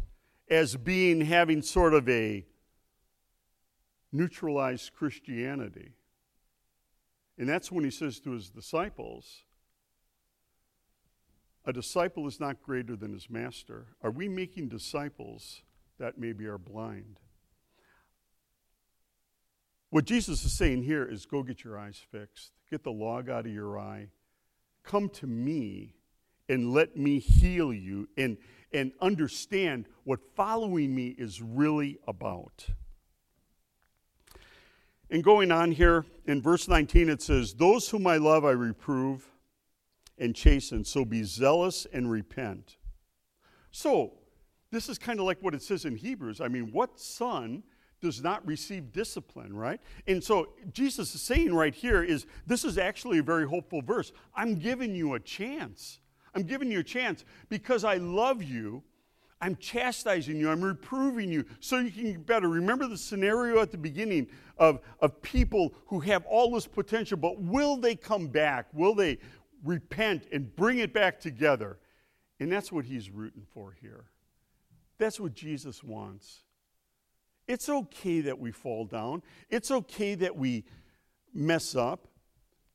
as 0.48 0.74
being 0.74 1.20
having 1.20 1.60
sort 1.60 1.92
of 1.92 2.08
a 2.08 2.46
neutralized 4.10 4.94
Christianity? 4.94 5.92
And 7.36 7.46
that's 7.46 7.70
when 7.70 7.84
he 7.84 7.90
says 7.90 8.18
to 8.20 8.30
his 8.30 8.48
disciples, 8.48 9.42
A 11.66 11.74
disciple 11.74 12.26
is 12.26 12.40
not 12.40 12.62
greater 12.62 12.96
than 12.96 13.12
his 13.12 13.28
master. 13.28 13.88
Are 14.02 14.10
we 14.10 14.28
making 14.28 14.68
disciples 14.68 15.60
that 15.98 16.16
maybe 16.16 16.46
are 16.46 16.56
blind? 16.56 17.20
What 19.96 20.04
Jesus 20.04 20.44
is 20.44 20.52
saying 20.52 20.82
here 20.82 21.06
is 21.06 21.24
go 21.24 21.42
get 21.42 21.64
your 21.64 21.78
eyes 21.78 21.98
fixed, 22.10 22.52
get 22.70 22.84
the 22.84 22.92
log 22.92 23.30
out 23.30 23.46
of 23.46 23.52
your 23.54 23.78
eye, 23.78 24.10
come 24.82 25.08
to 25.08 25.26
me 25.26 25.94
and 26.50 26.74
let 26.74 26.98
me 26.98 27.18
heal 27.18 27.72
you 27.72 28.06
and, 28.18 28.36
and 28.74 28.92
understand 29.00 29.86
what 30.04 30.20
following 30.34 30.94
me 30.94 31.14
is 31.16 31.40
really 31.40 31.98
about. 32.06 32.66
And 35.08 35.24
going 35.24 35.50
on 35.50 35.72
here, 35.72 36.04
in 36.26 36.42
verse 36.42 36.68
19, 36.68 37.08
it 37.08 37.22
says, 37.22 37.54
Those 37.54 37.88
whom 37.88 38.06
I 38.06 38.18
love 38.18 38.44
I 38.44 38.50
reprove 38.50 39.26
and 40.18 40.36
chasten, 40.36 40.84
so 40.84 41.06
be 41.06 41.22
zealous 41.22 41.86
and 41.90 42.10
repent. 42.10 42.76
So, 43.70 44.12
this 44.70 44.90
is 44.90 44.98
kind 44.98 45.20
of 45.20 45.24
like 45.24 45.42
what 45.42 45.54
it 45.54 45.62
says 45.62 45.86
in 45.86 45.96
Hebrews. 45.96 46.42
I 46.42 46.48
mean, 46.48 46.70
what 46.70 47.00
son 47.00 47.62
does 48.00 48.22
not 48.22 48.46
receive 48.46 48.92
discipline, 48.92 49.54
right? 49.54 49.80
And 50.06 50.22
so 50.22 50.50
Jesus 50.72 51.14
is 51.14 51.22
saying 51.22 51.54
right 51.54 51.74
here 51.74 52.02
is 52.02 52.26
this 52.46 52.64
is 52.64 52.78
actually 52.78 53.18
a 53.18 53.22
very 53.22 53.46
hopeful 53.46 53.82
verse. 53.82 54.12
I'm 54.34 54.56
giving 54.56 54.94
you 54.94 55.14
a 55.14 55.20
chance. 55.20 56.00
I'm 56.34 56.42
giving 56.42 56.70
you 56.70 56.80
a 56.80 56.84
chance 56.84 57.24
because 57.48 57.84
I 57.84 57.96
love 57.96 58.42
you. 58.42 58.82
I'm 59.40 59.56
chastising 59.56 60.38
you. 60.38 60.50
I'm 60.50 60.62
reproving 60.62 61.30
you 61.30 61.44
so 61.60 61.78
you 61.78 61.90
can 61.90 62.12
get 62.12 62.26
better. 62.26 62.48
Remember 62.48 62.86
the 62.86 62.98
scenario 62.98 63.60
at 63.60 63.70
the 63.70 63.78
beginning 63.78 64.28
of, 64.58 64.80
of 65.00 65.20
people 65.22 65.74
who 65.86 66.00
have 66.00 66.24
all 66.26 66.50
this 66.50 66.66
potential, 66.66 67.16
but 67.16 67.40
will 67.40 67.76
they 67.76 67.94
come 67.94 68.28
back? 68.28 68.66
Will 68.72 68.94
they 68.94 69.18
repent 69.64 70.26
and 70.32 70.54
bring 70.56 70.78
it 70.78 70.92
back 70.92 71.20
together? 71.20 71.78
And 72.40 72.50
that's 72.50 72.70
what 72.70 72.84
he's 72.84 73.10
rooting 73.10 73.46
for 73.52 73.74
here. 73.80 74.04
That's 74.98 75.20
what 75.20 75.34
Jesus 75.34 75.82
wants. 75.82 76.42
It's 77.46 77.68
okay 77.68 78.20
that 78.22 78.38
we 78.38 78.50
fall 78.50 78.84
down, 78.84 79.22
it's 79.50 79.70
okay 79.70 80.14
that 80.16 80.36
we 80.36 80.64
mess 81.32 81.74
up. 81.74 82.08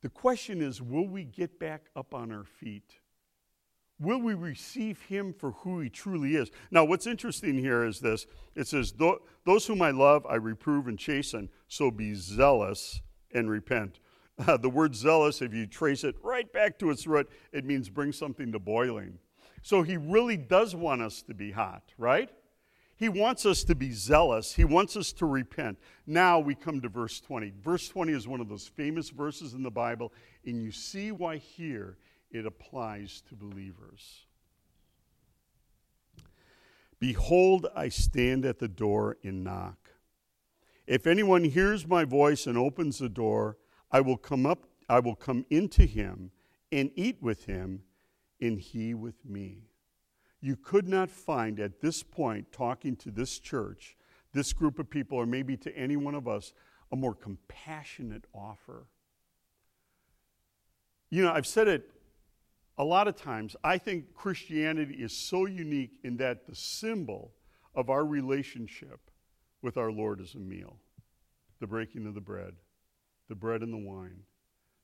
The 0.02 0.10
question 0.10 0.62
is 0.62 0.82
will 0.82 1.08
we 1.08 1.24
get 1.24 1.60
back 1.60 1.88
up 1.96 2.14
on 2.14 2.32
our 2.32 2.44
feet? 2.44 2.96
Will 4.00 4.20
we 4.20 4.34
receive 4.34 5.00
him 5.04 5.32
for 5.32 5.52
who 5.52 5.80
he 5.80 5.90
truly 5.90 6.36
is? 6.36 6.50
Now, 6.72 6.84
what's 6.84 7.06
interesting 7.06 7.56
here 7.60 7.86
is 7.86 8.00
this 8.00 8.26
it 8.56 8.68
says, 8.68 8.94
Those 9.46 9.68
whom 9.68 9.82
I 9.82 9.92
love, 9.92 10.26
I 10.26 10.36
reprove 10.36 10.88
and 10.88 10.98
chasten, 10.98 11.50
so 11.68 11.92
be 11.92 12.16
zealous 12.16 13.02
and 13.32 13.50
repent. 13.50 14.00
Uh, 14.40 14.58
the 14.62 14.70
word 14.70 14.96
zealous, 14.96 15.42
if 15.42 15.54
you 15.54 15.68
trace 15.68 16.04
it 16.04 16.16
right 16.24 16.52
back 16.52 16.80
to 16.80 16.90
its 16.90 17.06
root, 17.06 17.30
it 17.52 17.64
means 17.64 17.90
bring 17.90 18.12
something 18.12 18.52
to 18.52 18.60
boiling. 18.60 19.20
So 19.62 19.84
he 19.84 19.98
really 19.98 20.38
does 20.38 20.76
want 20.76 21.04
us 21.04 21.22
to 21.24 21.36
be 21.36 21.52
hot, 21.52 21.84
right? 22.00 22.32
He 23.02 23.10
wants 23.10 23.48
us 23.48 23.64
to 23.64 23.74
be 23.74 23.92
zealous. 23.94 24.54
He 24.54 24.64
wants 24.64 24.96
us 24.96 25.12
to 25.14 25.26
repent. 25.26 25.80
Now 26.06 26.38
we 26.38 26.54
come 26.54 26.82
to 26.82 26.88
verse 26.88 27.20
20. 27.20 27.52
Verse 27.60 27.90
20 27.90 28.14
is 28.14 28.28
one 28.28 28.40
of 28.40 28.48
those 28.48 28.68
famous 28.68 29.10
verses 29.10 29.56
in 29.56 29.64
the 29.64 29.72
Bible, 29.72 30.14
and 30.46 30.62
you 30.62 30.72
see 30.72 31.12
why 31.12 31.38
here 31.38 31.98
it 32.30 32.46
applies 32.46 33.24
to 33.28 33.34
believers. 33.34 34.28
Behold, 37.00 37.66
I 37.76 37.90
stand 37.90 38.46
at 38.46 38.60
the 38.60 38.68
door 38.68 39.18
and 39.24 39.44
knock. 39.44 39.90
If 40.86 41.08
anyone 41.08 41.44
hears 41.44 41.88
my 41.88 42.06
voice 42.06 42.46
and 42.46 42.56
opens 42.56 43.00
the 43.00 43.10
door, 43.10 43.58
I 43.92 44.02
will 44.02 44.18
come 44.18 44.46
up, 44.46 44.68
I 44.88 45.00
will 45.00 45.16
come 45.16 45.48
into 45.50 45.86
him 45.86 46.30
and 46.72 46.92
eat 46.96 47.18
with 47.20 47.46
him, 47.46 47.82
and 48.40 48.60
he 48.60 48.94
with 48.94 49.26
me 49.26 49.71
you 50.42 50.56
could 50.56 50.88
not 50.88 51.12
find 51.12 51.60
at 51.60 51.82
this 51.82 52.02
point, 52.02 52.52
talking 52.52 52.96
to 52.98 53.12
this 53.12 53.38
church, 53.40 53.96
this 54.34 54.54
group 54.54 54.80
of 54.80 54.90
people, 54.90 55.18
or 55.18 55.26
maybe 55.26 55.56
to 55.58 55.76
any 55.78 55.96
one 55.96 56.16
of 56.16 56.28
us, 56.28 56.54
a 56.92 56.96
more 56.96 57.14
compassionate 57.14 58.26
offer. 58.34 58.88
You 61.12 61.24
know, 61.24 61.32
I've 61.32 61.48
said 61.48 61.68
it 61.68 61.92
a 62.78 62.84
lot 62.84 63.08
of 63.08 63.16
times. 63.16 63.56
I 63.64 63.78
think 63.78 64.16
Christianity 64.16 64.96
is 64.96 65.16
so 65.16 65.46
unique 65.46 65.92
in 66.04 66.18
that 66.18 66.48
the 66.48 66.56
symbol 66.56 67.34
of 67.76 67.90
our 67.90 68.04
relationship 68.04 69.12
with 69.62 69.78
our 69.78 69.92
Lord 69.92 70.20
is 70.20 70.34
a 70.34 70.40
meal 70.40 70.78
the 71.60 71.68
breaking 71.68 72.08
of 72.08 72.16
the 72.16 72.22
bread, 72.22 72.56
the 73.30 73.36
bread 73.36 73.62
and 73.62 73.72
the 73.72 73.78
wine 73.78 74.24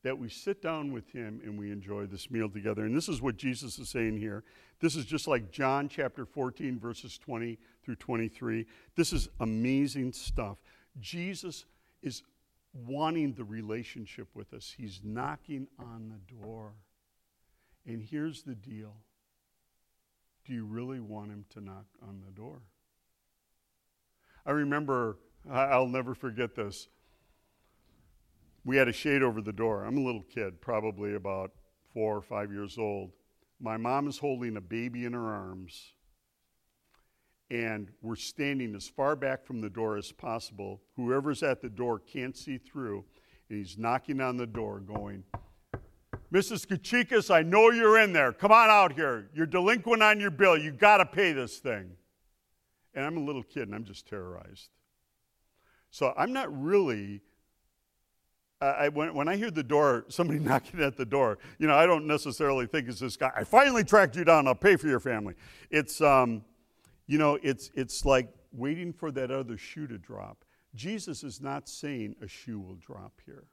that 0.04 0.18
we 0.18 0.30
sit 0.30 0.62
down 0.62 0.92
with 0.92 1.10
him 1.12 1.42
and 1.44 1.58
we 1.58 1.72
enjoy 1.72 2.06
this 2.06 2.30
meal 2.30 2.50
together. 2.50 2.86
And 2.86 2.96
this 2.96 3.10
is 3.10 3.22
what 3.22 3.38
Jesus 3.38 3.80
is 3.80 3.90
saying 3.90 4.18
here. 4.18 4.44
This 4.80 4.96
is 4.96 5.06
just 5.06 5.28
like 5.28 5.52
John 5.52 5.90
chapter 5.90 6.26
14, 6.26 6.80
verses 6.80 7.18
20 7.18 7.58
through 7.84 7.96
23. 7.96 8.66
This 8.96 9.12
is 9.12 9.30
amazing 9.40 10.14
stuff. 10.14 10.62
Jesus 11.00 11.66
is 12.02 12.24
wanting 12.86 13.34
the 13.34 13.44
relationship 13.44 14.28
with 14.36 14.54
us, 14.54 14.76
he's 14.78 15.02
knocking 15.04 15.68
on 15.80 16.10
the 16.10 16.36
door. 16.36 16.74
And 17.86 18.02
here's 18.02 18.44
the 18.44 18.56
deal 18.56 18.94
do 20.46 20.54
you 20.54 20.66
really 20.66 21.00
want 21.00 21.30
him 21.32 21.46
to 21.52 21.62
knock 21.62 21.86
on 22.02 22.22
the 22.26 22.32
door? 22.32 22.62
I 24.46 24.52
remember, 24.52 25.18
I'll 25.50 25.88
never 25.88 26.16
forget 26.16 26.56
this 26.56 26.88
we 28.68 28.76
had 28.76 28.90
a 28.90 28.94
shade 28.94 29.24
over 29.24 29.42
the 29.42 29.54
door. 29.54 29.86
I'm 29.86 29.98
a 29.98 30.04
little 30.04 30.24
kid, 30.24 30.60
probably 30.60 31.16
about 31.16 31.52
four 31.94 32.18
or 32.18 32.22
five 32.22 32.52
years 32.52 32.78
old. 32.78 33.12
My 33.62 33.78
mom 33.78 34.10
is 34.10 34.18
holding 34.18 34.58
a 34.58 34.62
baby 34.62 35.06
in 35.06 35.14
her 35.14 35.34
arms, 35.34 35.94
and 37.50 37.90
we're 38.02 38.18
standing 38.18 38.76
as 38.76 38.86
far 38.86 39.16
back 39.16 39.46
from 39.46 39.62
the 39.62 39.70
door 39.70 39.96
as 39.96 40.12
possible. 40.12 40.82
Whoever's 40.98 41.44
at 41.44 41.62
the 41.62 41.70
door 41.70 41.98
can't 41.98 42.36
see 42.36 42.58
through, 42.58 43.06
and 43.50 43.58
he's 43.58 43.78
knocking 43.78 44.20
on 44.20 44.36
the 44.36 44.46
door, 44.46 44.82
going, 44.82 45.24
Mrs. 46.34 46.68
Kachikas, 46.68 47.34
I 47.34 47.44
know 47.44 47.72
you're 47.72 47.98
in 47.98 48.12
there. 48.12 48.34
Come 48.34 48.52
on 48.52 48.70
out 48.70 48.92
here. 48.92 49.30
You're 49.34 49.46
delinquent 49.46 50.04
on 50.04 50.20
your 50.20 50.30
bill. 50.30 50.58
You 50.58 50.74
got 50.74 50.98
to 50.98 51.06
pay 51.06 51.32
this 51.32 51.60
thing. 51.60 51.92
And 52.94 53.06
I'm 53.06 53.16
a 53.16 53.22
little 53.22 53.44
kid, 53.44 53.70
and 53.70 53.76
I'm 53.76 53.86
just 53.86 54.10
terrorized. 54.10 54.72
So 55.90 56.14
I'm 56.18 56.34
not 56.34 56.50
really 56.62 57.22
I, 58.60 58.90
when, 58.90 59.14
when 59.14 59.28
I 59.28 59.36
hear 59.36 59.52
the 59.52 59.64
door, 59.64 60.06
somebody 60.10 60.40
knocking 60.44 60.82
at 60.82 60.98
the 60.98 61.06
door, 61.06 61.38
you 61.60 61.68
know, 61.68 61.76
I 61.76 61.86
don't 61.86 62.08
necessarily 62.08 62.66
think 62.66 62.88
it's 62.88 63.00
this 63.00 63.16
guy. 63.16 63.32
I 63.36 63.44
finally 63.44 63.84
tracked 63.84 64.16
you 64.16 64.24
down. 64.24 64.48
I'll 64.48 64.56
pay 64.56 64.76
for 64.76 64.88
your 64.88 65.00
family. 65.00 65.36
It's, 65.70 66.02
um, 66.02 66.44
you 67.06 67.18
know, 67.18 67.38
it's, 67.44 67.70
it's 67.76 68.04
like 68.06 68.30
waiting 68.52 68.94
for 68.94 69.12
that 69.12 69.32
other 69.32 69.58
shoe 69.58 69.88
to 69.88 69.98
drop. 69.98 70.44
Jesus 70.74 71.24
is 71.24 71.40
not 71.42 71.70
saying 71.70 72.16
a 72.22 72.28
shoe 72.28 72.60
will 72.60 72.76
drop 72.76 73.22
here. 73.26 73.46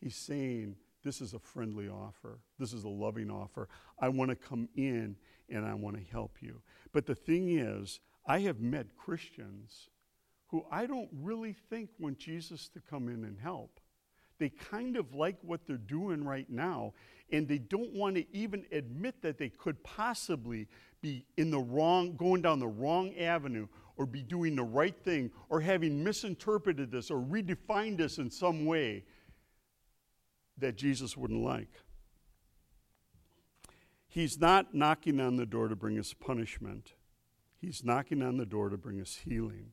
He's 0.00 0.16
saying 0.16 0.76
this 1.04 1.20
is 1.20 1.34
a 1.34 1.38
friendly 1.38 1.88
offer. 1.88 2.38
This 2.58 2.72
is 2.72 2.84
a 2.84 2.88
loving 2.88 3.30
offer. 3.30 3.68
I 3.98 4.08
want 4.08 4.30
to 4.30 4.36
come 4.36 4.68
in 4.76 5.16
and 5.48 5.66
I 5.66 5.74
want 5.74 5.96
to 5.96 6.12
help 6.12 6.38
you. 6.40 6.62
But 6.92 7.06
the 7.06 7.14
thing 7.14 7.58
is, 7.58 8.00
I 8.26 8.40
have 8.40 8.60
met 8.60 8.96
Christians 8.96 9.88
who 10.46 10.64
I 10.70 10.86
don't 10.86 11.08
really 11.12 11.54
think 11.70 11.90
want 11.98 12.18
Jesus 12.18 12.68
to 12.68 12.80
come 12.80 13.08
in 13.08 13.24
and 13.24 13.38
help 13.38 13.80
they 14.42 14.50
kind 14.50 14.96
of 14.96 15.14
like 15.14 15.36
what 15.42 15.66
they're 15.66 15.76
doing 15.76 16.24
right 16.24 16.50
now, 16.50 16.92
and 17.30 17.46
they 17.46 17.58
don't 17.58 17.92
want 17.92 18.16
to 18.16 18.26
even 18.36 18.66
admit 18.72 19.22
that 19.22 19.38
they 19.38 19.48
could 19.48 19.82
possibly 19.84 20.66
be 21.00 21.24
in 21.36 21.50
the 21.50 21.58
wrong, 21.58 22.16
going 22.16 22.42
down 22.42 22.58
the 22.58 22.66
wrong 22.66 23.14
avenue, 23.16 23.66
or 23.96 24.06
be 24.06 24.22
doing 24.22 24.56
the 24.56 24.62
right 24.62 24.96
thing, 25.04 25.30
or 25.48 25.60
having 25.60 26.02
misinterpreted 26.02 26.90
this, 26.90 27.10
or 27.10 27.20
redefined 27.20 27.96
this 27.96 28.18
in 28.18 28.30
some 28.30 28.66
way 28.66 29.04
that 30.58 30.76
Jesus 30.76 31.16
wouldn't 31.16 31.42
like. 31.42 31.70
He's 34.08 34.38
not 34.38 34.74
knocking 34.74 35.20
on 35.20 35.36
the 35.36 35.46
door 35.46 35.68
to 35.68 35.76
bring 35.76 35.98
us 35.98 36.12
punishment. 36.12 36.92
He's 37.58 37.84
knocking 37.84 38.22
on 38.22 38.36
the 38.36 38.44
door 38.44 38.68
to 38.68 38.76
bring 38.76 39.00
us 39.00 39.20
healing, 39.24 39.72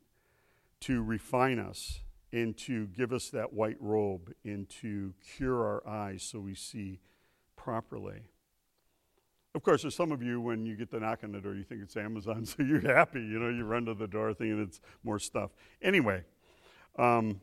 to 0.82 1.04
refine 1.04 1.60
us, 1.60 2.02
and 2.32 2.56
to 2.58 2.88
give 2.88 3.12
us 3.12 3.30
that 3.30 3.54
white 3.54 3.78
robe 3.80 4.34
and 4.44 4.70
to 4.70 5.14
cure 5.36 5.66
our 5.66 5.88
eyes 5.88 6.24
so 6.24 6.40
we 6.40 6.54
see 6.54 7.00
properly. 7.56 8.22
Of 9.56 9.64
course, 9.64 9.82
there's 9.82 9.96
some 9.96 10.12
of 10.12 10.22
you, 10.22 10.40
when 10.40 10.66
you 10.66 10.76
get 10.76 10.92
the 10.92 11.00
knock 11.00 11.24
on 11.24 11.32
the 11.32 11.40
door, 11.40 11.56
you 11.56 11.64
think 11.64 11.82
it's 11.82 11.98
Amazon, 11.98 12.46
so 12.46 12.62
you're 12.62 12.82
happy. 12.82 13.20
You 13.20 13.40
know, 13.40 13.50
you 13.50 13.66
run 13.66 13.86
to 13.86 13.96
the 13.96 14.08
door 14.08 14.34
thinking 14.34 14.62
it's 14.62 14.80
more 15.04 15.18
stuff. 15.18 15.52
Anyway, 15.82 16.24
um, 16.98 17.42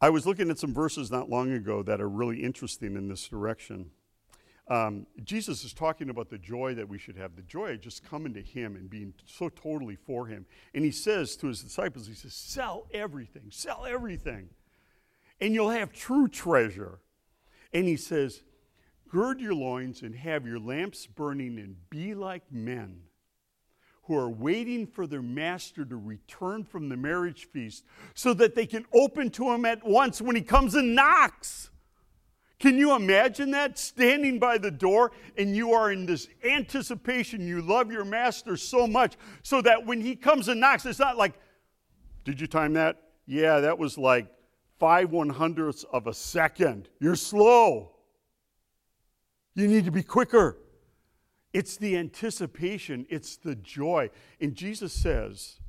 I 0.00 0.10
was 0.10 0.26
looking 0.26 0.50
at 0.50 0.58
some 0.58 0.74
verses 0.74 1.10
not 1.10 1.28
long 1.28 1.50
ago 1.52 1.82
that 1.82 2.00
are 2.00 2.08
really 2.08 2.42
interesting 2.42 2.94
in 2.94 3.08
this 3.08 3.26
direction. 3.26 3.90
Um, 4.66 5.06
Jesus 5.22 5.62
is 5.62 5.74
talking 5.74 6.08
about 6.08 6.30
the 6.30 6.38
joy 6.38 6.74
that 6.74 6.88
we 6.88 6.96
should 6.96 7.16
have, 7.16 7.36
the 7.36 7.42
joy 7.42 7.72
of 7.72 7.80
just 7.80 8.02
coming 8.02 8.32
to 8.34 8.42
Him 8.42 8.76
and 8.76 8.88
being 8.88 9.12
so 9.26 9.50
totally 9.50 9.96
for 9.96 10.26
Him. 10.26 10.46
And 10.72 10.84
He 10.84 10.90
says 10.90 11.36
to 11.36 11.48
His 11.48 11.62
disciples, 11.62 12.06
He 12.06 12.14
says, 12.14 12.32
Sell 12.32 12.86
everything, 12.92 13.50
sell 13.50 13.84
everything, 13.86 14.48
and 15.40 15.54
you'll 15.54 15.70
have 15.70 15.92
true 15.92 16.28
treasure. 16.28 17.00
And 17.72 17.86
He 17.86 17.96
says, 17.96 18.42
Gird 19.08 19.38
your 19.38 19.54
loins 19.54 20.02
and 20.02 20.14
have 20.14 20.46
your 20.46 20.58
lamps 20.58 21.06
burning, 21.06 21.58
and 21.58 21.76
be 21.90 22.14
like 22.14 22.50
men 22.50 23.02
who 24.04 24.16
are 24.16 24.30
waiting 24.30 24.86
for 24.86 25.06
their 25.06 25.22
master 25.22 25.84
to 25.84 25.96
return 25.96 26.64
from 26.64 26.88
the 26.88 26.96
marriage 26.96 27.48
feast 27.50 27.84
so 28.14 28.34
that 28.34 28.54
they 28.54 28.66
can 28.66 28.84
open 28.92 29.30
to 29.30 29.50
him 29.50 29.64
at 29.64 29.84
once 29.86 30.20
when 30.20 30.36
he 30.36 30.42
comes 30.42 30.74
and 30.74 30.94
knocks. 30.94 31.70
Can 32.58 32.78
you 32.78 32.94
imagine 32.94 33.50
that? 33.50 33.78
Standing 33.78 34.38
by 34.38 34.58
the 34.58 34.70
door 34.70 35.12
and 35.36 35.56
you 35.56 35.72
are 35.72 35.92
in 35.92 36.06
this 36.06 36.28
anticipation. 36.44 37.46
You 37.46 37.60
love 37.60 37.90
your 37.90 38.04
master 38.04 38.56
so 38.56 38.86
much 38.86 39.16
so 39.42 39.60
that 39.62 39.84
when 39.84 40.00
he 40.00 40.16
comes 40.16 40.48
and 40.48 40.60
knocks, 40.60 40.86
it's 40.86 40.98
not 40.98 41.16
like, 41.16 41.34
did 42.24 42.40
you 42.40 42.46
time 42.46 42.74
that? 42.74 43.02
Yeah, 43.26 43.60
that 43.60 43.78
was 43.78 43.98
like 43.98 44.28
five 44.78 45.10
one 45.10 45.30
hundredths 45.30 45.84
of 45.92 46.06
a 46.06 46.14
second. 46.14 46.88
You're 47.00 47.16
slow. 47.16 47.92
You 49.54 49.68
need 49.68 49.84
to 49.84 49.90
be 49.90 50.02
quicker. 50.02 50.58
It's 51.52 51.76
the 51.76 51.96
anticipation, 51.96 53.06
it's 53.08 53.36
the 53.36 53.54
joy. 53.54 54.10
And 54.40 54.56
Jesus 54.56 54.92
says, 54.92 55.60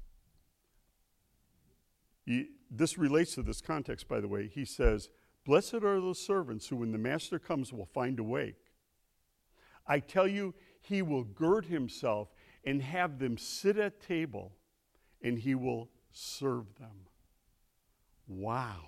this 2.71 2.97
relates 2.97 3.35
to 3.35 3.43
this 3.43 3.61
context, 3.61 4.07
by 4.07 4.19
the 4.19 4.27
way. 4.27 4.47
He 4.47 4.65
says, 4.65 5.09
Blessed 5.45 5.75
are 5.75 6.01
those 6.01 6.19
servants 6.19 6.67
who, 6.67 6.77
when 6.77 6.91
the 6.91 6.97
master 6.97 7.37
comes, 7.37 7.71
will 7.71 7.85
find 7.85 8.19
awake. 8.19 8.57
I 9.87 9.99
tell 9.99 10.27
you, 10.27 10.55
he 10.81 11.01
will 11.01 11.23
gird 11.23 11.65
himself 11.65 12.29
and 12.63 12.81
have 12.81 13.19
them 13.19 13.37
sit 13.37 13.77
at 13.77 14.01
table, 14.01 14.53
and 15.21 15.37
he 15.37 15.53
will 15.53 15.89
serve 16.11 16.75
them. 16.79 17.07
Wow. 18.27 18.81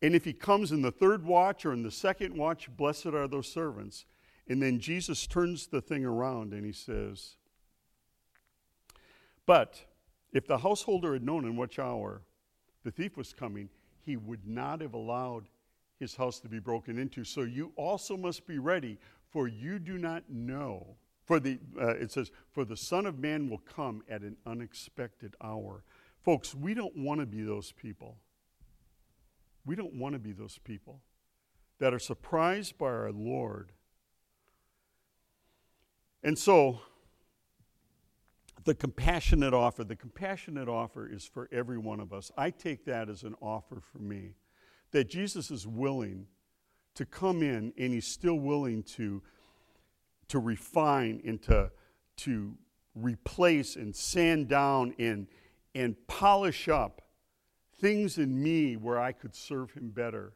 And 0.00 0.14
if 0.14 0.24
he 0.24 0.32
comes 0.32 0.72
in 0.72 0.82
the 0.82 0.90
third 0.90 1.24
watch 1.24 1.66
or 1.66 1.72
in 1.72 1.82
the 1.82 1.90
second 1.90 2.36
watch, 2.36 2.74
blessed 2.74 3.06
are 3.06 3.28
those 3.28 3.52
servants. 3.52 4.06
And 4.48 4.60
then 4.60 4.80
Jesus 4.80 5.26
turns 5.26 5.68
the 5.68 5.80
thing 5.80 6.04
around 6.04 6.52
and 6.52 6.64
he 6.64 6.72
says, 6.72 7.36
But 9.46 9.84
if 10.32 10.46
the 10.46 10.58
householder 10.58 11.12
had 11.12 11.22
known 11.22 11.44
in 11.44 11.56
which 11.56 11.78
hour 11.78 12.22
the 12.84 12.90
thief 12.90 13.16
was 13.16 13.32
coming, 13.32 13.68
he 14.04 14.16
would 14.16 14.46
not 14.46 14.80
have 14.80 14.94
allowed 14.94 15.48
his 15.98 16.16
house 16.16 16.40
to 16.40 16.48
be 16.48 16.58
broken 16.58 16.98
into. 16.98 17.24
So 17.24 17.42
you 17.42 17.72
also 17.76 18.16
must 18.16 18.46
be 18.46 18.58
ready, 18.58 18.98
for 19.30 19.48
you 19.48 19.78
do 19.78 19.98
not 19.98 20.24
know. 20.28 20.96
For 21.24 21.38
the, 21.38 21.58
uh, 21.80 21.94
it 21.94 22.10
says, 22.10 22.30
For 22.50 22.64
the 22.64 22.76
Son 22.76 23.06
of 23.06 23.18
Man 23.18 23.48
will 23.48 23.58
come 23.58 24.02
at 24.08 24.22
an 24.22 24.36
unexpected 24.44 25.36
hour. 25.42 25.84
Folks, 26.22 26.54
we 26.54 26.74
don't 26.74 26.96
want 26.96 27.20
to 27.20 27.26
be 27.26 27.42
those 27.42 27.72
people. 27.72 28.16
We 29.64 29.76
don't 29.76 29.94
want 29.94 30.14
to 30.14 30.18
be 30.18 30.32
those 30.32 30.58
people 30.58 31.00
that 31.78 31.94
are 31.94 31.98
surprised 31.98 32.78
by 32.78 32.86
our 32.86 33.12
Lord. 33.12 33.72
And 36.24 36.38
so, 36.38 36.80
the 38.64 38.74
compassionate 38.74 39.54
offer, 39.54 39.84
the 39.84 39.96
compassionate 39.96 40.68
offer 40.68 41.08
is 41.08 41.24
for 41.24 41.48
every 41.52 41.78
one 41.78 42.00
of 42.00 42.12
us. 42.12 42.30
I 42.36 42.50
take 42.50 42.84
that 42.84 43.08
as 43.08 43.22
an 43.22 43.34
offer 43.40 43.80
for 43.80 43.98
me 43.98 44.34
that 44.92 45.08
Jesus 45.08 45.50
is 45.50 45.66
willing 45.66 46.26
to 46.94 47.06
come 47.06 47.42
in 47.42 47.72
and 47.78 47.92
he's 47.92 48.06
still 48.06 48.38
willing 48.38 48.82
to, 48.82 49.22
to 50.28 50.38
refine 50.38 51.20
and 51.24 51.42
to, 51.42 51.70
to 52.18 52.54
replace 52.94 53.76
and 53.76 53.96
sand 53.96 54.48
down 54.48 54.94
and, 54.98 55.26
and 55.74 55.96
polish 56.06 56.68
up 56.68 57.02
things 57.80 58.18
in 58.18 58.40
me 58.42 58.76
where 58.76 59.00
I 59.00 59.12
could 59.12 59.34
serve 59.34 59.72
him 59.72 59.90
better. 59.90 60.34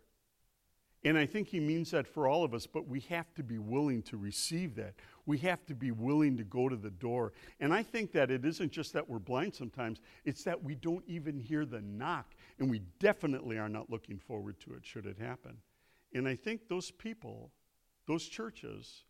And 1.04 1.16
I 1.16 1.26
think 1.26 1.48
he 1.48 1.60
means 1.60 1.92
that 1.92 2.08
for 2.08 2.26
all 2.26 2.42
of 2.42 2.52
us, 2.52 2.66
but 2.66 2.88
we 2.88 3.00
have 3.00 3.32
to 3.34 3.44
be 3.44 3.58
willing 3.58 4.02
to 4.04 4.16
receive 4.16 4.74
that. 4.76 4.94
We 5.26 5.38
have 5.38 5.66
to 5.66 5.74
be 5.74 5.90
willing 5.90 6.36
to 6.36 6.44
go 6.44 6.68
to 6.68 6.76
the 6.76 6.90
door. 6.90 7.32
And 7.60 7.74
I 7.74 7.82
think 7.82 8.12
that 8.12 8.30
it 8.30 8.44
isn't 8.44 8.72
just 8.72 8.92
that 8.92 9.08
we're 9.08 9.18
blind 9.18 9.54
sometimes, 9.54 10.00
it's 10.24 10.44
that 10.44 10.62
we 10.62 10.74
don't 10.76 11.04
even 11.06 11.38
hear 11.38 11.66
the 11.66 11.82
knock. 11.82 12.34
And 12.58 12.70
we 12.70 12.80
definitely 13.00 13.58
are 13.58 13.68
not 13.68 13.90
looking 13.90 14.18
forward 14.18 14.58
to 14.60 14.74
it 14.74 14.86
should 14.86 15.06
it 15.06 15.18
happen. 15.18 15.58
And 16.14 16.26
I 16.26 16.36
think 16.36 16.68
those 16.68 16.90
people, 16.90 17.50
those 18.06 18.26
churches, 18.26 19.02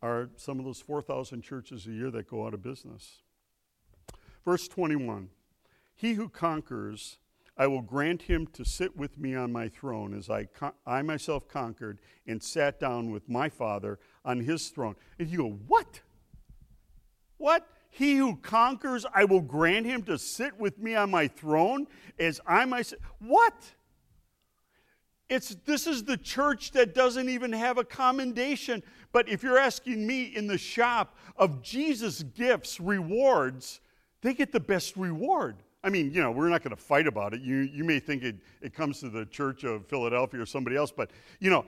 are 0.00 0.30
some 0.36 0.58
of 0.58 0.64
those 0.64 0.80
4,000 0.80 1.42
churches 1.42 1.86
a 1.86 1.90
year 1.90 2.10
that 2.10 2.28
go 2.28 2.46
out 2.46 2.54
of 2.54 2.62
business. 2.62 3.22
Verse 4.44 4.68
21 4.68 5.28
He 5.94 6.14
who 6.14 6.28
conquers, 6.28 7.18
I 7.58 7.66
will 7.66 7.82
grant 7.82 8.22
him 8.22 8.46
to 8.52 8.64
sit 8.64 8.96
with 8.96 9.18
me 9.18 9.34
on 9.34 9.52
my 9.52 9.68
throne 9.68 10.14
as 10.14 10.30
I, 10.30 10.44
con- 10.44 10.72
I 10.86 11.02
myself 11.02 11.48
conquered 11.48 11.98
and 12.26 12.40
sat 12.40 12.78
down 12.78 13.10
with 13.10 13.28
my 13.28 13.48
Father 13.48 13.98
on 14.24 14.40
his 14.40 14.68
throne. 14.68 14.94
And 15.18 15.28
you 15.28 15.38
go, 15.38 15.58
What? 15.66 16.00
What? 17.36 17.66
He 17.90 18.16
who 18.16 18.36
conquers, 18.36 19.06
I 19.12 19.24
will 19.24 19.40
grant 19.40 19.86
him 19.86 20.02
to 20.04 20.18
sit 20.18 20.58
with 20.58 20.78
me 20.78 20.94
on 20.94 21.10
my 21.10 21.26
throne 21.26 21.86
as 22.18 22.40
I 22.46 22.64
myself. 22.64 23.02
What? 23.18 23.54
It's, 25.28 25.56
this 25.66 25.86
is 25.86 26.04
the 26.04 26.16
church 26.16 26.72
that 26.72 26.94
doesn't 26.94 27.28
even 27.28 27.52
have 27.52 27.76
a 27.76 27.84
commendation. 27.84 28.82
But 29.12 29.28
if 29.28 29.42
you're 29.42 29.58
asking 29.58 30.06
me 30.06 30.24
in 30.24 30.46
the 30.46 30.58
shop 30.58 31.16
of 31.36 31.62
Jesus' 31.62 32.22
gifts, 32.22 32.78
rewards, 32.78 33.80
they 34.22 34.34
get 34.34 34.52
the 34.52 34.60
best 34.60 34.96
reward. 34.96 35.56
I 35.84 35.90
mean, 35.90 36.10
you 36.12 36.20
know, 36.20 36.30
we're 36.32 36.48
not 36.48 36.62
going 36.62 36.74
to 36.74 36.82
fight 36.82 37.06
about 37.06 37.34
it. 37.34 37.40
You, 37.40 37.56
you 37.58 37.84
may 37.84 38.00
think 38.00 38.22
it, 38.22 38.36
it 38.60 38.74
comes 38.74 39.00
to 39.00 39.08
the 39.08 39.26
Church 39.26 39.64
of 39.64 39.86
Philadelphia 39.86 40.40
or 40.40 40.46
somebody 40.46 40.76
else, 40.76 40.90
but, 40.90 41.10
you 41.38 41.50
know, 41.50 41.64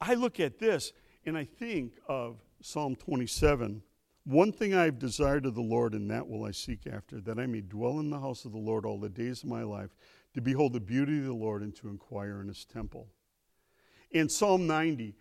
I 0.00 0.14
look 0.14 0.40
at 0.40 0.58
this 0.58 0.92
and 1.24 1.38
I 1.38 1.44
think 1.44 1.94
of 2.06 2.36
Psalm 2.60 2.96
27. 2.96 3.82
One 4.24 4.52
thing 4.52 4.74
I 4.74 4.84
have 4.84 4.98
desired 4.98 5.46
of 5.46 5.54
the 5.54 5.62
Lord, 5.62 5.94
and 5.94 6.10
that 6.10 6.28
will 6.28 6.44
I 6.44 6.50
seek 6.50 6.86
after, 6.86 7.20
that 7.20 7.38
I 7.38 7.46
may 7.46 7.60
dwell 7.60 8.00
in 8.00 8.10
the 8.10 8.20
house 8.20 8.44
of 8.44 8.52
the 8.52 8.58
Lord 8.58 8.84
all 8.84 8.98
the 8.98 9.08
days 9.08 9.42
of 9.42 9.48
my 9.48 9.62
life, 9.62 9.90
to 10.34 10.40
behold 10.40 10.72
the 10.72 10.80
beauty 10.80 11.18
of 11.18 11.24
the 11.24 11.32
Lord 11.32 11.62
and 11.62 11.74
to 11.76 11.88
inquire 11.88 12.40
in 12.40 12.48
his 12.48 12.64
temple. 12.64 13.08
In 14.10 14.28
Psalm 14.28 14.66
90, 14.66 15.14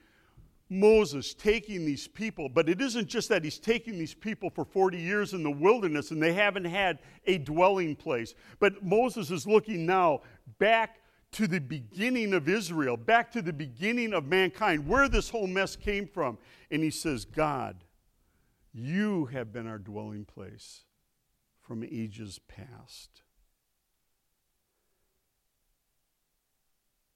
Moses 0.70 1.34
taking 1.34 1.86
these 1.86 2.08
people, 2.08 2.50
but 2.50 2.68
it 2.68 2.82
isn't 2.82 3.08
just 3.08 3.30
that 3.30 3.44
he's 3.44 3.60
taking 3.60 4.00
these 4.00 4.16
people 4.16 4.50
for 4.50 4.66
40 4.66 4.98
years 4.98 5.34
in 5.34 5.44
the 5.44 5.52
wilderness 5.52 6.12
and 6.12 6.22
they 6.22 6.34
haven't 6.34 6.66
had 6.66 7.00
a 7.26 7.38
dwelling 7.38 7.96
place. 7.96 8.34
But 8.60 8.84
Moses 8.84 9.30
is 9.30 9.46
looking 9.46 9.86
now 9.86 10.22
back 10.58 11.02
to 11.34 11.48
the 11.48 11.60
beginning 11.60 12.34
of 12.34 12.50
Israel, 12.50 12.98
back 12.98 13.32
to 13.34 13.42
the 13.42 13.54
beginning 13.54 14.14
of 14.14 14.26
mankind, 14.26 14.88
where 14.88 15.08
this 15.08 15.30
whole 15.30 15.48
mess 15.48 15.76
came 15.76 16.08
from. 16.08 16.38
And 16.72 16.82
he 16.82 16.90
says, 16.90 17.26
God, 17.26 17.84
you 18.74 19.26
have 19.26 19.54
been 19.54 19.68
our 19.68 19.78
dwelling 19.78 20.26
place 20.26 20.84
from 21.62 21.84
ages 21.84 22.40
past. 22.48 23.22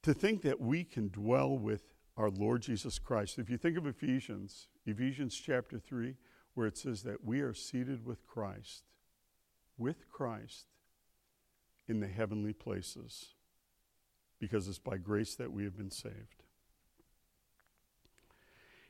To 0.04 0.14
think 0.14 0.42
that 0.44 0.62
we 0.62 0.84
can 0.84 1.10
dwell 1.10 1.58
with 1.58 1.89
our 2.20 2.30
Lord 2.30 2.62
Jesus 2.62 3.00
Christ. 3.00 3.40
If 3.40 3.50
you 3.50 3.58
think 3.58 3.78
of 3.78 3.88
Ephesians, 3.88 4.68
Ephesians 4.86 5.34
chapter 5.34 5.80
3, 5.80 6.16
where 6.54 6.68
it 6.68 6.78
says 6.78 7.04
that 7.04 7.24
we 7.24 7.40
are 7.40 7.54
seated 7.54 8.06
with 8.06 8.28
Christ, 8.28 8.84
with 9.78 10.10
Christ 10.10 10.66
in 11.88 12.02
the 12.02 12.10
heavenly 12.10 12.52
places, 12.52 13.36
because 14.38 14.68
it's 14.68 14.80
by 14.80 14.98
grace 14.98 15.36
that 15.36 15.54
we 15.54 15.64
have 15.64 15.78
been 15.78 15.90
saved. 15.90 16.44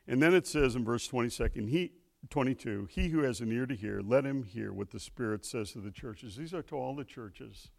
And 0.08 0.24
then 0.24 0.34
it 0.34 0.48
says 0.48 0.76
in 0.76 0.84
verse 0.84 1.08
22, 1.08 1.68
he, 1.68 1.92
22, 2.32 2.88
he 2.90 3.10
who 3.10 3.20
has 3.20 3.42
an 3.42 3.52
ear 3.52 3.68
to 3.68 3.76
hear, 3.76 4.02
let 4.04 4.26
him 4.26 4.42
hear 4.42 4.74
what 4.74 4.90
the 4.90 5.00
Spirit 5.00 5.46
says 5.46 5.72
to 5.74 5.80
the 5.80 5.92
churches. 5.92 6.36
These 6.36 6.56
are 6.56 6.64
to 6.64 6.76
all 6.76 6.96
the 6.96 7.06
churches. 7.06 7.70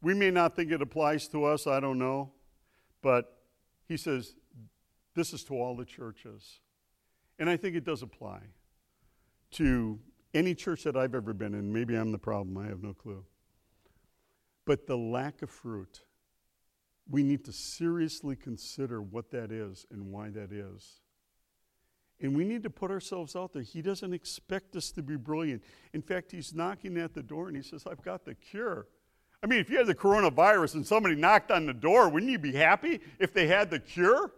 We 0.00 0.14
may 0.14 0.30
not 0.30 0.54
think 0.54 0.70
it 0.70 0.80
applies 0.80 1.26
to 1.28 1.44
us, 1.44 1.66
I 1.66 1.80
don't 1.80 1.98
know, 1.98 2.30
but 3.02 3.36
he 3.88 3.96
says, 3.96 4.36
this 5.14 5.32
is 5.32 5.44
to 5.44 5.54
all 5.54 5.76
the 5.76 5.84
churches. 5.84 6.60
And 7.38 7.48
I 7.48 7.56
think 7.56 7.76
it 7.76 7.84
does 7.84 8.02
apply 8.02 8.40
to 9.52 9.98
any 10.34 10.54
church 10.54 10.84
that 10.84 10.96
I've 10.96 11.14
ever 11.14 11.32
been 11.32 11.54
in. 11.54 11.72
Maybe 11.72 11.96
I'm 11.96 12.12
the 12.12 12.18
problem, 12.18 12.56
I 12.58 12.66
have 12.68 12.82
no 12.82 12.94
clue. 12.94 13.24
But 14.64 14.86
the 14.86 14.96
lack 14.96 15.42
of 15.42 15.50
fruit, 15.50 16.02
we 17.08 17.22
need 17.22 17.44
to 17.46 17.52
seriously 17.52 18.36
consider 18.36 19.02
what 19.02 19.30
that 19.32 19.50
is 19.50 19.86
and 19.90 20.12
why 20.12 20.30
that 20.30 20.52
is. 20.52 21.00
And 22.20 22.36
we 22.36 22.44
need 22.44 22.62
to 22.64 22.70
put 22.70 22.90
ourselves 22.90 23.34
out 23.34 23.52
there. 23.52 23.62
He 23.62 23.80
doesn't 23.80 24.12
expect 24.12 24.76
us 24.76 24.90
to 24.92 25.02
be 25.02 25.16
brilliant. 25.16 25.64
In 25.94 26.02
fact, 26.02 26.30
he's 26.30 26.54
knocking 26.54 26.98
at 26.98 27.14
the 27.14 27.22
door 27.22 27.48
and 27.48 27.56
he 27.56 27.62
says, 27.62 27.84
I've 27.90 28.02
got 28.02 28.24
the 28.26 28.34
cure. 28.34 28.86
I 29.42 29.46
mean, 29.46 29.58
if 29.58 29.70
you 29.70 29.78
had 29.78 29.86
the 29.86 29.94
coronavirus 29.94 30.74
and 30.74 30.86
somebody 30.86 31.14
knocked 31.14 31.50
on 31.50 31.64
the 31.64 31.72
door, 31.72 32.10
wouldn't 32.10 32.30
you 32.30 32.38
be 32.38 32.52
happy 32.52 33.00
if 33.18 33.32
they 33.32 33.46
had 33.46 33.70
the 33.70 33.80
cure? 33.80 34.30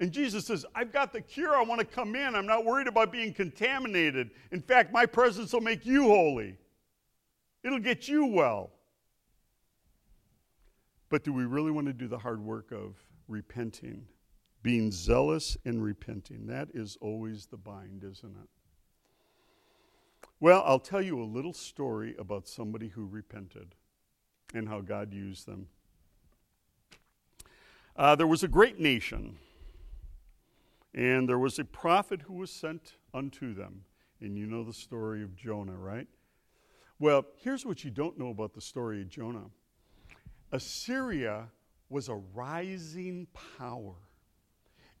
And 0.00 0.10
Jesus 0.10 0.46
says, 0.46 0.64
I've 0.74 0.92
got 0.92 1.12
the 1.12 1.20
cure. 1.20 1.54
I 1.54 1.62
want 1.62 1.80
to 1.80 1.86
come 1.86 2.16
in. 2.16 2.34
I'm 2.34 2.46
not 2.46 2.64
worried 2.64 2.88
about 2.88 3.12
being 3.12 3.34
contaminated. 3.34 4.30
In 4.50 4.62
fact, 4.62 4.92
my 4.92 5.04
presence 5.04 5.52
will 5.52 5.60
make 5.60 5.84
you 5.84 6.04
holy, 6.04 6.56
it'll 7.62 7.78
get 7.78 8.08
you 8.08 8.26
well. 8.26 8.70
But 11.10 11.24
do 11.24 11.32
we 11.32 11.44
really 11.44 11.72
want 11.72 11.88
to 11.88 11.92
do 11.92 12.06
the 12.08 12.18
hard 12.18 12.40
work 12.40 12.72
of 12.72 12.96
repenting? 13.28 14.06
Being 14.62 14.92
zealous 14.92 15.56
and 15.64 15.82
repenting. 15.82 16.46
That 16.46 16.68
is 16.74 16.96
always 17.00 17.46
the 17.46 17.56
bind, 17.56 18.04
isn't 18.04 18.36
it? 18.36 18.48
Well, 20.38 20.62
I'll 20.64 20.78
tell 20.78 21.02
you 21.02 21.20
a 21.20 21.24
little 21.24 21.52
story 21.52 22.14
about 22.18 22.46
somebody 22.46 22.88
who 22.88 23.06
repented 23.06 23.74
and 24.54 24.68
how 24.68 24.80
God 24.80 25.12
used 25.12 25.46
them. 25.46 25.66
Uh, 27.96 28.14
there 28.14 28.26
was 28.26 28.42
a 28.42 28.48
great 28.48 28.78
nation, 28.78 29.36
and 30.94 31.28
there 31.28 31.38
was 31.38 31.58
a 31.58 31.64
prophet 31.64 32.22
who 32.22 32.34
was 32.34 32.50
sent 32.50 32.94
unto 33.14 33.54
them. 33.54 33.82
And 34.20 34.36
you 34.36 34.46
know 34.46 34.64
the 34.64 34.72
story 34.72 35.22
of 35.22 35.34
Jonah, 35.34 35.76
right? 35.76 36.06
Well, 36.98 37.24
here's 37.36 37.64
what 37.64 37.84
you 37.84 37.90
don't 37.90 38.18
know 38.18 38.28
about 38.28 38.54
the 38.54 38.60
story 38.60 39.00
of 39.00 39.08
Jonah 39.08 39.46
Assyria 40.52 41.46
was 41.88 42.08
a 42.08 42.14
rising 42.14 43.26
power. 43.58 43.94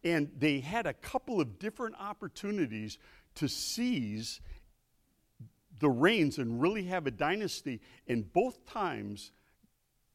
And 0.02 0.30
they 0.38 0.60
had 0.60 0.86
a 0.86 0.94
couple 0.94 1.40
of 1.40 1.58
different 1.58 1.96
opportunities 1.98 2.98
to 3.34 3.48
seize 3.48 4.40
the 5.78 5.90
reins 5.90 6.38
and 6.38 6.60
really 6.60 6.84
have 6.84 7.06
a 7.06 7.10
dynasty. 7.10 7.80
And 8.06 8.32
both 8.32 8.64
times, 8.64 9.32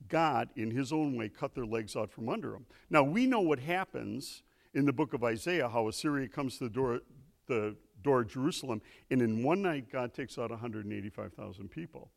God, 0.08 0.50
in 0.56 0.72
his 0.72 0.92
own 0.92 1.16
way, 1.16 1.30
cut 1.30 1.54
their 1.54 1.66
legs 1.66 1.96
out 1.96 2.12
from 2.12 2.30
under 2.30 2.52
them. 2.52 2.66
Now, 2.90 3.04
we 3.04 3.26
know 3.26 3.42
what 3.42 3.60
happens 3.60 4.42
in 4.76 4.86
the 4.86 4.94
book 4.94 5.14
of 5.14 5.24
Isaiah 5.24 5.70
how 5.70 5.88
Assyria 5.88 6.28
comes 6.28 6.58
to 6.58 6.66
the 6.66 6.70
door, 6.70 7.00
the 7.48 7.76
door 8.04 8.22
of 8.22 8.28
Jerusalem, 8.28 8.82
and 9.10 9.22
in 9.22 9.42
one 9.42 9.62
night, 9.62 9.90
God 9.92 10.14
takes 10.14 10.38
out 10.38 10.52
185,000 10.52 11.70
people. 11.70 12.12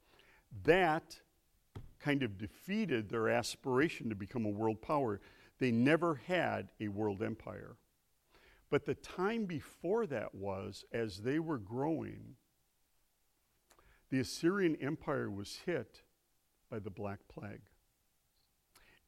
That 0.65 1.21
kind 2.01 2.23
of 2.23 2.37
defeated 2.37 3.09
their 3.09 3.29
aspiration 3.29 4.09
to 4.09 4.15
become 4.15 4.45
a 4.45 4.51
world 4.51 4.83
power. 4.83 5.21
They 5.59 5.71
never 5.71 6.21
had 6.27 6.69
a 6.81 6.89
world 6.89 7.23
empire. 7.23 7.77
But 8.71 8.85
the 8.85 8.95
time 8.95 9.47
before 9.47 10.07
that 10.07 10.35
was, 10.35 10.85
as 10.93 11.19
they 11.19 11.39
were 11.39 11.59
growing, 11.59 12.35
the 14.11 14.21
Assyrian 14.21 14.77
Empire 14.77 15.31
was 15.31 15.61
hit 15.65 16.03
by 16.71 16.79
the 16.79 16.91
Black 16.91 17.21
Plague. 17.29 17.63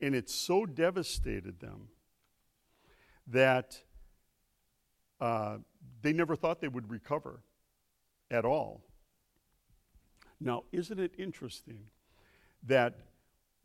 And 0.00 0.14
it 0.14 0.30
so 0.30 0.64
devastated 0.64 1.60
them 1.60 1.88
that 3.28 3.80
uh, 5.20 5.58
they 6.02 6.12
never 6.12 6.36
thought 6.36 6.60
they 6.60 6.68
would 6.68 6.90
recover 6.90 7.42
at 8.30 8.44
all. 8.44 8.82
Now, 10.40 10.64
isn't 10.72 10.98
it 10.98 11.12
interesting 11.18 11.84
that 12.66 12.94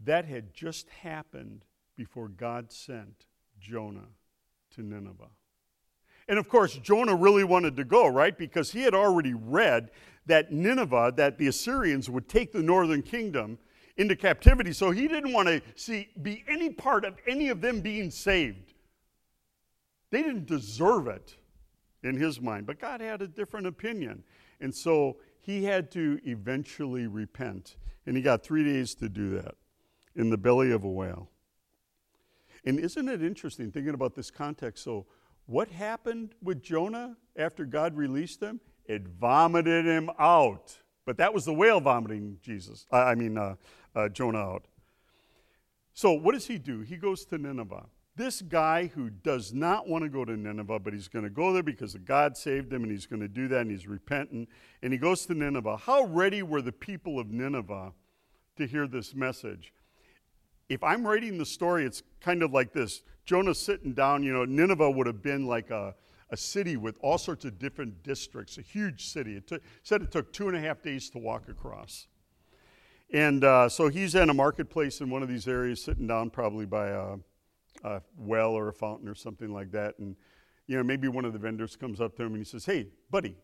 that 0.04 0.26
had 0.26 0.54
just 0.54 0.90
happened 0.90 1.64
before 1.96 2.28
God 2.28 2.72
sent 2.72 3.26
Jonah 3.60 4.10
to 4.76 4.82
Nineveh? 4.82 5.30
And 6.28 6.40
of 6.40 6.50
course, 6.50 6.76
Jonah 6.76 7.16
really 7.16 7.44
wanted 7.44 7.78
to 7.78 7.84
go, 7.84 8.08
right? 8.08 8.38
Because 8.38 8.72
he 8.72 8.82
had 8.82 8.94
already 8.94 9.34
read 9.34 9.92
that 10.26 10.52
Nineveh, 10.52 11.14
that 11.18 11.38
the 11.38 11.48
Assyrians 11.48 12.10
would 12.10 12.28
take 12.28 12.52
the 12.52 12.64
northern 12.64 13.04
kingdom 13.04 13.60
into 13.96 14.16
captivity. 14.16 14.74
So 14.74 14.92
he 14.92 15.08
didn't 15.08 15.32
want 15.32 15.48
to 15.48 15.62
see 15.76 16.10
be 16.22 16.44
any 16.48 16.72
part 16.72 17.06
of 17.06 17.16
any 17.28 17.50
of 17.50 17.62
them 17.62 17.82
being 17.82 18.12
saved. 18.12 18.65
They 20.12 20.22
didn't 20.22 20.46
deserve 20.46 21.08
it 21.08 21.36
in 22.04 22.16
his 22.16 22.40
mind, 22.40 22.68
but 22.68 22.80
God 22.80 23.02
had 23.02 23.22
a 23.22 23.28
different 23.28 23.68
opinion. 23.68 24.24
And 24.62 24.74
so 24.74 25.18
he 25.42 25.64
had 25.64 25.92
to 25.92 26.20
eventually 26.26 27.08
repent. 27.08 27.78
And 28.06 28.16
he 28.16 28.22
got 28.22 28.44
three 28.44 28.64
days 28.64 28.96
to 28.96 29.10
do 29.10 29.32
that 29.42 29.56
in 30.16 30.30
the 30.30 30.38
belly 30.38 30.72
of 30.72 30.84
a 30.84 30.90
whale. 30.90 31.30
And 32.66 32.80
isn't 32.80 33.10
it 33.10 33.22
interesting 33.22 33.72
thinking 33.72 33.94
about 33.94 34.16
this 34.16 34.32
context? 34.32 34.84
So, 34.84 35.06
what 35.48 35.70
happened 35.70 36.34
with 36.42 36.64
Jonah 36.64 37.16
after 37.36 37.66
God 37.66 37.96
released 37.96 38.42
him? 38.42 38.60
It 38.86 39.08
vomited 39.08 39.86
him 39.86 40.10
out. 40.18 40.80
But 41.06 41.18
that 41.18 41.34
was 41.34 41.46
the 41.46 41.54
whale 41.54 41.80
vomiting 41.80 42.40
Jesus. 42.42 42.88
I 42.92 43.14
mean, 43.14 43.38
uh, 43.38 43.56
uh, 43.96 44.10
Jonah 44.10 44.40
out. 44.40 44.66
So, 45.94 46.14
what 46.14 46.34
does 46.34 46.48
he 46.48 46.58
do? 46.58 46.82
He 46.82 46.98
goes 46.98 47.26
to 47.26 47.38
Nineveh. 47.38 47.86
This 48.18 48.42
guy 48.42 48.88
who 48.88 49.10
does 49.10 49.54
not 49.54 49.90
want 49.90 50.04
to 50.04 50.10
go 50.10 50.24
to 50.24 50.38
Nineveh, 50.38 50.80
but 50.80 50.94
he's 50.94 51.10
going 51.10 51.26
to 51.26 51.30
go 51.30 51.52
there 51.52 51.64
because 51.64 51.96
God 51.96 52.38
saved 52.38 52.72
him 52.72 52.84
and 52.84 52.92
he's 52.92 53.06
going 53.06 53.22
to 53.22 53.28
do 53.28 53.50
that 53.50 53.62
and 53.62 53.72
he's 53.72 53.88
repentant. 53.88 54.48
And 54.82 54.94
he 54.94 55.00
goes 55.00 55.26
to 55.26 55.34
Nineveh. 55.34 55.78
How 55.78 56.06
ready 56.06 56.42
were 56.42 56.62
the 56.62 56.72
people 56.72 57.20
of 57.20 57.30
Nineveh 57.30 57.92
to 58.56 58.68
hear 58.68 58.88
this 58.88 59.14
message? 59.14 59.74
If 60.70 60.82
I'm 60.82 61.06
writing 61.06 61.38
the 61.38 61.46
story, 61.46 61.86
it's 61.86 62.04
kind 62.22 62.42
of 62.42 62.54
like 62.54 62.72
this 62.72 63.04
Jonah's 63.26 63.60
sitting 63.60 63.94
down, 63.94 64.24
you 64.24 64.32
know, 64.32 64.46
Nineveh 64.46 64.92
would 64.92 65.08
have 65.08 65.22
been 65.22 65.46
like 65.46 65.70
a, 65.70 65.94
a 66.30 66.38
city 66.38 66.78
with 66.78 66.98
all 67.02 67.18
sorts 67.18 67.44
of 67.44 67.60
different 67.60 68.02
districts, 68.02 68.58
a 68.58 68.62
huge 68.62 69.08
city. 69.08 69.36
It 69.36 69.48
took, 69.48 69.62
said 69.84 70.02
it 70.02 70.12
took 70.12 70.32
two 70.32 70.48
and 70.48 70.56
a 70.56 70.60
half 70.62 70.82
days 70.82 71.10
to 71.10 71.18
walk 71.18 71.50
across. 71.50 72.08
And 73.12 73.44
uh, 73.44 73.68
so 73.68 73.90
he's 73.90 74.16
in 74.16 74.30
a 74.30 74.34
marketplace 74.34 75.02
in 75.02 75.10
one 75.10 75.22
of 75.22 75.30
these 75.30 75.48
areas, 75.48 75.84
sitting 75.84 76.08
down 76.08 76.30
probably 76.30 76.66
by 76.66 76.90
a, 76.90 77.18
a, 77.86 78.02
well 78.18 78.52
or 78.52 78.68
a 78.68 78.74
fountain 78.74 79.08
or 79.08 79.16
something 79.16 79.54
like 79.54 79.72
that. 79.72 79.98
And, 80.00 80.16
you 80.68 80.76
know, 80.78 80.84
maybe 80.84 81.08
one 81.08 81.24
of 81.24 81.34
the 81.34 81.40
vendors 81.40 81.76
comes 81.76 82.02
up 82.02 82.16
to 82.18 82.24
him 82.24 82.30
and 82.30 82.38
he 82.38 82.44
says, 82.44 82.66
Hey, 82.66 82.88
buddy, 83.10 83.36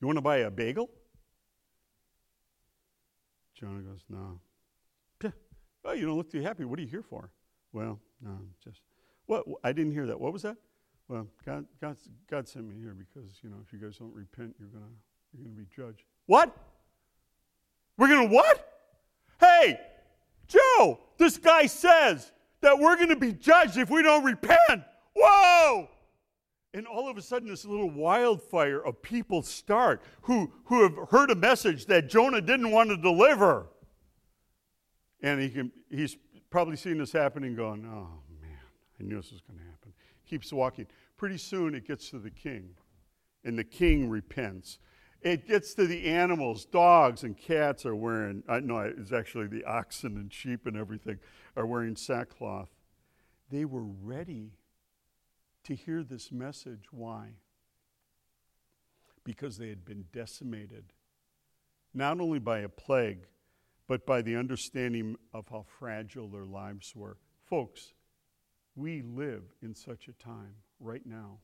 you 0.00 0.06
want 0.06 0.16
to 0.16 0.22
buy 0.22 0.38
a 0.38 0.50
bagel? 0.50 0.90
Jonah 3.54 3.80
goes, 3.80 4.04
No. 4.08 4.40
Oh, 5.84 5.92
you 5.92 6.06
don't 6.06 6.16
look 6.16 6.30
too 6.30 6.42
happy. 6.42 6.64
What 6.64 6.78
are 6.78 6.82
you 6.82 6.88
here 6.88 7.02
for? 7.02 7.30
Well, 7.72 7.98
no, 8.20 8.38
just, 8.62 8.82
what? 9.26 9.44
I 9.64 9.72
didn't 9.72 9.92
hear 9.92 10.06
that. 10.06 10.20
What 10.20 10.32
was 10.32 10.42
that? 10.42 10.56
Well, 11.08 11.26
God, 11.44 11.66
God, 11.80 11.96
God 12.30 12.46
sent 12.46 12.68
me 12.68 12.76
here 12.78 12.94
because, 12.94 13.40
you 13.42 13.50
know, 13.50 13.56
if 13.66 13.72
you 13.72 13.80
guys 13.80 13.98
don't 13.98 14.14
repent, 14.14 14.54
you're 14.60 14.68
going 14.68 14.84
to 14.84 14.90
you're 15.32 15.44
gonna 15.44 15.56
be 15.56 15.66
judged. 15.74 16.04
What? 16.26 16.56
We're 17.96 18.08
going 18.08 18.28
to 18.28 18.34
what? 18.34 18.68
Hey, 19.40 19.80
Joe, 20.46 21.00
this 21.18 21.36
guy 21.36 21.66
says 21.66 22.30
that 22.62 22.78
we're 22.78 22.96
going 22.96 23.10
to 23.10 23.16
be 23.16 23.32
judged 23.32 23.76
if 23.76 23.90
we 23.90 24.02
don't 24.02 24.24
repent. 24.24 24.82
Whoa! 25.14 25.88
And 26.74 26.86
all 26.86 27.08
of 27.08 27.18
a 27.18 27.22
sudden, 27.22 27.48
this 27.48 27.66
little 27.66 27.90
wildfire 27.90 28.80
of 28.80 29.02
people 29.02 29.42
start 29.42 30.00
who, 30.22 30.50
who 30.64 30.82
have 30.82 31.10
heard 31.10 31.30
a 31.30 31.34
message 31.34 31.86
that 31.86 32.08
Jonah 32.08 32.40
didn't 32.40 32.70
want 32.70 32.88
to 32.88 32.96
deliver. 32.96 33.66
And 35.20 35.40
he 35.40 35.50
can, 35.50 35.70
he's 35.90 36.16
probably 36.48 36.76
seen 36.76 36.98
this 36.98 37.12
happening 37.12 37.54
going, 37.54 37.84
oh 37.84 38.08
man, 38.40 38.58
I 38.98 39.02
knew 39.02 39.16
this 39.16 39.32
was 39.32 39.42
going 39.42 39.58
to 39.58 39.64
happen. 39.64 39.92
Keeps 40.26 40.52
walking. 40.52 40.86
Pretty 41.18 41.36
soon 41.36 41.74
it 41.74 41.86
gets 41.86 42.10
to 42.10 42.18
the 42.18 42.30
king, 42.30 42.70
and 43.44 43.58
the 43.58 43.64
king 43.64 44.08
repents. 44.08 44.78
It 45.22 45.46
gets 45.46 45.74
to 45.74 45.86
the 45.86 46.06
animals. 46.06 46.64
Dogs 46.64 47.22
and 47.22 47.36
cats 47.36 47.86
are 47.86 47.94
wearing, 47.94 48.42
uh, 48.48 48.60
no, 48.60 48.80
it's 48.80 49.12
actually 49.12 49.46
the 49.46 49.64
oxen 49.64 50.16
and 50.16 50.32
sheep 50.32 50.66
and 50.66 50.76
everything 50.76 51.18
are 51.56 51.66
wearing 51.66 51.94
sackcloth. 51.94 52.70
They 53.50 53.64
were 53.64 53.84
ready 53.84 54.52
to 55.64 55.74
hear 55.74 56.02
this 56.02 56.32
message. 56.32 56.86
Why? 56.90 57.34
Because 59.24 59.58
they 59.58 59.68
had 59.68 59.84
been 59.84 60.06
decimated, 60.12 60.92
not 61.94 62.20
only 62.20 62.40
by 62.40 62.60
a 62.60 62.68
plague, 62.68 63.26
but 63.86 64.04
by 64.04 64.22
the 64.22 64.34
understanding 64.34 65.16
of 65.32 65.46
how 65.48 65.64
fragile 65.78 66.28
their 66.28 66.46
lives 66.46 66.96
were. 66.96 67.18
Folks, 67.44 67.92
we 68.74 69.02
live 69.02 69.42
in 69.62 69.74
such 69.74 70.08
a 70.08 70.12
time 70.12 70.54
right 70.80 71.04
now. 71.04 71.38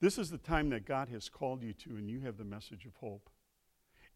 This 0.00 0.18
is 0.18 0.30
the 0.30 0.38
time 0.38 0.70
that 0.70 0.86
God 0.86 1.08
has 1.10 1.28
called 1.28 1.62
you 1.62 1.72
to, 1.74 1.90
and 1.90 2.08
you 2.08 2.20
have 2.20 2.38
the 2.38 2.44
message 2.44 2.86
of 2.86 2.94
hope. 2.96 3.28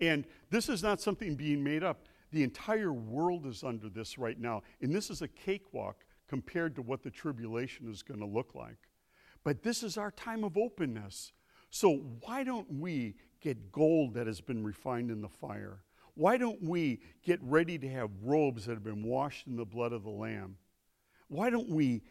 And 0.00 0.24
this 0.50 0.68
is 0.68 0.82
not 0.82 1.00
something 1.00 1.34
being 1.34 1.62
made 1.62 1.84
up. 1.84 2.06
The 2.32 2.42
entire 2.42 2.92
world 2.92 3.46
is 3.46 3.62
under 3.62 3.88
this 3.88 4.18
right 4.18 4.38
now. 4.38 4.62
And 4.80 4.92
this 4.92 5.10
is 5.10 5.22
a 5.22 5.28
cakewalk 5.28 6.04
compared 6.28 6.74
to 6.76 6.82
what 6.82 7.02
the 7.02 7.10
tribulation 7.10 7.90
is 7.90 8.02
going 8.02 8.20
to 8.20 8.26
look 8.26 8.54
like. 8.54 8.78
But 9.44 9.62
this 9.62 9.82
is 9.82 9.98
our 9.98 10.10
time 10.10 10.42
of 10.42 10.56
openness. 10.56 11.32
So 11.70 11.96
why 12.22 12.44
don't 12.44 12.70
we 12.72 13.16
get 13.40 13.70
gold 13.70 14.14
that 14.14 14.26
has 14.26 14.40
been 14.40 14.64
refined 14.64 15.10
in 15.10 15.20
the 15.20 15.28
fire? 15.28 15.82
Why 16.14 16.36
don't 16.36 16.62
we 16.62 17.00
get 17.22 17.40
ready 17.42 17.78
to 17.78 17.88
have 17.88 18.10
robes 18.22 18.66
that 18.66 18.74
have 18.74 18.84
been 18.84 19.04
washed 19.04 19.46
in 19.46 19.56
the 19.56 19.64
blood 19.64 19.92
of 19.92 20.04
the 20.04 20.10
Lamb? 20.10 20.56
Why 21.28 21.50
don't 21.50 21.68
we 21.68 22.02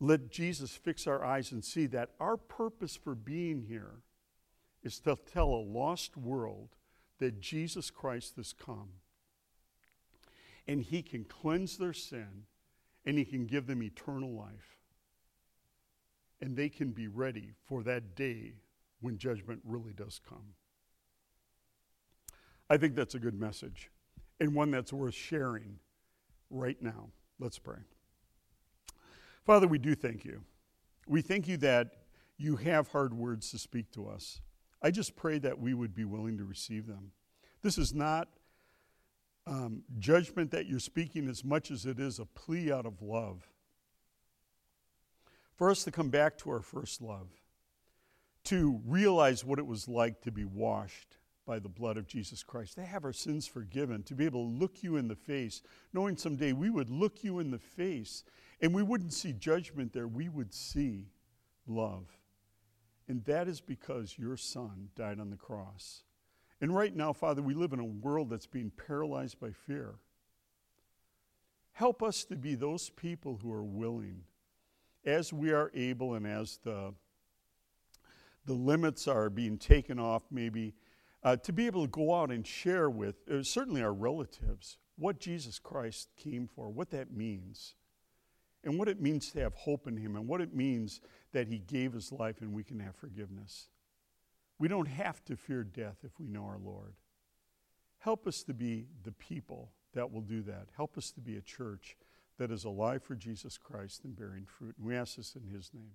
let 0.00 0.30
Jesus 0.30 0.70
fix 0.72 1.06
our 1.06 1.24
eyes 1.24 1.50
and 1.50 1.64
see 1.64 1.86
that 1.86 2.10
our 2.20 2.36
purpose 2.36 2.96
for 2.96 3.14
being 3.14 3.64
here 3.68 4.02
is 4.82 5.00
to 5.00 5.18
tell 5.32 5.48
a 5.48 5.66
lost 5.66 6.16
world 6.16 6.76
that 7.18 7.40
Jesus 7.40 7.90
Christ 7.90 8.36
has 8.36 8.52
come 8.52 8.90
and 10.68 10.82
he 10.82 11.02
can 11.02 11.24
cleanse 11.24 11.78
their 11.78 11.92
sin 11.92 12.44
and 13.04 13.18
he 13.18 13.24
can 13.24 13.46
give 13.46 13.66
them 13.66 13.82
eternal 13.82 14.30
life. 14.30 14.76
And 16.40 16.56
they 16.56 16.68
can 16.68 16.90
be 16.90 17.08
ready 17.08 17.54
for 17.66 17.82
that 17.82 18.14
day 18.14 18.52
when 19.00 19.18
judgment 19.18 19.60
really 19.64 19.92
does 19.92 20.20
come. 20.28 20.54
I 22.70 22.76
think 22.76 22.94
that's 22.94 23.14
a 23.14 23.18
good 23.18 23.38
message 23.38 23.90
and 24.38 24.54
one 24.54 24.70
that's 24.70 24.92
worth 24.92 25.14
sharing 25.14 25.78
right 26.50 26.80
now. 26.80 27.08
Let's 27.40 27.58
pray. 27.58 27.78
Father, 29.48 29.66
we 29.66 29.78
do 29.78 29.94
thank 29.94 30.26
you. 30.26 30.42
We 31.06 31.22
thank 31.22 31.48
you 31.48 31.56
that 31.56 31.92
you 32.36 32.56
have 32.56 32.88
hard 32.88 33.14
words 33.14 33.50
to 33.52 33.58
speak 33.58 33.90
to 33.92 34.06
us. 34.06 34.42
I 34.82 34.90
just 34.90 35.16
pray 35.16 35.38
that 35.38 35.58
we 35.58 35.72
would 35.72 35.94
be 35.94 36.04
willing 36.04 36.36
to 36.36 36.44
receive 36.44 36.86
them. 36.86 37.12
This 37.62 37.78
is 37.78 37.94
not 37.94 38.28
um, 39.46 39.84
judgment 39.98 40.50
that 40.50 40.66
you're 40.66 40.78
speaking 40.78 41.30
as 41.30 41.42
much 41.46 41.70
as 41.70 41.86
it 41.86 41.98
is 41.98 42.18
a 42.18 42.26
plea 42.26 42.70
out 42.70 42.84
of 42.84 43.00
love. 43.00 43.48
For 45.54 45.70
us 45.70 45.82
to 45.84 45.90
come 45.90 46.10
back 46.10 46.36
to 46.40 46.50
our 46.50 46.60
first 46.60 47.00
love, 47.00 47.28
to 48.44 48.82
realize 48.84 49.46
what 49.46 49.58
it 49.58 49.66
was 49.66 49.88
like 49.88 50.20
to 50.24 50.30
be 50.30 50.44
washed 50.44 51.16
by 51.46 51.58
the 51.58 51.70
blood 51.70 51.96
of 51.96 52.06
Jesus 52.06 52.42
Christ, 52.42 52.74
to 52.74 52.84
have 52.84 53.02
our 53.02 53.14
sins 53.14 53.46
forgiven, 53.46 54.02
to 54.02 54.14
be 54.14 54.26
able 54.26 54.44
to 54.44 54.58
look 54.58 54.82
you 54.82 54.96
in 54.98 55.08
the 55.08 55.16
face, 55.16 55.62
knowing 55.94 56.18
someday 56.18 56.52
we 56.52 56.68
would 56.68 56.90
look 56.90 57.24
you 57.24 57.38
in 57.38 57.50
the 57.50 57.58
face 57.58 58.24
and 58.60 58.74
we 58.74 58.82
wouldn't 58.82 59.12
see 59.12 59.32
judgment 59.32 59.92
there, 59.92 60.08
we 60.08 60.28
would 60.28 60.52
see 60.52 61.08
love. 61.66 62.06
And 63.08 63.24
that 63.24 63.48
is 63.48 63.60
because 63.60 64.18
your 64.18 64.36
son 64.36 64.90
died 64.94 65.18
on 65.18 65.30
the 65.30 65.36
cross. 65.36 66.02
And 66.60 66.74
right 66.74 66.94
now, 66.94 67.12
Father, 67.12 67.40
we 67.40 67.54
live 67.54 67.72
in 67.72 67.80
a 67.80 67.84
world 67.84 68.30
that's 68.30 68.46
being 68.46 68.70
paralyzed 68.86 69.38
by 69.40 69.50
fear. 69.52 69.94
Help 71.72 72.02
us 72.02 72.24
to 72.24 72.36
be 72.36 72.54
those 72.56 72.90
people 72.90 73.38
who 73.40 73.52
are 73.52 73.64
willing, 73.64 74.22
as 75.04 75.32
we 75.32 75.52
are 75.52 75.70
able 75.74 76.14
and 76.14 76.26
as 76.26 76.58
the, 76.64 76.92
the 78.44 78.52
limits 78.52 79.06
are 79.06 79.30
being 79.30 79.56
taken 79.56 80.00
off, 80.00 80.24
maybe, 80.30 80.74
uh, 81.22 81.36
to 81.36 81.52
be 81.52 81.66
able 81.66 81.82
to 81.82 81.90
go 81.90 82.14
out 82.14 82.32
and 82.32 82.44
share 82.46 82.90
with 82.90 83.16
uh, 83.30 83.42
certainly 83.42 83.82
our 83.82 83.92
relatives 83.92 84.78
what 84.96 85.20
Jesus 85.20 85.60
Christ 85.60 86.08
came 86.16 86.48
for, 86.48 86.68
what 86.68 86.90
that 86.90 87.12
means, 87.12 87.74
and 88.64 88.78
what 88.78 88.88
it 88.88 89.00
means 89.00 89.30
to 89.32 89.40
have 89.40 89.54
hope 89.54 89.86
in 89.86 89.96
Him, 89.96 90.16
and 90.16 90.26
what 90.26 90.40
it 90.40 90.54
means 90.54 91.00
that 91.32 91.48
He 91.48 91.58
gave 91.58 91.92
His 91.92 92.12
life 92.12 92.40
and 92.40 92.52
we 92.52 92.64
can 92.64 92.80
have 92.80 92.96
forgiveness. 92.96 93.68
We 94.58 94.68
don't 94.68 94.88
have 94.88 95.24
to 95.26 95.36
fear 95.36 95.62
death 95.62 95.98
if 96.02 96.18
we 96.18 96.26
know 96.26 96.44
our 96.44 96.58
Lord. 96.62 96.94
Help 97.98 98.26
us 98.26 98.42
to 98.44 98.54
be 98.54 98.86
the 99.04 99.12
people 99.12 99.70
that 99.94 100.12
will 100.12 100.20
do 100.20 100.42
that. 100.42 100.68
Help 100.76 100.98
us 100.98 101.10
to 101.12 101.20
be 101.20 101.36
a 101.36 101.40
church 101.40 101.96
that 102.38 102.50
is 102.50 102.64
alive 102.64 103.02
for 103.02 103.14
Jesus 103.14 103.58
Christ 103.58 104.04
and 104.04 104.16
bearing 104.16 104.46
fruit. 104.46 104.74
And 104.78 104.86
we 104.86 104.96
ask 104.96 105.16
this 105.16 105.34
in 105.34 105.52
His 105.52 105.70
name. 105.74 105.92